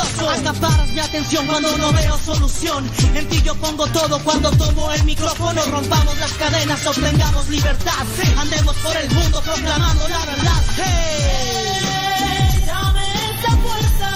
[0.00, 2.90] Acaparas mi atención cuando no veo solución.
[3.14, 5.62] En ti yo pongo todo cuando tomo el micrófono.
[5.66, 8.06] Rompamos las cadenas, obtengamos libertad.
[8.38, 10.62] Andemos por el mundo proclamando la verdad.
[10.76, 12.64] Hey.
[12.66, 13.02] Dame
[13.32, 14.10] esa fuerza,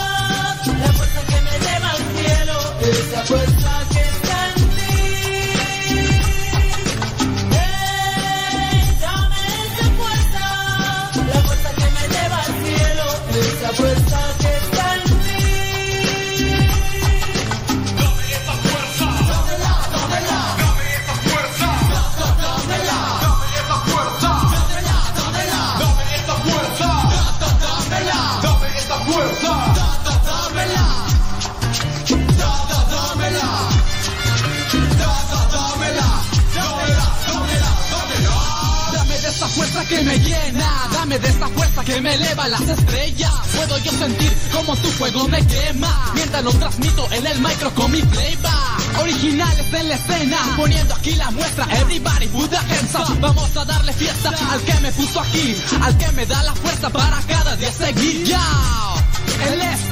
[0.79, 3.76] la fuerza que me lleva al cielo, esa fuerza
[41.97, 43.33] que me eleva las estrellas.
[43.55, 47.91] Puedo yo sentir como tu fuego me quema, mientras lo transmito en el micro con
[47.91, 49.01] mi playback.
[49.01, 51.67] Originales en la escena, poniendo aquí la muestra.
[51.81, 53.19] Everybody put the hands up.
[53.21, 56.91] Vamos a darle fiesta al que me puso aquí, al que me da la fuerza
[56.91, 58.27] para cada día seguir.
[58.27, 58.86] Ya.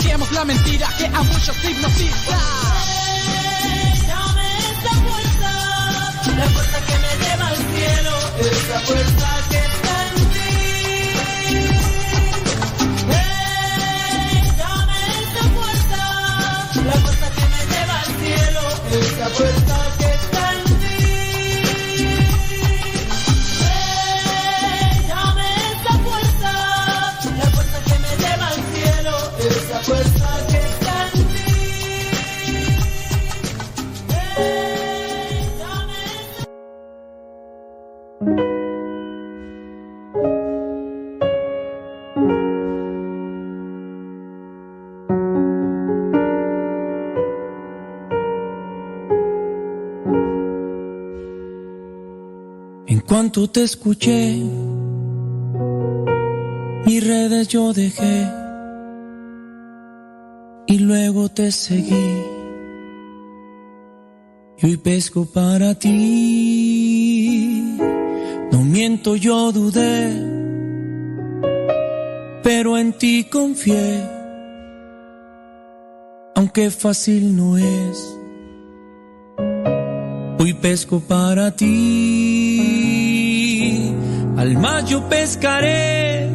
[0.00, 2.38] Pateemos la mentira que a muchos hipnotiza.
[4.08, 5.52] Dame esa fuerza,
[6.38, 10.52] la fuerza que me lleva al cielo, esa fuerza que está en ti.
[14.56, 16.00] Dame esa fuerza,
[16.82, 18.62] la fuerza que me lleva al cielo,
[19.04, 19.69] esa fuerza
[53.30, 54.42] En cuanto te escuché,
[56.84, 58.28] mis redes yo dejé
[60.66, 62.12] y luego te seguí.
[64.58, 67.78] Y hoy pesco para ti.
[68.50, 70.12] No miento, yo dudé,
[72.42, 74.02] pero en ti confié,
[76.34, 78.16] aunque fácil no es.
[80.42, 83.19] Hoy pesco para ti,
[84.40, 86.30] al mar yo pescaré,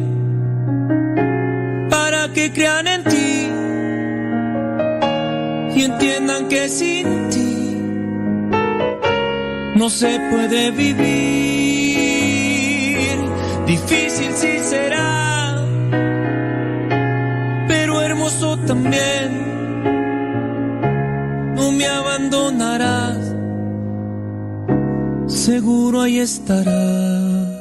[1.90, 3.50] para que crean en ti
[5.74, 7.80] y entiendan que sin ti
[9.74, 11.06] no se puede vivir.
[13.66, 15.64] Difícil sí será,
[17.66, 19.28] pero hermoso también.
[21.56, 23.34] No me abandonarás
[25.26, 27.55] seguro ahí estarás.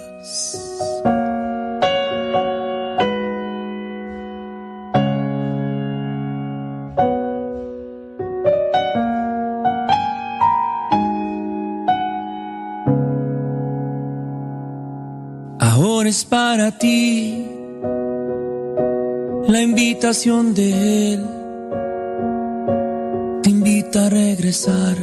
[16.16, 17.46] Es para ti
[19.50, 20.68] la invitación de
[21.14, 21.22] Él.
[23.44, 24.96] Te invita a regresar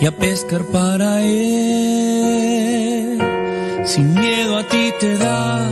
[0.00, 1.60] y a pescar para él.
[3.84, 5.70] Sin miedo a ti te da,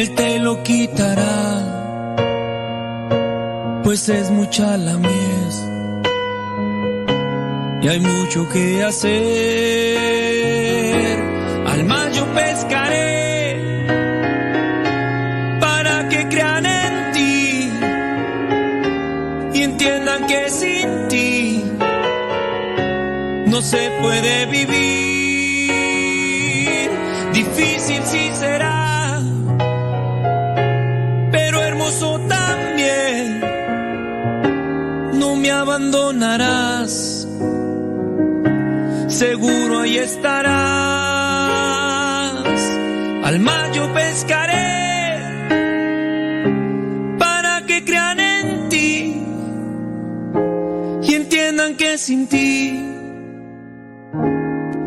[0.00, 1.38] él te lo quitará,
[3.84, 5.56] pues es mucha la mies
[7.82, 10.31] y hay mucho que hacer.
[12.34, 13.56] Pescaré
[15.60, 17.70] para que crean en ti
[19.54, 21.64] y entiendan que sin ti
[23.46, 25.72] no se puede vivir.
[27.32, 29.20] Difícil sí será,
[31.30, 33.40] pero hermoso también.
[35.14, 37.28] No me abandonarás,
[39.08, 41.21] seguro ahí estarás.
[43.32, 45.18] Al mar yo pescaré
[47.18, 49.22] para que crean en ti
[51.02, 52.78] y entiendan que sin ti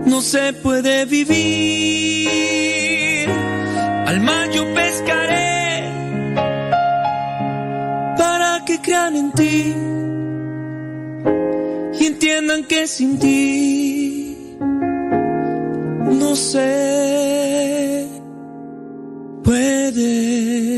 [0.06, 2.30] no se puede vivir.
[4.06, 5.90] Al mar yo pescaré
[8.16, 9.74] para que crean en ti
[12.00, 14.38] y entiendan que sin ti
[16.20, 17.55] no se
[19.56, 20.75] puede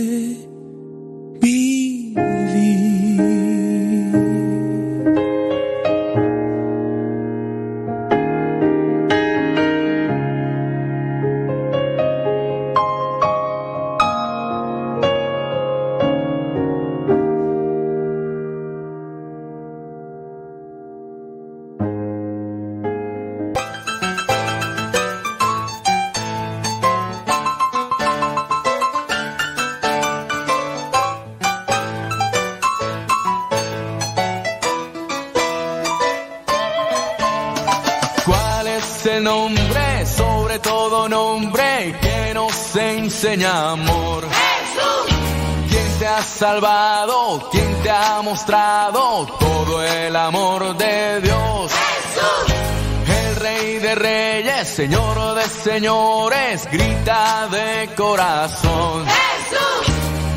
[48.38, 51.72] mostrado todo el amor de Dios.
[51.72, 52.56] Jesús.
[53.08, 59.06] El rey de reyes, señor de señores, grita de corazón.
[59.08, 59.96] Jesús.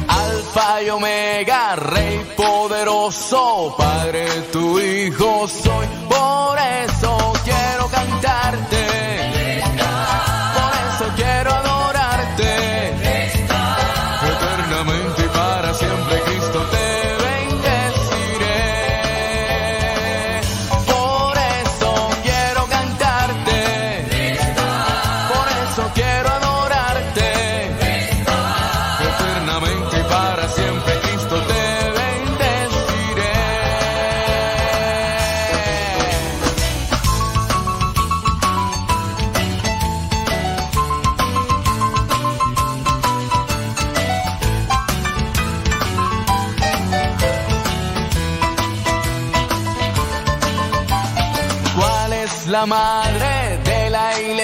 [0.08, 9.39] Alfa y Omega, Rey poderoso, Padre tu Hijo soy, por eso quiero cantarte.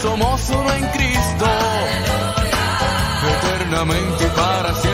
[0.00, 1.46] somos uno en Cristo,
[3.42, 4.87] eternamente para siempre.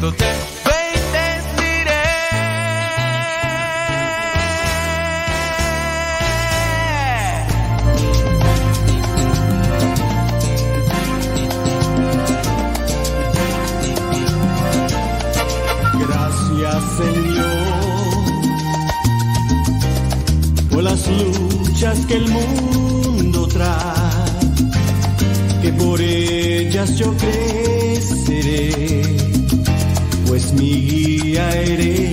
[0.00, 0.24] cuando te.
[16.00, 17.48] Gracias Señor
[20.70, 23.72] por las luchas que el mundo trae,
[25.62, 27.67] que por ellas yo creo
[30.52, 32.07] Me, I.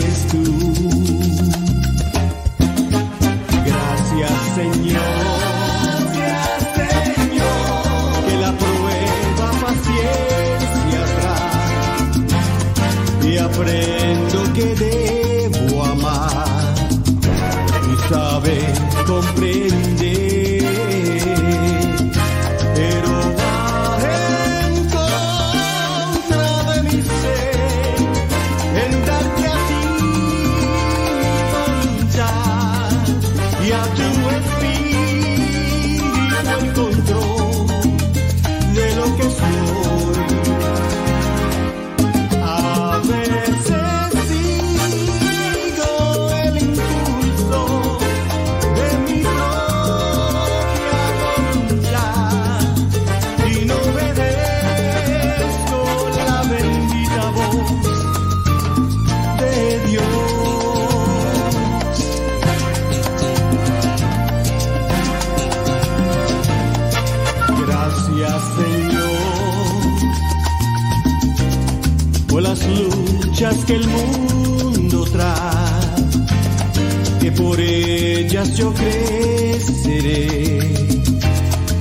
[77.38, 80.60] por ellas yo creceré,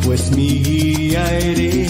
[0.05, 1.84] pues mi guía eres.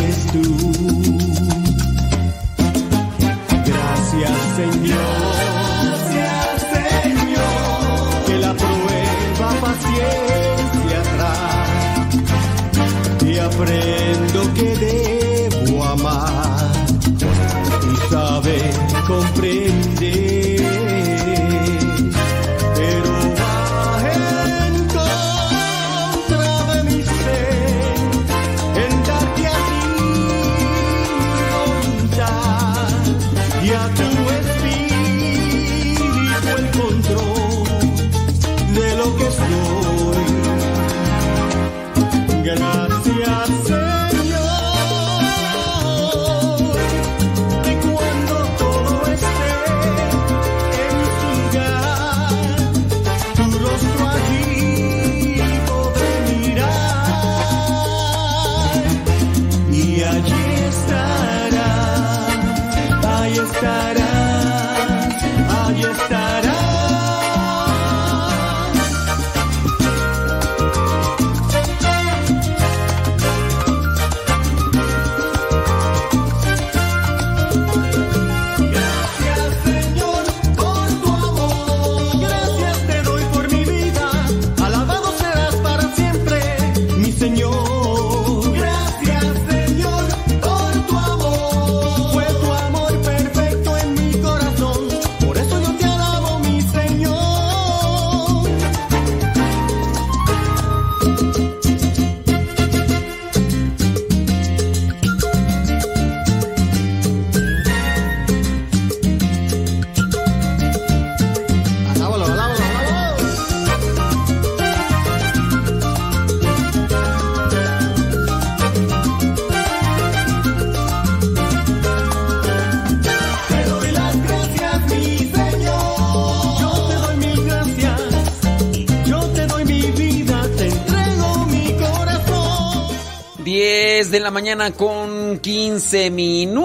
[134.24, 136.64] La mañana con 15 minutos.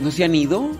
[0.00, 0.72] ¿No se han ido?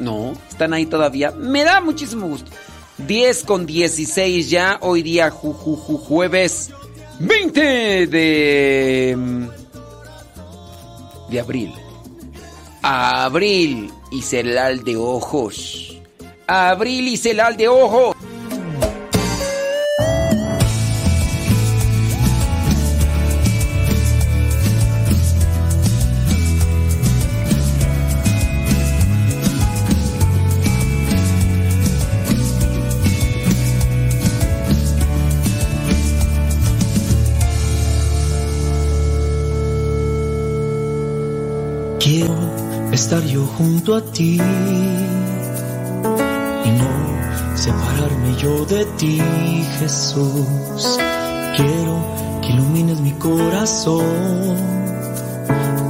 [0.00, 1.30] No, están ahí todavía.
[1.30, 2.50] Me da muchísimo gusto.
[2.98, 6.70] 10 con 16 ya, hoy día ju, ju, ju, jueves
[7.20, 7.60] 20
[8.08, 9.16] de...
[11.30, 11.72] de abril.
[12.82, 15.96] Abril y celal de ojos.
[16.48, 18.16] Abril y celal de ojos.
[43.12, 44.40] Estar yo junto a ti
[46.64, 46.90] y no
[47.54, 49.20] separarme yo de ti,
[49.78, 50.98] Jesús.
[51.54, 51.94] Quiero
[52.40, 54.56] que ilumines mi corazón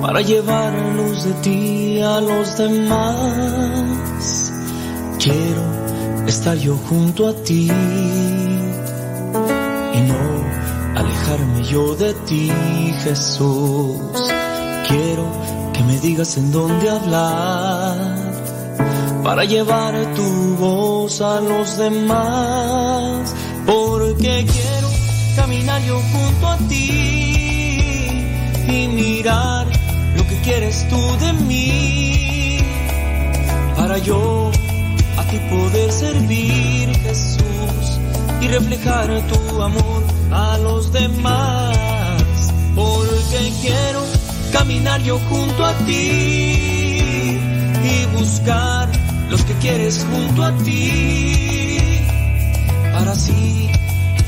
[0.01, 4.53] para llevar luz de ti a los demás.
[5.21, 7.71] Quiero estar yo junto a ti
[9.95, 12.51] y no alejarme yo de ti,
[13.05, 14.01] Jesús.
[14.89, 17.97] Quiero que me digas en dónde hablar
[19.23, 24.89] para llevar tu voz a los demás, porque quiero
[25.37, 28.27] caminar yo junto a ti
[28.69, 29.67] y mirar
[30.17, 32.59] lo que quieres tú de mí,
[33.77, 34.51] para yo
[35.17, 38.01] a ti poder servir Jesús
[38.41, 44.22] y reflejar tu amor a los demás, porque quiero
[44.53, 47.41] caminar yo junto a ti
[47.85, 48.89] y buscar
[49.31, 52.01] los que quieres junto a ti
[52.93, 53.71] para así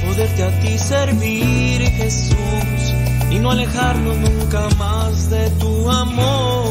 [0.05, 2.94] poderte a ti servir Jesús
[3.31, 6.64] y no alejarnos nunca más de tu amor.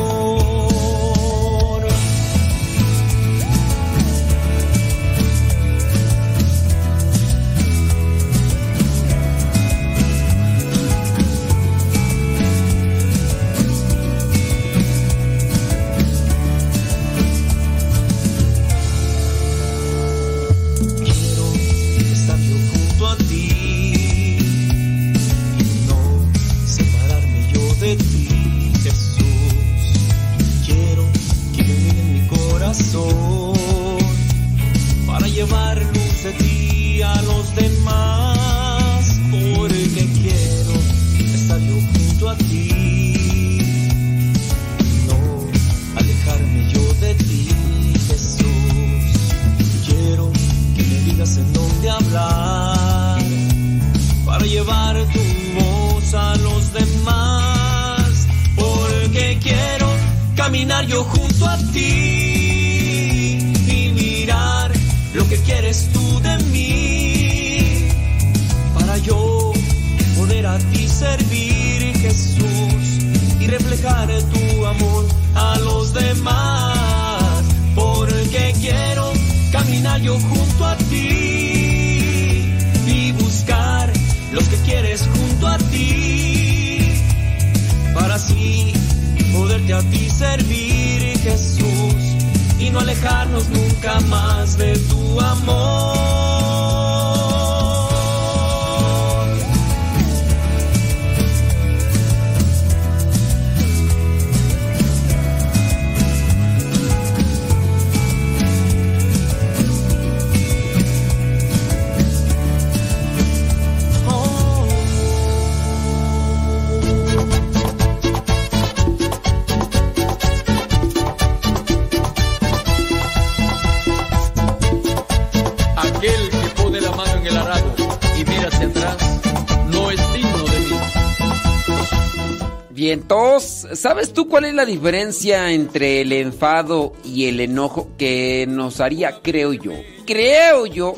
[133.75, 139.21] ¿Sabes tú cuál es la diferencia entre el enfado y el enojo que nos haría,
[139.21, 139.73] creo yo,
[140.05, 140.95] creo yo,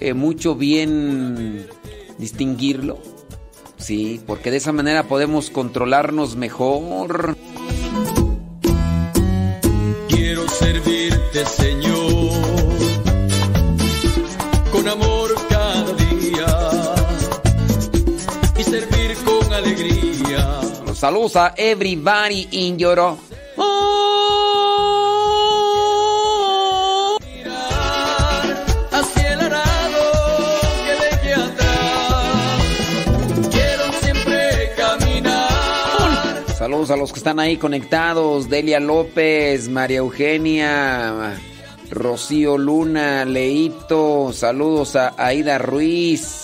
[0.00, 1.66] eh, mucho bien
[2.18, 2.98] distinguirlo?
[3.76, 7.33] Sí, porque de esa manera podemos controlarnos mejor.
[21.04, 22.96] Saludos a everybody in your...
[36.56, 38.48] Saludos a los que están ahí conectados.
[38.48, 41.38] Delia López, María Eugenia,
[41.90, 44.32] Rocío Luna, Leito.
[44.32, 46.43] Saludos a Aida Ruiz.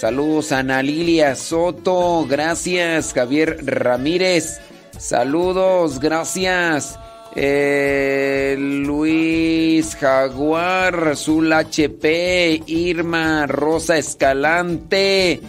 [0.00, 2.24] Saludos a Ana Lilia Soto.
[2.26, 4.58] Gracias, Javier Ramírez.
[4.98, 6.98] Saludos, gracias.
[7.36, 15.42] Eh, Luis Jaguar, Azul HP, Irma Rosa Escalante.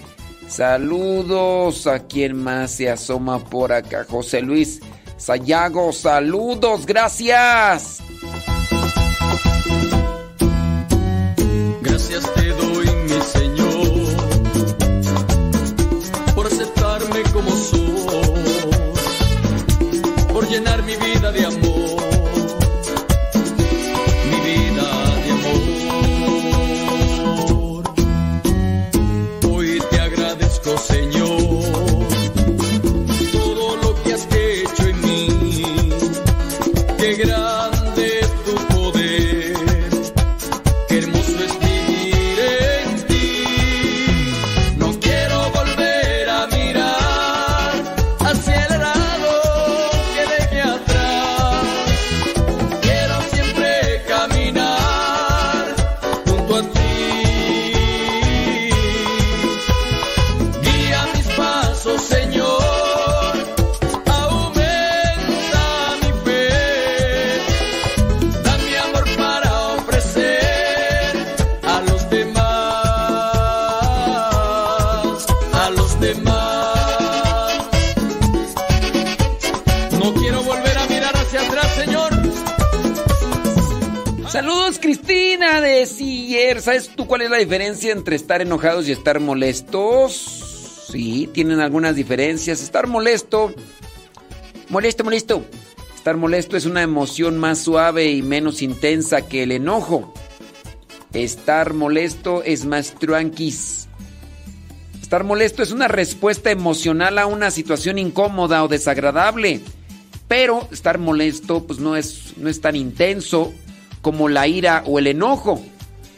[0.50, 4.06] Saludos a quien más se asoma por acá.
[4.10, 4.82] José Luis
[5.16, 8.00] Sayago, saludos, gracias.
[11.82, 12.41] Gracias
[20.52, 21.51] llenar mi vida de amor,
[87.22, 90.88] cuál es la diferencia entre estar enojados y estar molestos?
[90.92, 92.64] Sí, tienen algunas diferencias.
[92.64, 93.54] Estar molesto,
[94.70, 95.46] molesto, molesto.
[95.96, 100.12] Estar molesto es una emoción más suave y menos intensa que el enojo.
[101.14, 103.88] Estar molesto es más tranquis.
[105.00, 109.62] Estar molesto es una respuesta emocional a una situación incómoda o desagradable.
[110.28, 113.54] Pero estar molesto pues no es, no es tan intenso
[114.02, 115.64] como la ira o el enojo.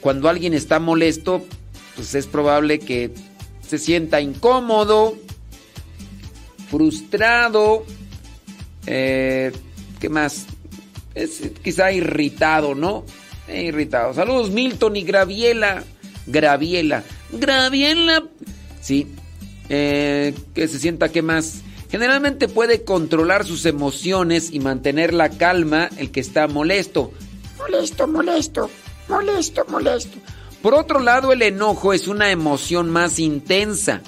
[0.03, 1.45] Cuando alguien está molesto,
[1.95, 3.11] pues es probable que
[3.65, 5.15] se sienta incómodo,
[6.69, 7.85] frustrado,
[8.85, 9.53] eh,
[10.01, 10.45] ¿qué más?
[11.15, 13.05] Es quizá irritado, ¿no?
[13.47, 14.13] Eh, irritado.
[14.13, 15.85] Saludos Milton y Graviela.
[16.27, 17.05] Graviela.
[17.31, 18.25] Graviela.
[18.81, 19.07] Sí.
[19.69, 21.61] Eh, que se sienta, ¿qué más?
[21.89, 27.13] Generalmente puede controlar sus emociones y mantener la calma el que está molesto.
[27.57, 28.69] Molesto, molesto,
[29.07, 30.17] molesto, molesto.
[30.61, 34.01] Por otro lado, el enojo es una emoción más intensa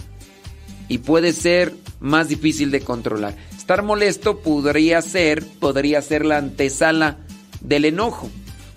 [0.87, 3.35] y puede ser más difícil de controlar.
[3.57, 7.17] Estar molesto podría ser, podría ser la antesala
[7.61, 8.29] del enojo.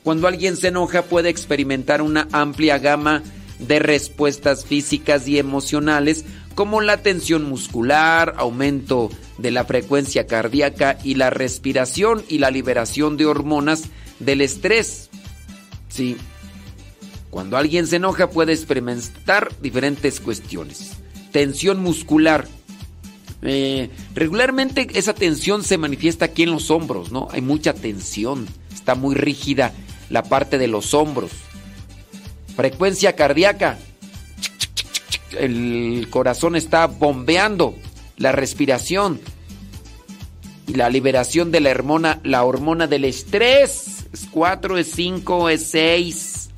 [0.02, 3.22] Cuando alguien se enoja puede experimentar una amplia gama
[3.58, 6.24] de respuestas físicas y emocionales
[6.54, 13.16] como la tensión muscular, aumento de la frecuencia cardíaca y la respiración y la liberación
[13.16, 13.84] de hormonas
[14.18, 15.07] del estrés.
[15.88, 16.16] Sí.
[17.30, 20.92] Cuando alguien se enoja puede experimentar diferentes cuestiones.
[21.32, 22.46] Tensión muscular.
[23.42, 27.28] Eh, regularmente esa tensión se manifiesta aquí en los hombros, ¿no?
[27.30, 28.48] Hay mucha tensión.
[28.72, 29.72] Está muy rígida
[30.08, 31.30] la parte de los hombros.
[32.56, 33.78] Frecuencia cardíaca.
[35.38, 37.74] El corazón está bombeando.
[38.16, 39.20] La respiración.
[40.66, 43.97] Y la liberación de la hormona, la hormona del estrés.
[44.12, 46.50] Es 4, es 5, es 6.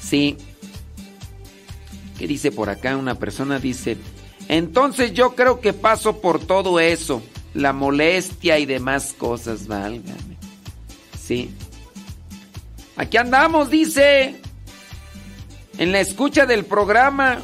[0.00, 0.36] Sí.
[2.18, 2.96] ¿Qué dice por acá?
[2.96, 3.96] Una persona dice,
[4.48, 7.22] entonces yo creo que paso por todo eso.
[7.54, 10.36] La molestia y demás cosas, válgame.
[11.18, 11.50] Sí.
[12.96, 14.40] Aquí andamos, dice.
[15.78, 17.40] En la escucha del programa.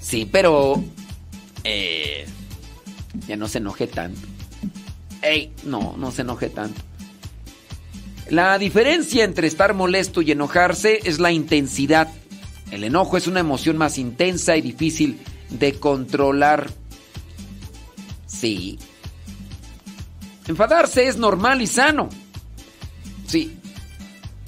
[0.00, 0.82] Sí, pero...
[1.64, 2.26] Eh,
[3.26, 4.31] ya no se enoje tanto.
[5.22, 6.80] Ey, no, no se enoje tanto.
[8.28, 12.08] La diferencia entre estar molesto y enojarse es la intensidad.
[12.70, 15.20] El enojo es una emoción más intensa y difícil
[15.50, 16.70] de controlar.
[18.26, 18.78] Sí.
[20.48, 22.08] Enfadarse es normal y sano.
[23.26, 23.58] Sí.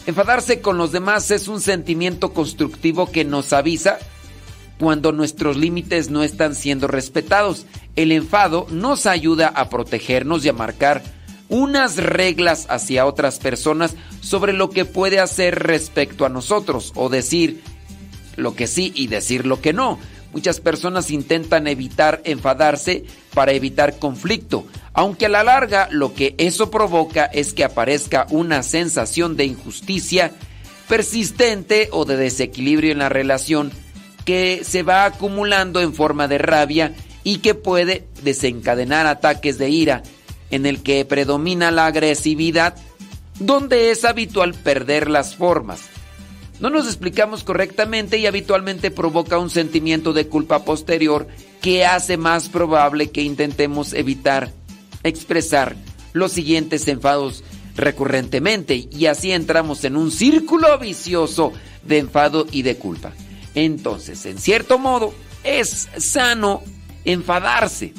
[0.07, 3.99] Enfadarse con los demás es un sentimiento constructivo que nos avisa
[4.79, 7.67] cuando nuestros límites no están siendo respetados.
[7.97, 11.03] El enfado nos ayuda a protegernos y a marcar
[11.49, 17.63] unas reglas hacia otras personas sobre lo que puede hacer respecto a nosotros o decir
[18.37, 19.99] lo que sí y decir lo que no.
[20.33, 26.73] Muchas personas intentan evitar enfadarse para evitar conflicto, aunque a la larga lo que eso
[26.73, 30.33] provoca es que aparezca una sensación de injusticia
[30.89, 33.71] persistente o de desequilibrio en la relación
[34.25, 40.03] que se va acumulando en forma de rabia y que puede desencadenar ataques de ira
[40.51, 42.77] en el que predomina la agresividad,
[43.41, 45.81] donde es habitual perder las formas.
[46.61, 51.27] No nos explicamos correctamente y habitualmente provoca un sentimiento de culpa posterior
[51.61, 54.53] que hace más probable que intentemos evitar
[55.03, 55.75] expresar
[56.13, 57.43] los siguientes enfados
[57.75, 63.13] recurrentemente y así entramos en un círculo vicioso de enfado y de culpa.
[63.55, 65.13] Entonces, en cierto modo,
[65.43, 66.63] es sano
[67.05, 67.93] enfadarse.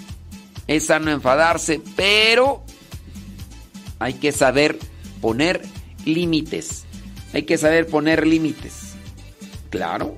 [0.68, 2.64] Es sano enfadarse, pero
[4.00, 4.80] hay que saber
[5.22, 5.62] poner
[6.06, 6.86] límites.
[7.34, 8.94] Hay que saber poner límites.
[9.70, 10.16] Claro.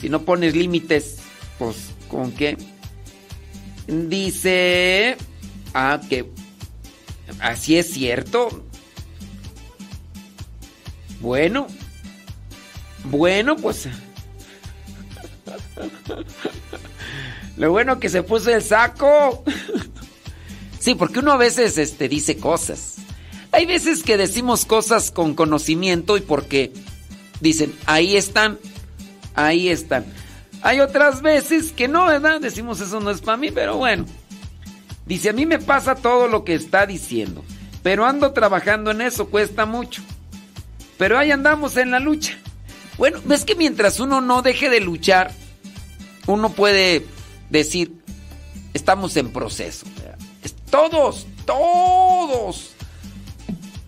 [0.00, 1.18] Si no pones límites,
[1.58, 2.56] pues ¿con qué?
[3.86, 5.16] Dice...
[5.74, 6.30] Ah, que...
[7.40, 8.64] Así es cierto.
[11.20, 11.66] Bueno.
[13.04, 13.86] Bueno, pues...
[17.56, 19.44] Lo bueno que se puso el saco.
[20.80, 22.96] Sí, porque uno a veces este, dice cosas.
[23.52, 26.72] Hay veces que decimos cosas con conocimiento y porque
[27.40, 28.58] dicen, ahí están,
[29.34, 30.06] ahí están.
[30.62, 32.40] Hay otras veces que no, ¿verdad?
[32.40, 34.06] Decimos, eso no es para mí, pero bueno.
[35.04, 37.44] Dice, a mí me pasa todo lo que está diciendo,
[37.82, 40.02] pero ando trabajando en eso, cuesta mucho.
[40.96, 42.38] Pero ahí andamos en la lucha.
[42.96, 45.32] Bueno, ves que mientras uno no deje de luchar,
[46.26, 47.06] uno puede
[47.50, 47.92] decir,
[48.72, 49.86] estamos en proceso.
[50.70, 52.70] Todos, todos.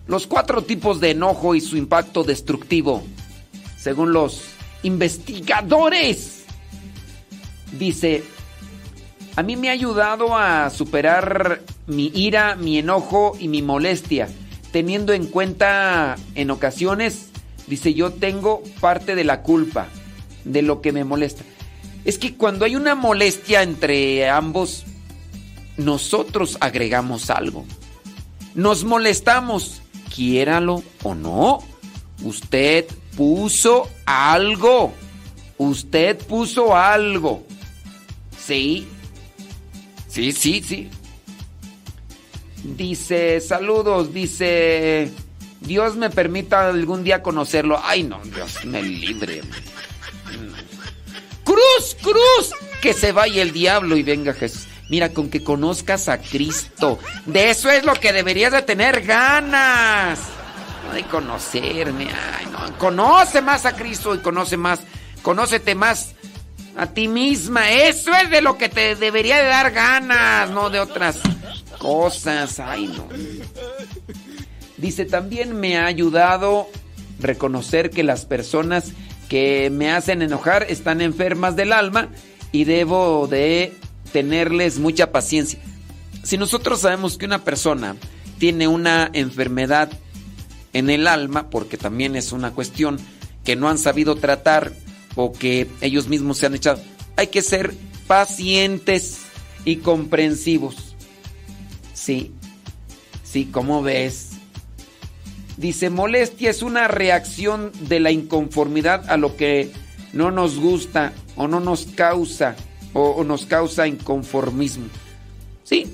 [0.05, 3.03] Los cuatro tipos de enojo y su impacto destructivo,
[3.77, 4.43] según los
[4.83, 6.43] investigadores.
[7.79, 8.23] Dice,
[9.37, 14.27] a mí me ha ayudado a superar mi ira, mi enojo y mi molestia,
[14.71, 17.29] teniendo en cuenta en ocasiones,
[17.67, 19.87] dice, yo tengo parte de la culpa
[20.43, 21.43] de lo que me molesta.
[22.05, 24.85] Es que cuando hay una molestia entre ambos,
[25.77, 27.65] nosotros agregamos algo.
[28.55, 29.81] Nos molestamos,
[30.13, 31.59] quiéralo o no.
[32.23, 34.93] Usted puso algo.
[35.57, 37.45] Usted puso algo.
[38.37, 38.87] Sí.
[40.07, 40.89] Sí, sí, sí.
[42.63, 45.11] Dice, saludos, dice,
[45.61, 47.79] Dios me permita algún día conocerlo.
[47.83, 49.41] Ay, no, Dios me libre.
[51.53, 52.51] Cruz, cruz,
[52.81, 54.67] que se vaya el diablo y venga Jesús.
[54.89, 56.97] Mira, con que conozcas a Cristo.
[57.27, 60.19] De eso es lo que deberías de tener ganas.
[60.87, 62.07] No de conocerme.
[62.07, 62.77] Ay, no.
[62.77, 64.79] Conoce más a Cristo y conoce más.
[65.21, 66.15] Conócete más
[66.75, 67.71] a ti misma.
[67.71, 71.19] Eso es de lo que te debería de dar ganas, no de otras
[71.77, 72.59] cosas.
[72.59, 73.07] Ay, no.
[74.77, 76.67] Dice, también me ha ayudado
[77.19, 78.93] reconocer que las personas
[79.33, 82.09] que me hacen enojar están enfermas del alma
[82.51, 83.73] y debo de
[84.11, 85.57] tenerles mucha paciencia.
[86.21, 87.95] Si nosotros sabemos que una persona
[88.37, 89.89] tiene una enfermedad
[90.73, 92.99] en el alma, porque también es una cuestión
[93.43, 94.71] que no han sabido tratar
[95.15, 96.79] o que ellos mismos se han echado,
[97.15, 97.73] hay que ser
[98.05, 99.17] pacientes
[99.65, 100.95] y comprensivos.
[101.95, 102.33] Sí,
[103.23, 104.32] sí, como ves.
[105.57, 109.71] Dice, molestia es una reacción de la inconformidad a lo que
[110.11, 112.55] no nos gusta o no nos causa
[112.93, 114.85] o, nos causa inconformismo.
[115.63, 115.87] Sí,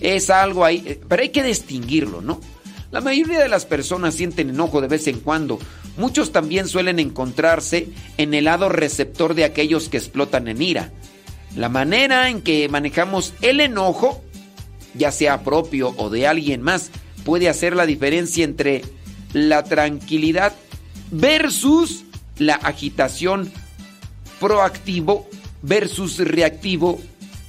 [0.00, 2.40] es algo ahí, eh, pero hay que distinguirlo, ¿no?
[2.90, 5.58] La mayoría de las personas sienten enojo de vez en cuando.
[5.98, 10.90] Muchos también suelen encontrarse en el lado receptor de aquellos que explotan en ira.
[11.54, 14.22] La manera en que manejamos el enojo,
[14.94, 16.90] ya sea propio o de alguien más,
[17.24, 18.82] puede hacer la diferencia entre
[19.32, 20.54] la tranquilidad
[21.10, 22.04] versus
[22.38, 23.52] la agitación
[24.40, 25.28] proactivo
[25.62, 27.00] versus reactivo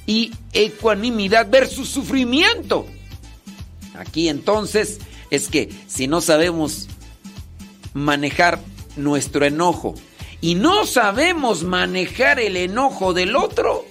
[0.06, 2.86] y ecuanimidad versus sufrimiento.
[3.94, 4.98] Aquí entonces
[5.30, 6.88] es que si no sabemos
[7.92, 8.60] manejar
[8.96, 9.94] nuestro enojo
[10.40, 13.84] y no sabemos manejar el enojo del otro,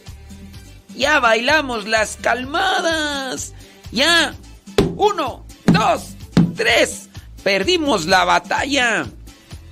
[0.95, 3.53] ya bailamos las calmadas.
[3.91, 4.35] Ya,
[4.95, 6.15] uno, dos,
[6.56, 7.09] tres,
[7.43, 9.07] perdimos la batalla.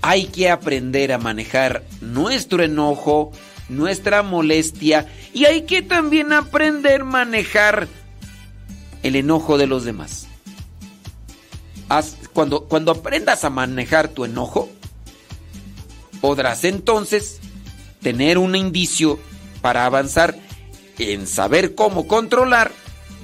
[0.02, 3.32] Hay que aprender a manejar nuestro enojo,
[3.70, 7.88] nuestra molestia y hay que también aprender a manejar
[9.04, 10.28] el enojo de los demás.
[12.34, 14.70] Cuando, cuando aprendas a manejar tu enojo,
[16.22, 17.40] podrás entonces
[18.02, 19.20] tener un indicio
[19.62, 20.38] para avanzar
[21.00, 22.72] en saber cómo controlar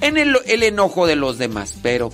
[0.00, 1.76] en el, el enojo de los demás.
[1.82, 2.10] Pero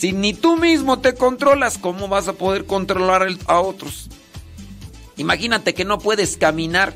[0.00, 4.08] si ni tú mismo te controlas, ¿cómo vas a poder controlar a otros?
[5.18, 6.94] Imagínate que no puedes caminar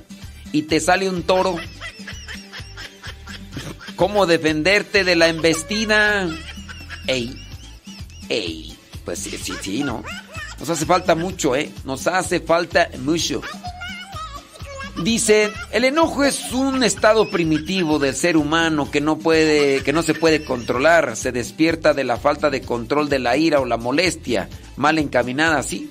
[0.52, 1.56] y te sale un toro.
[3.96, 6.30] ¿Cómo defenderte de la embestida?
[7.06, 7.46] Ey,
[8.30, 8.74] ey,
[9.04, 10.02] pues sí, sí, sí, ¿no?
[10.58, 11.70] Nos hace falta mucho, ¿eh?
[11.84, 13.42] Nos hace falta mucho.
[15.02, 20.04] Dice, el enojo es un estado primitivo del ser humano que no puede, que no
[20.04, 23.76] se puede controlar, se despierta de la falta de control de la ira o la
[23.76, 25.90] molestia, mal encaminada, ¿sí?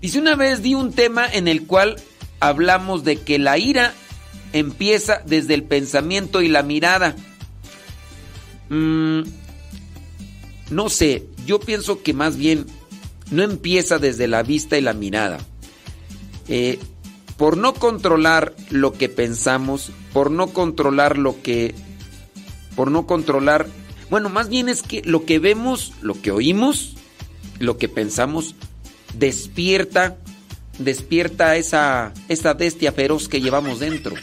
[0.00, 1.96] Dice, una vez di un tema en el cual
[2.40, 3.92] hablamos de que la ira
[4.54, 7.14] empieza desde el pensamiento y la mirada.
[8.70, 9.20] Mm,
[10.70, 12.64] no sé, yo pienso que más bien
[13.30, 15.38] no empieza desde la vista y la mirada.
[16.48, 16.78] Eh,
[17.36, 21.74] por no controlar lo que pensamos, por no controlar lo que...
[22.76, 23.66] Por no controlar...
[24.10, 26.94] Bueno, más bien es que lo que vemos, lo que oímos,
[27.58, 28.54] lo que pensamos,
[29.14, 30.16] despierta,
[30.78, 34.14] despierta esa, esa bestia feroz que llevamos dentro.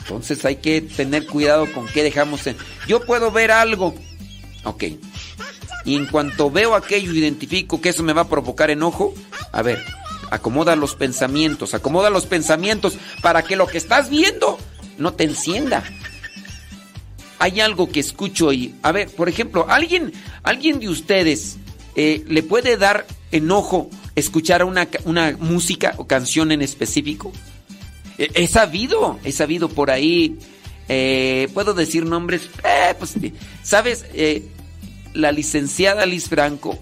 [0.00, 2.56] Entonces hay que tener cuidado con qué dejamos en...
[2.86, 3.94] Yo puedo ver algo.
[4.64, 4.84] Ok.
[5.84, 9.14] Y en cuanto veo aquello, identifico que eso me va a provocar enojo.
[9.52, 9.82] A ver,
[10.30, 14.58] acomoda los pensamientos, acomoda los pensamientos para que lo que estás viendo
[14.98, 15.84] no te encienda.
[17.38, 21.56] Hay algo que escucho y, a ver, por ejemplo, alguien, alguien de ustedes
[21.94, 27.32] eh, le puede dar enojo escuchar una, una música o canción en específico.
[28.18, 30.38] He, sabido, he sabido por ahí.
[30.88, 32.48] eh, puedo decir nombres.
[32.64, 33.14] Eh, pues,
[33.62, 34.06] sabes,
[35.12, 36.78] la licenciada Liz Franco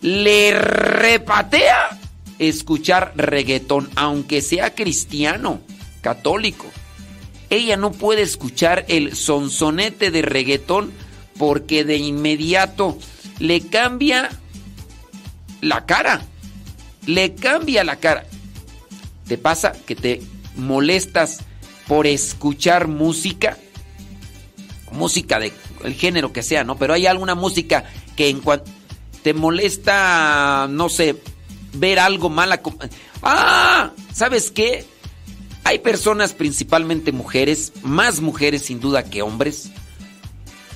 [0.00, 1.98] le repatea
[2.38, 5.60] escuchar reggaetón, aunque sea cristiano,
[6.00, 6.66] católico.
[7.50, 10.92] Ella no puede escuchar el sonsonete de reggaetón
[11.38, 12.98] porque de inmediato
[13.38, 14.30] le cambia
[15.60, 16.22] la cara.
[17.06, 18.24] Le cambia la cara.
[19.26, 20.22] ¿Te pasa que te
[20.56, 21.40] molestas
[21.86, 23.58] por escuchar música?
[24.92, 25.52] Música de
[25.84, 26.76] el género que sea, ¿no?
[26.76, 27.84] Pero hay alguna música
[28.16, 28.70] que en cuanto
[29.22, 31.16] te molesta, no sé,
[31.74, 32.60] ver algo mal.
[33.22, 34.84] Ah, ¿sabes qué?
[35.64, 39.70] Hay personas, principalmente mujeres, más mujeres sin duda que hombres,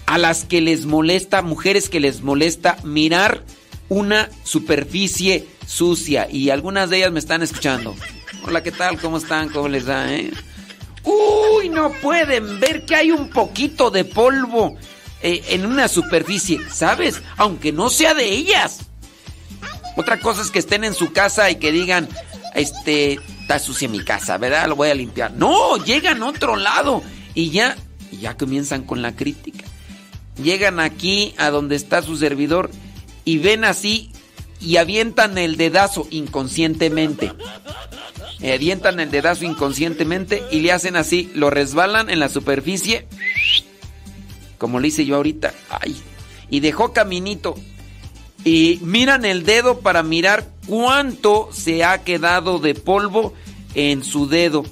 [0.06, 3.44] a las que les molesta, mujeres que les molesta mirar
[3.90, 6.28] una superficie sucia.
[6.30, 7.94] Y algunas de ellas me están escuchando.
[8.46, 8.98] Hola, ¿qué tal?
[8.98, 9.50] ¿Cómo están?
[9.50, 10.30] ¿Cómo les da, eh?
[11.04, 14.76] Uy, no pueden ver que hay un poquito de polvo
[15.22, 17.20] eh, en una superficie, ¿sabes?
[17.36, 18.80] Aunque no sea de ellas.
[19.98, 22.08] Otra cosa es que estén en su casa y que digan,
[22.54, 24.68] este, está sucia mi casa, ¿verdad?
[24.68, 25.32] Lo voy a limpiar.
[25.32, 27.02] No, llegan a otro lado
[27.34, 27.76] y ya,
[28.12, 29.64] ya comienzan con la crítica.
[30.40, 32.70] Llegan aquí a donde está su servidor
[33.24, 34.12] y ven así
[34.60, 37.32] y avientan el dedazo inconscientemente.
[38.40, 43.08] Eh, avientan el dedazo inconscientemente y le hacen así, lo resbalan en la superficie,
[44.58, 45.54] como le hice yo ahorita.
[45.70, 46.00] Ay,
[46.50, 47.56] y dejó caminito.
[48.44, 53.34] Y miran el dedo para mirar cuánto se ha quedado de polvo
[53.74, 54.64] en su dedo.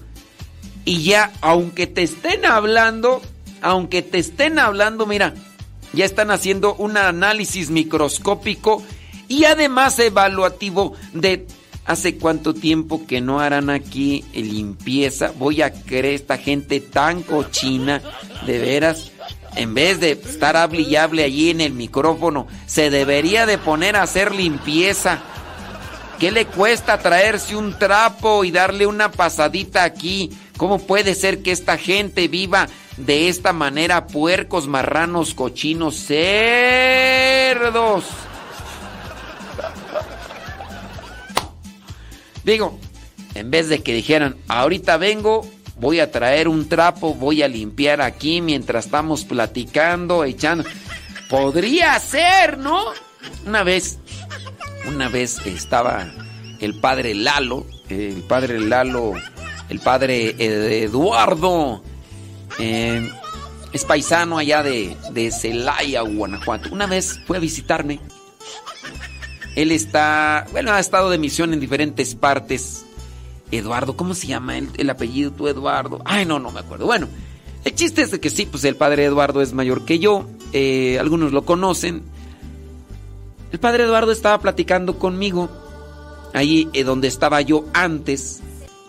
[0.85, 3.21] Y ya, aunque te estén hablando,
[3.61, 5.35] aunque te estén hablando, mira,
[5.93, 8.83] ya están haciendo un análisis microscópico
[9.29, 11.47] y además evaluativo de
[11.87, 15.33] hace cuánto tiempo que no harán aquí limpieza.
[15.39, 18.03] Voy a creer esta gente tan cochina,
[18.45, 19.13] de veras.
[19.57, 23.97] En vez de estar hable y hable allí en el micrófono, se debería de poner
[23.97, 25.21] a hacer limpieza.
[26.21, 30.31] ¿Qué le cuesta traerse un trapo y darle una pasadita aquí?
[30.59, 32.69] ¿Cómo puede ser que esta gente viva
[32.99, 34.07] de esta manera?
[34.07, 38.05] Puercos, marranos, cochinos, cerdos.
[42.45, 42.79] Digo,
[43.35, 48.01] en vez de que dijeran, ahorita vengo, voy a traer un trapo, voy a limpiar
[48.01, 50.65] aquí mientras estamos platicando, echando.
[51.29, 52.85] Podría ser, ¿no?
[53.47, 53.99] Una vez,
[54.89, 56.13] una vez estaba
[56.61, 59.15] el padre Lalo, el padre Lalo,
[59.69, 61.83] el padre Eduardo,
[62.59, 63.11] eh,
[63.73, 66.71] es paisano allá de, de Celaya, Guanajuato.
[66.73, 68.01] Una vez fue a visitarme.
[69.55, 72.86] Él está, bueno, ha estado de misión en diferentes partes.
[73.51, 76.01] Eduardo, ¿cómo se llama el, el apellido tú, Eduardo?
[76.05, 76.87] Ay, no, no me acuerdo.
[76.87, 77.09] Bueno,
[77.65, 80.27] el chiste es de que sí, pues el padre Eduardo es mayor que yo.
[80.53, 82.03] eh, algunos lo conocen.
[83.53, 85.49] El padre Eduardo estaba platicando conmigo
[86.35, 88.41] ahí eh, donde estaba yo antes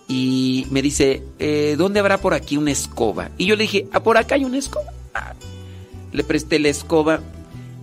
[0.08, 3.30] y me dice, eh, ¿dónde habrá por aquí una escoba?
[3.38, 4.92] Y yo le dije, ¿ah, por acá hay una escoba?
[5.14, 5.34] Ah.
[6.12, 7.20] Le presté la escoba,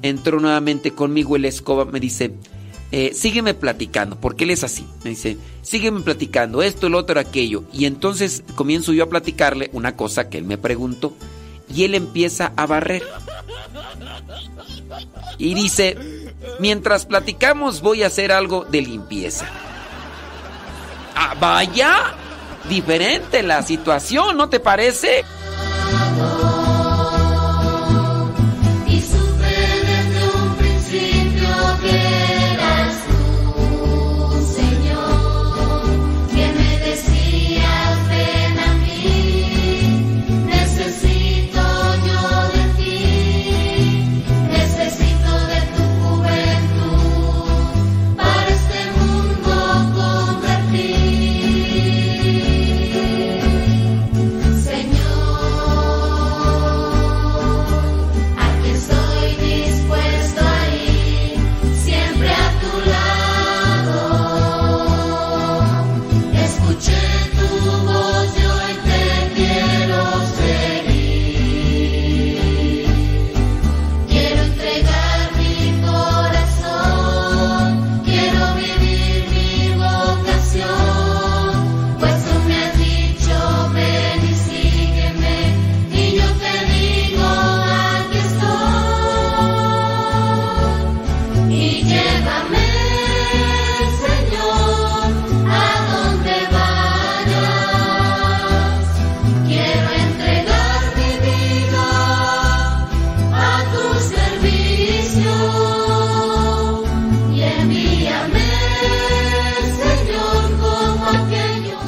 [0.03, 2.35] entró nuevamente conmigo la escoba, me dice,
[2.93, 4.87] eh, sígueme platicando, porque él es así.
[5.03, 7.65] Me dice, sígueme platicando, esto, el otro, aquello.
[7.73, 11.15] Y entonces comienzo yo a platicarle una cosa que él me preguntó.
[11.73, 13.03] Y él empieza a barrer.
[15.39, 15.97] Y dice,
[16.61, 19.47] mientras platicamos voy a hacer algo de limpieza.
[21.17, 22.15] Ah, vaya,
[22.69, 25.25] diferente la situación, ¿no te parece?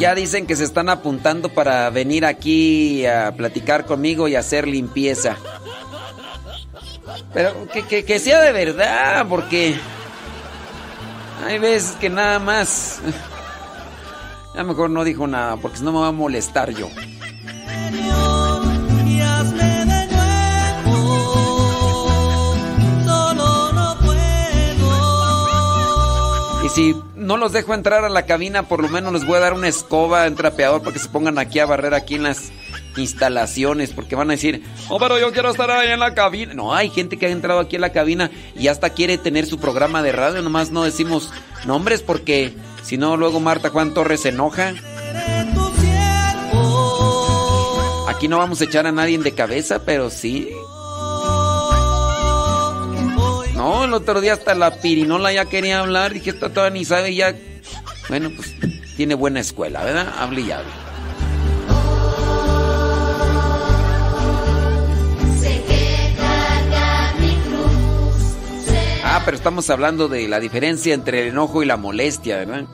[0.06, 5.36] Ya dicen que se están apuntando para venir aquí a platicar conmigo y hacer limpieza.
[7.34, 9.74] Pero que, sea de verdad, porque
[11.44, 13.00] hay veces que nada más...
[14.54, 16.88] Ya mejor no dijo nada, porque si no me va a molestar yo.
[26.64, 26.94] Y si
[27.26, 29.66] no los dejo entrar a la cabina, por lo menos les voy a dar una
[29.66, 32.52] escoba, un trapeador, para que se pongan aquí a barrer aquí en las
[32.96, 36.54] instalaciones, porque van a decir, oh, pero yo quiero estar ahí en la cabina.
[36.54, 39.58] No, hay gente que ha entrado aquí en la cabina y hasta quiere tener su
[39.58, 41.32] programa de radio, nomás no decimos
[41.66, 44.74] nombres porque si no, luego Marta Juan Torres se enoja.
[48.08, 50.48] Aquí no vamos a echar a nadie de cabeza, pero sí.
[53.66, 56.12] No, el otro día hasta la pirinola ya quería hablar.
[56.12, 57.34] Dije, esta todavía ni sabe ya.
[58.08, 58.54] Bueno, pues
[58.96, 60.06] tiene buena escuela, ¿verdad?
[60.18, 60.70] Hable y hable.
[69.02, 72.66] Ah, pero estamos hablando de la diferencia entre el enojo y la molestia, ¿verdad?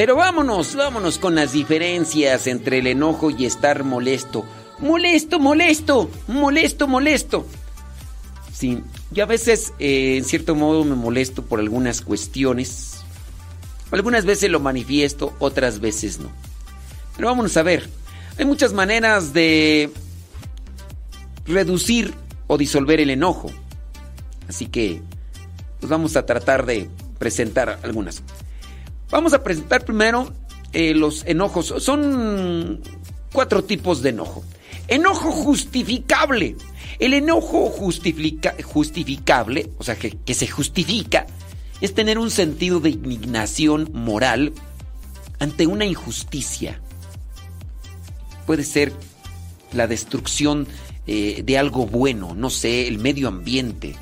[0.00, 4.46] Pero vámonos, vámonos con las diferencias entre el enojo y estar molesto.
[4.78, 7.46] Molesto, molesto, molesto, molesto.
[8.50, 13.02] Sí, yo a veces, eh, en cierto modo, me molesto por algunas cuestiones.
[13.90, 16.30] Algunas veces lo manifiesto, otras veces no.
[17.14, 17.86] Pero vámonos a ver.
[18.38, 19.90] Hay muchas maneras de
[21.44, 22.14] reducir
[22.46, 23.50] o disolver el enojo.
[24.48, 25.02] Así que,
[25.78, 26.88] pues vamos a tratar de
[27.18, 28.22] presentar algunas.
[29.10, 30.32] Vamos a presentar primero
[30.72, 31.74] eh, los enojos.
[31.78, 32.80] Son
[33.32, 34.44] cuatro tipos de enojo.
[34.88, 36.56] Enojo justificable.
[36.98, 41.26] El enojo justifica- justificable, o sea, que, se justifica,
[41.80, 44.52] es tener un sentido de indignación moral
[45.38, 46.80] ante una injusticia.
[48.46, 48.92] Puede ser
[49.72, 50.66] la destrucción
[51.06, 53.94] eh, de algo bueno, no sé, el medio ambiente.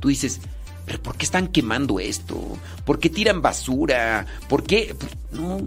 [0.00, 0.40] Tú dices,
[0.86, 2.40] pero ¿por qué están quemando esto?
[2.84, 4.24] ¿Por qué tiran basura?
[4.48, 4.94] ¿Por qué?
[5.32, 5.60] No.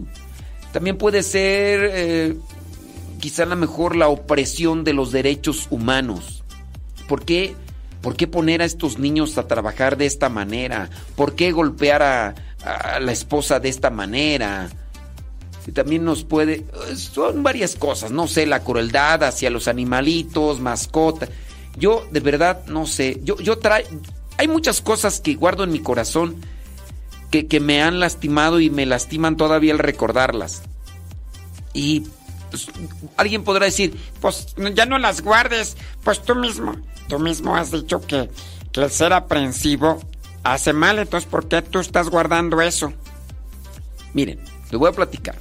[0.72, 2.38] También puede ser eh,
[3.20, 6.44] quizá a lo mejor la opresión de los derechos humanos.
[7.08, 7.54] ¿Por qué?
[8.02, 10.90] ¿Por qué poner a estos niños a trabajar de esta manera?
[11.16, 12.36] ¿Por qué golpear a,
[13.02, 14.70] la esposa de esta manera?
[15.68, 16.66] Y también nos puede...
[16.96, 21.30] Son varias cosas, no sé, la crueldad hacia los animalitos, mascotas.
[21.78, 23.20] Yo de verdad no sé.
[23.24, 23.60] Yo, yo.
[24.40, 26.38] Hay muchas cosas que guardo en mi corazón
[27.30, 30.62] que, que me han lastimado y me lastiman todavía al recordarlas.
[31.74, 32.06] Y
[32.50, 32.68] pues,
[33.18, 36.78] alguien podrá decir, pues ya no las guardes, pues tú mismo,
[37.10, 38.30] tú mismo has dicho que,
[38.72, 40.00] que el ser aprensivo
[40.44, 42.94] hace mal, entonces ¿por qué tú estás guardando eso?
[44.14, 44.40] Miren,
[44.72, 45.36] les voy a platicar.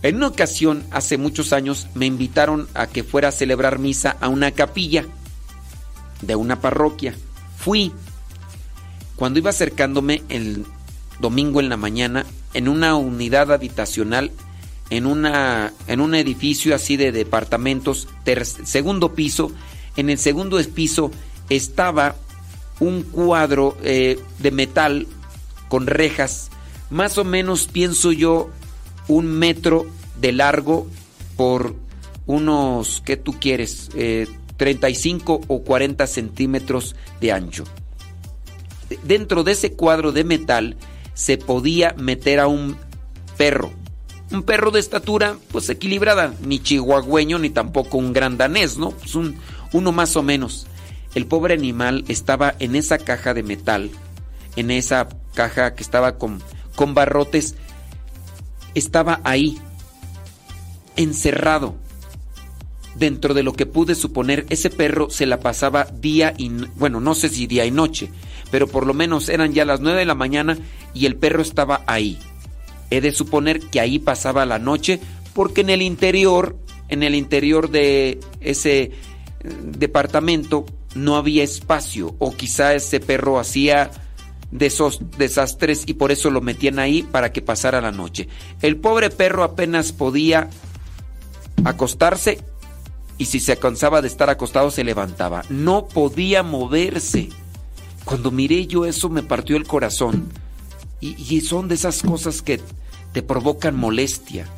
[0.00, 4.28] En una ocasión, hace muchos años, me invitaron a que fuera a celebrar misa a
[4.28, 5.04] una capilla
[6.22, 7.14] de una parroquia.
[7.62, 7.92] Fui.
[9.14, 10.66] Cuando iba acercándome el
[11.20, 14.32] domingo en la mañana, en una unidad habitacional,
[14.90, 18.08] en, una, en un edificio así de departamentos,
[18.64, 19.52] segundo piso,
[19.96, 21.12] en el segundo piso
[21.50, 22.16] estaba
[22.80, 25.06] un cuadro eh, de metal
[25.68, 26.50] con rejas,
[26.90, 28.50] más o menos pienso yo
[29.06, 29.86] un metro
[30.20, 30.88] de largo
[31.36, 31.76] por
[32.26, 33.88] unos, ¿qué tú quieres?
[33.94, 34.26] Eh,
[34.62, 37.64] 35 o 40 centímetros de ancho.
[39.02, 40.76] Dentro de ese cuadro de metal
[41.14, 42.76] se podía meter a un
[43.36, 43.72] perro.
[44.30, 48.92] Un perro de estatura pues equilibrada, ni chihuahueño ni tampoco un gran danés, ¿no?
[48.92, 49.34] Pues un,
[49.72, 50.68] uno más o menos.
[51.16, 53.90] El pobre animal estaba en esa caja de metal,
[54.54, 56.40] en esa caja que estaba con,
[56.76, 57.56] con barrotes,
[58.76, 59.58] estaba ahí,
[60.94, 61.81] encerrado.
[62.94, 66.50] Dentro de lo que pude suponer, ese perro se la pasaba día y...
[66.76, 68.10] Bueno, no sé si día y noche,
[68.50, 70.58] pero por lo menos eran ya las 9 de la mañana
[70.94, 72.18] y el perro estaba ahí.
[72.90, 75.00] He de suponer que ahí pasaba la noche
[75.32, 76.56] porque en el interior,
[76.88, 78.92] en el interior de ese
[79.62, 83.90] departamento no había espacio o quizá ese perro hacía
[84.60, 88.28] esos desastres y por eso lo metían ahí para que pasara la noche.
[88.60, 90.50] El pobre perro apenas podía
[91.64, 92.38] acostarse
[93.22, 95.44] y si se cansaba de estar acostado se levantaba.
[95.48, 97.28] No podía moverse.
[98.04, 100.32] Cuando miré yo eso me partió el corazón.
[101.00, 102.60] Y, son de esas cosas que
[103.12, 104.48] te provocan molestia.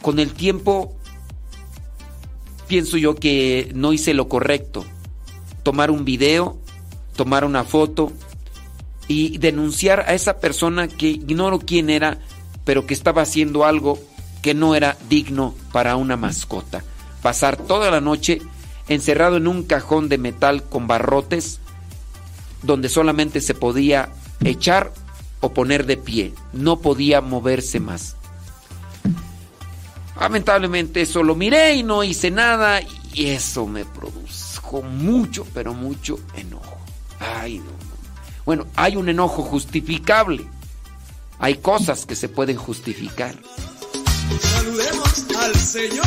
[0.00, 0.94] Con el tiempo
[2.66, 4.86] pienso yo que no hice lo correcto.
[5.62, 6.56] Tomar un video,
[7.14, 8.10] tomar una foto
[9.06, 12.20] y denunciar a esa persona que ignoro quién era,
[12.64, 13.98] pero que estaba haciendo algo
[14.40, 16.82] que no era digno para una mascota.
[17.22, 18.40] Pasar toda la noche
[18.88, 21.60] encerrado en un cajón de metal con barrotes
[22.62, 24.10] donde solamente se podía
[24.44, 24.92] echar
[25.40, 28.16] o poner de pie, no podía moverse más.
[30.18, 32.80] Lamentablemente eso lo miré y no hice nada
[33.14, 36.78] y eso me produjo mucho, pero mucho enojo.
[37.18, 37.70] Ay, no.
[38.44, 40.44] Bueno, hay un enojo justificable.
[41.38, 43.34] Hay cosas que se pueden justificar.
[44.40, 46.06] Saludemos al Señor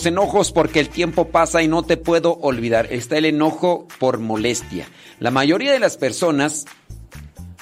[0.00, 2.90] los enojos porque el tiempo pasa y no te puedo olvidar.
[2.90, 4.88] Está el enojo por molestia.
[5.18, 6.64] La mayoría de las personas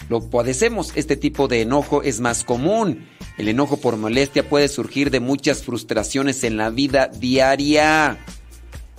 [0.08, 0.92] lo padecemos.
[0.94, 3.08] Este tipo de enojo es más común.
[3.38, 8.24] El enojo por molestia puede surgir de muchas frustraciones en la vida diaria.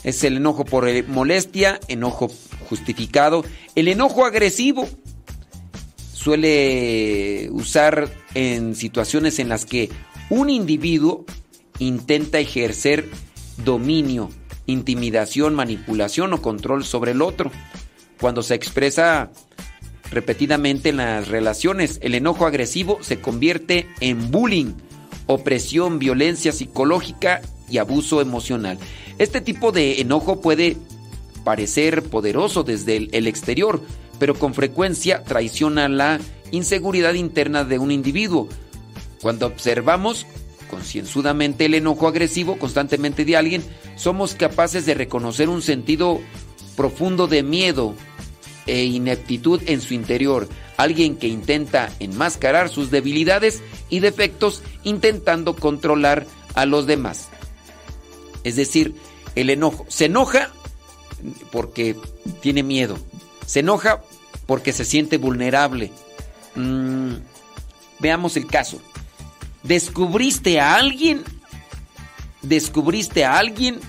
[0.03, 2.29] Es el enojo por molestia, enojo
[2.67, 3.45] justificado.
[3.73, 4.85] El enojo agresivo
[6.11, 9.89] suele usar en situaciones en las que
[10.29, 11.23] un individuo
[11.79, 13.09] intenta ejercer
[13.63, 14.29] dominio,
[14.65, 17.51] intimidación, manipulación o control sobre el otro.
[18.19, 19.31] Cuando se expresa
[20.11, 24.73] repetidamente en las relaciones, el enojo agresivo se convierte en bullying,
[25.27, 28.77] opresión, violencia psicológica y abuso emocional.
[29.19, 30.77] Este tipo de enojo puede
[31.43, 33.81] parecer poderoso desde el, exterior,
[34.17, 36.19] pero con frecuencia traiciona la
[36.51, 38.49] inseguridad interna de un individuo.
[39.21, 40.25] Cuando observamos
[40.69, 43.63] concienzudamente el enojo agresivo constantemente de alguien,
[43.95, 46.21] somos capaces de reconocer un sentido
[46.77, 47.95] profundo de miedo
[48.65, 50.47] e ineptitud en su interior.
[50.77, 57.27] Alguien que intenta enmascarar sus debilidades y defectos intentando controlar a los demás.
[58.43, 58.95] Es decir,
[59.35, 59.85] el enojo.
[59.89, 60.51] Se enoja
[61.51, 61.95] porque
[62.41, 62.97] tiene miedo.
[63.45, 64.01] Se enoja
[64.45, 65.91] porque se siente vulnerable.
[66.55, 67.15] Mm,
[67.99, 68.81] veamos el caso.
[69.63, 71.23] ¿Descubriste a alguien?
[72.41, 73.79] ¿Descubriste a alguien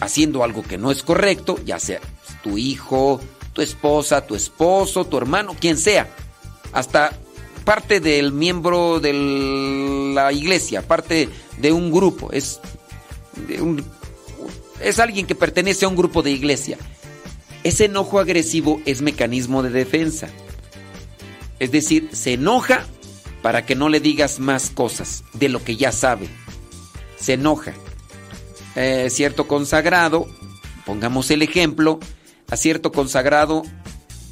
[0.00, 1.58] haciendo algo que no es correcto?
[1.64, 2.00] Ya sea
[2.42, 3.20] tu hijo,
[3.52, 6.08] tu esposa, tu esposo, tu hermano, quien sea.
[6.72, 7.12] Hasta
[7.64, 9.12] parte del miembro de
[10.14, 12.30] la iglesia, parte de un grupo.
[12.32, 12.60] Es,
[14.80, 16.78] es alguien que pertenece a un grupo de iglesia.
[17.64, 20.28] Ese enojo agresivo es mecanismo de defensa.
[21.58, 22.86] Es decir, se enoja
[23.46, 26.28] para que no le digas más cosas de lo que ya sabe.
[27.16, 27.74] Se enoja.
[28.74, 30.26] Eh, cierto consagrado,
[30.84, 32.00] pongamos el ejemplo,
[32.50, 33.62] a cierto consagrado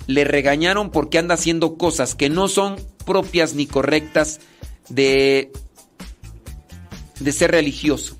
[0.09, 2.75] le regañaron porque anda haciendo cosas que no son
[3.07, 4.41] propias ni correctas
[4.89, 5.53] de,
[7.21, 8.17] de ser religioso.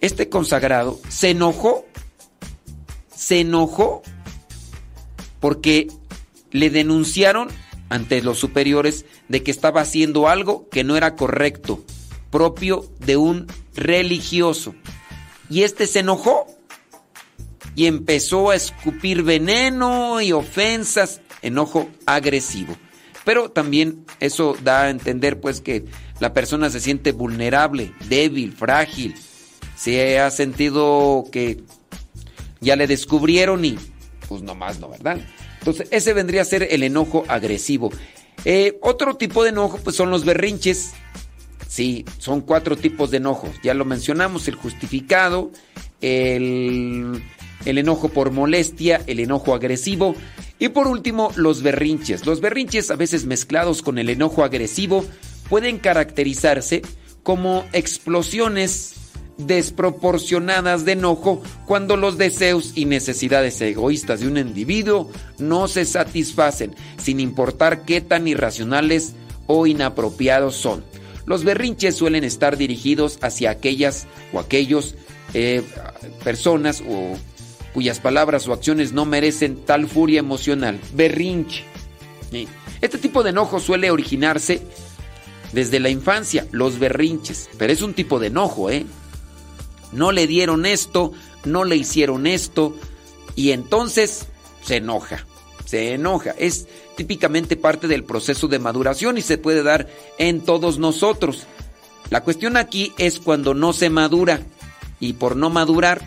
[0.00, 1.84] Este consagrado se enojó,
[3.12, 4.02] se enojó
[5.40, 5.88] porque
[6.52, 7.48] le denunciaron
[7.90, 11.84] ante los superiores de que estaba haciendo algo que no era correcto,
[12.30, 14.74] propio de un religioso.
[15.50, 16.46] Y este se enojó
[17.74, 22.76] y empezó a escupir veneno y ofensas, enojo agresivo.
[23.24, 25.84] Pero también eso da a entender pues que
[26.20, 29.14] la persona se siente vulnerable, débil, frágil.
[29.76, 31.62] Se ha sentido que
[32.60, 33.78] ya le descubrieron y
[34.28, 35.18] pues nomás no, ¿verdad?
[35.60, 37.90] Entonces ese vendría a ser el enojo agresivo.
[38.44, 40.92] Eh, otro tipo de enojo pues son los berrinches.
[41.68, 43.50] Sí, son cuatro tipos de enojos.
[43.62, 45.52] Ya lo mencionamos, el justificado,
[46.00, 47.22] el,
[47.64, 50.16] el enojo por molestia, el enojo agresivo
[50.58, 52.26] y por último los berrinches.
[52.26, 55.04] Los berrinches a veces mezclados con el enojo agresivo
[55.48, 56.82] pueden caracterizarse
[57.22, 58.94] como explosiones
[59.46, 66.74] desproporcionadas de enojo cuando los deseos y necesidades egoístas de un individuo no se satisfacen,
[66.98, 69.14] sin importar qué tan irracionales
[69.46, 70.84] o inapropiados son.
[71.26, 74.94] Los berrinches suelen estar dirigidos hacia aquellas o aquellos
[75.34, 75.62] eh,
[76.24, 77.16] personas o
[77.72, 80.80] cuyas palabras o acciones no merecen tal furia emocional.
[80.92, 81.64] Berrinche.
[82.80, 84.62] Este tipo de enojo suele originarse
[85.52, 88.86] desde la infancia, los berrinches, pero es un tipo de enojo, ¿eh?
[89.92, 91.12] No le dieron esto,
[91.44, 92.74] no le hicieron esto,
[93.34, 94.26] y entonces
[94.62, 95.26] se enoja,
[95.64, 96.34] se enoja.
[96.38, 99.88] Es típicamente parte del proceso de maduración y se puede dar
[100.18, 101.46] en todos nosotros.
[102.10, 104.40] La cuestión aquí es cuando no se madura,
[104.98, 106.02] y por no madurar,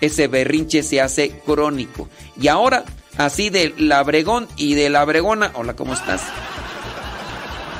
[0.00, 2.08] ese berrinche se hace crónico.
[2.40, 2.84] Y ahora,
[3.16, 6.22] así de labregón y de la bregona, hola, ¿cómo estás?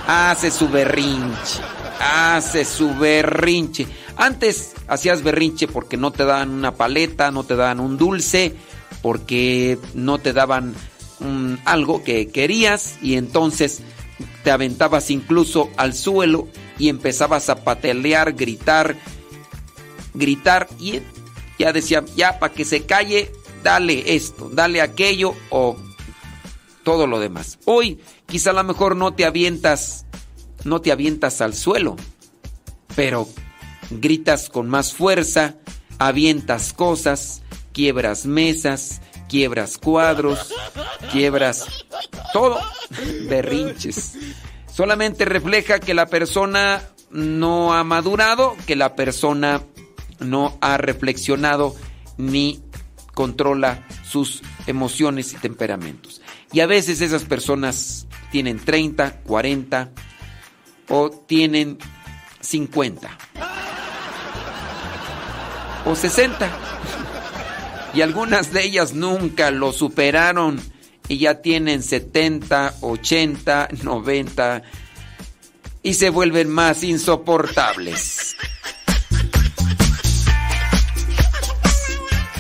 [0.07, 1.61] Hace su berrinche,
[2.01, 3.87] hace su berrinche.
[4.17, 8.55] Antes hacías berrinche porque no te daban una paleta, no te daban un dulce,
[9.03, 10.75] porque no te daban
[11.21, 13.83] mm, algo que querías y entonces
[14.43, 18.97] te aventabas incluso al suelo y empezabas a patalear, gritar,
[20.13, 21.01] gritar y
[21.59, 25.77] ya decía, ya para que se calle, dale esto, dale aquello o
[26.83, 27.59] todo lo demás.
[27.65, 30.07] Hoy quizá a lo mejor no te avientas,
[30.65, 31.97] no te avientas al suelo,
[32.95, 33.29] pero
[33.91, 35.57] gritas con más fuerza,
[35.99, 40.53] avientas cosas, quiebras mesas, quiebras cuadros,
[41.13, 41.67] quiebras
[42.33, 42.59] todo,
[43.29, 44.17] berrinches.
[44.67, 49.63] Solamente refleja que la persona no ha madurado, que la persona
[50.19, 51.75] no ha reflexionado
[52.17, 52.63] ni
[53.15, 56.21] controla sus emociones y temperamentos.
[56.53, 59.91] Y a veces esas personas tienen 30, 40
[60.89, 61.79] o tienen
[62.41, 63.17] 50
[65.85, 66.51] o 60.
[67.95, 70.61] Y algunas de ellas nunca lo superaron
[71.09, 74.63] y ya tienen 70, 80, 90
[75.83, 78.37] y se vuelven más insoportables.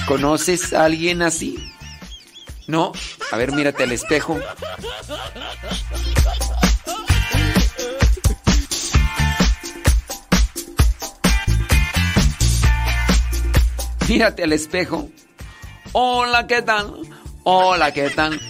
[0.06, 1.72] ¿Conoces a alguien así?
[2.66, 2.92] ¿No?
[3.30, 4.38] A ver, mírate al espejo.
[14.08, 15.08] Mírate al espejo.
[15.92, 16.94] Hola, ¿qué tal?
[17.44, 18.40] Hola, ¿qué tal?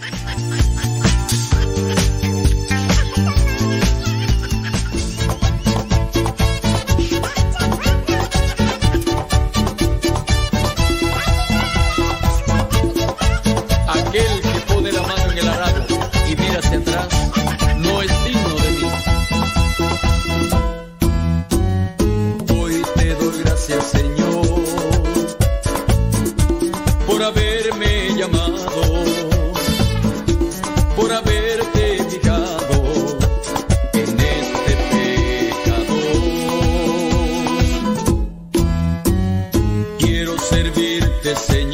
[40.54, 41.73] Servirte, Señor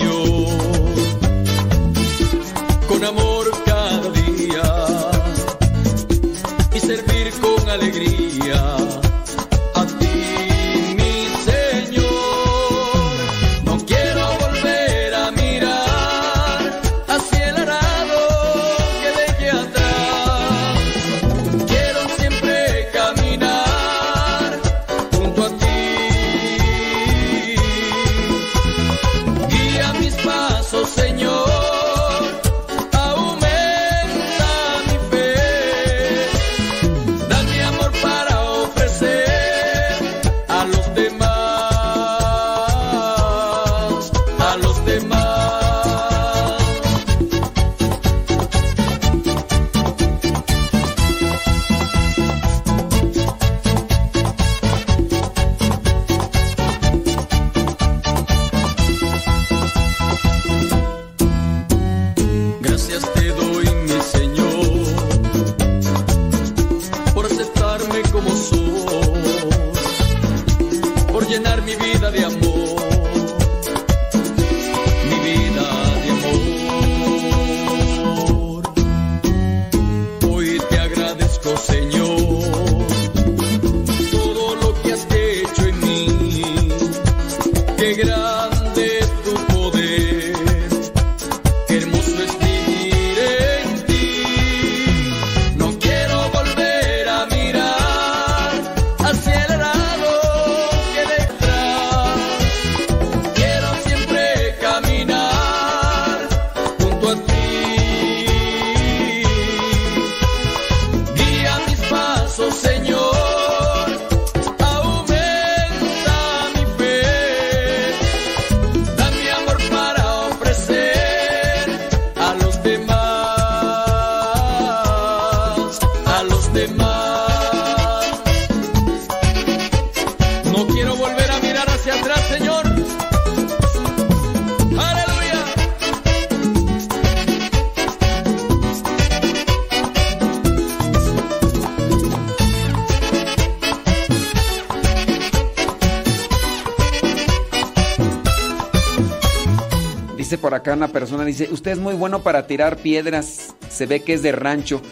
[151.26, 154.82] dice, usted es muy bueno para tirar piedras, se ve que es de rancho.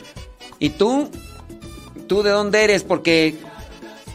[0.58, 1.10] ¿Y tú?
[2.06, 2.84] ¿Tú de dónde eres?
[2.84, 3.36] Porque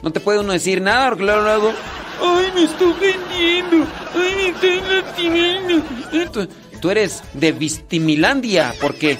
[0.02, 1.74] no te puede uno decir nada, porque luego, luego,
[2.22, 6.32] ay, me estoy vendiendo, ay, me estoy lastimando.
[6.32, 6.50] Tú,
[6.82, 9.18] tú eres de Vistimilandia, porque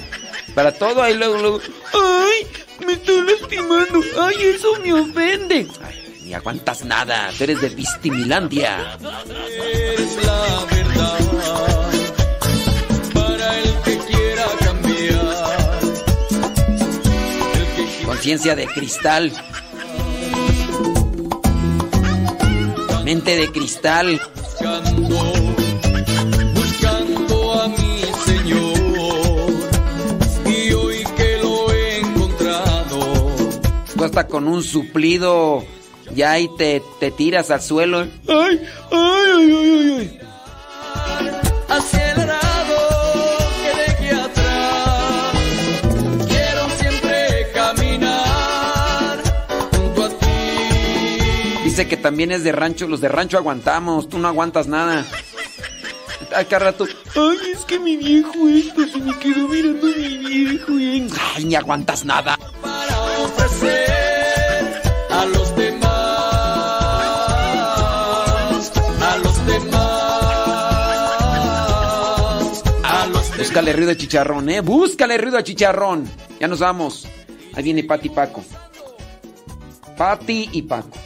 [0.54, 1.60] para todo ahí luego, luego,
[1.92, 2.46] ay,
[2.86, 5.68] me estoy lastimando, ay, eso me ofende.
[5.82, 8.98] Ay, ni aguantas nada, tú eres de Vistimilandia.
[18.24, 19.32] Conciencia de cristal.
[23.04, 24.18] Mente de cristal.
[24.38, 25.18] Buscando,
[26.54, 29.50] buscando a mi Señor.
[30.46, 33.28] Y hoy que lo he encontrado.
[33.94, 35.62] Tú hasta con un suplido
[36.14, 38.06] ya ahí te, te tiras al suelo.
[51.74, 52.86] Dice que también es de rancho.
[52.86, 54.08] Los de rancho aguantamos.
[54.08, 55.04] Tú no aguantas nada.
[56.48, 56.86] Cada rato.
[57.16, 60.70] Ay, es que mi viejo esto se me quedó mirando mi viejo.
[60.78, 62.38] y- Ay, ni aguantas nada.
[62.62, 65.90] Para ofrecer a los demás.
[69.02, 69.80] A los demás.
[72.84, 73.36] A los demás.
[73.38, 74.60] Búscale ruido de chicharrón, ¿eh?
[74.60, 76.08] Búscale ruido de chicharrón.
[76.38, 77.08] Ya nos vamos.
[77.52, 78.44] Ahí viene Pati y Paco.
[79.96, 80.96] Pati y Paco.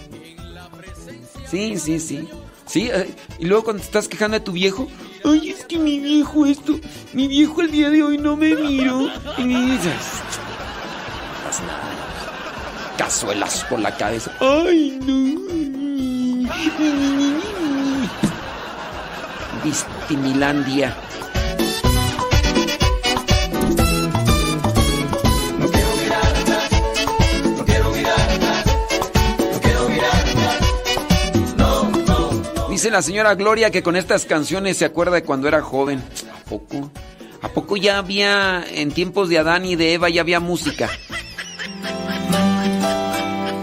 [1.51, 2.29] Sí, sí, sí.
[2.67, 4.89] Sí, eh, y luego cuando te estás quejando de tu viejo,
[5.25, 6.79] Ay, es que mi viejo esto.
[7.13, 9.09] Mi viejo el día de hoy no me miró.
[9.39, 9.95] y dices,
[11.45, 11.81] "Pasa nada".
[12.99, 14.31] cazuelas por la cabeza.
[14.41, 16.39] Ay, no.
[19.65, 20.95] Vistimilandia.
[32.79, 36.01] Dice la señora Gloria que con estas canciones se acuerda de cuando era joven.
[36.33, 36.93] ¿A poco?
[37.43, 40.89] ¿A poco ya había, en tiempos de Adán y de Eva, ya había música?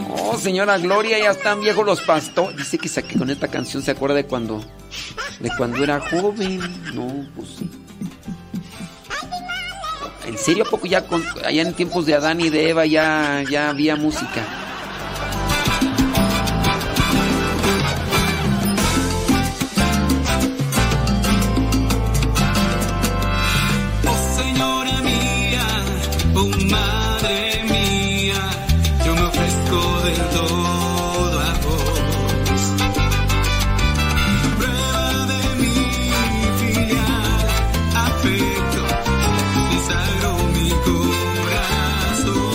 [0.09, 2.57] Oh, señora Gloria, ya están viejos los pastores.
[2.57, 4.61] Dice que, que con esta canción se acuerda de cuando,
[5.39, 6.59] de cuando era joven.
[6.93, 7.71] No, pues sí.
[10.27, 13.45] ¿En serio a poco ya con, allá en tiempos de Adán y de Eva ya,
[13.49, 14.64] ya había música?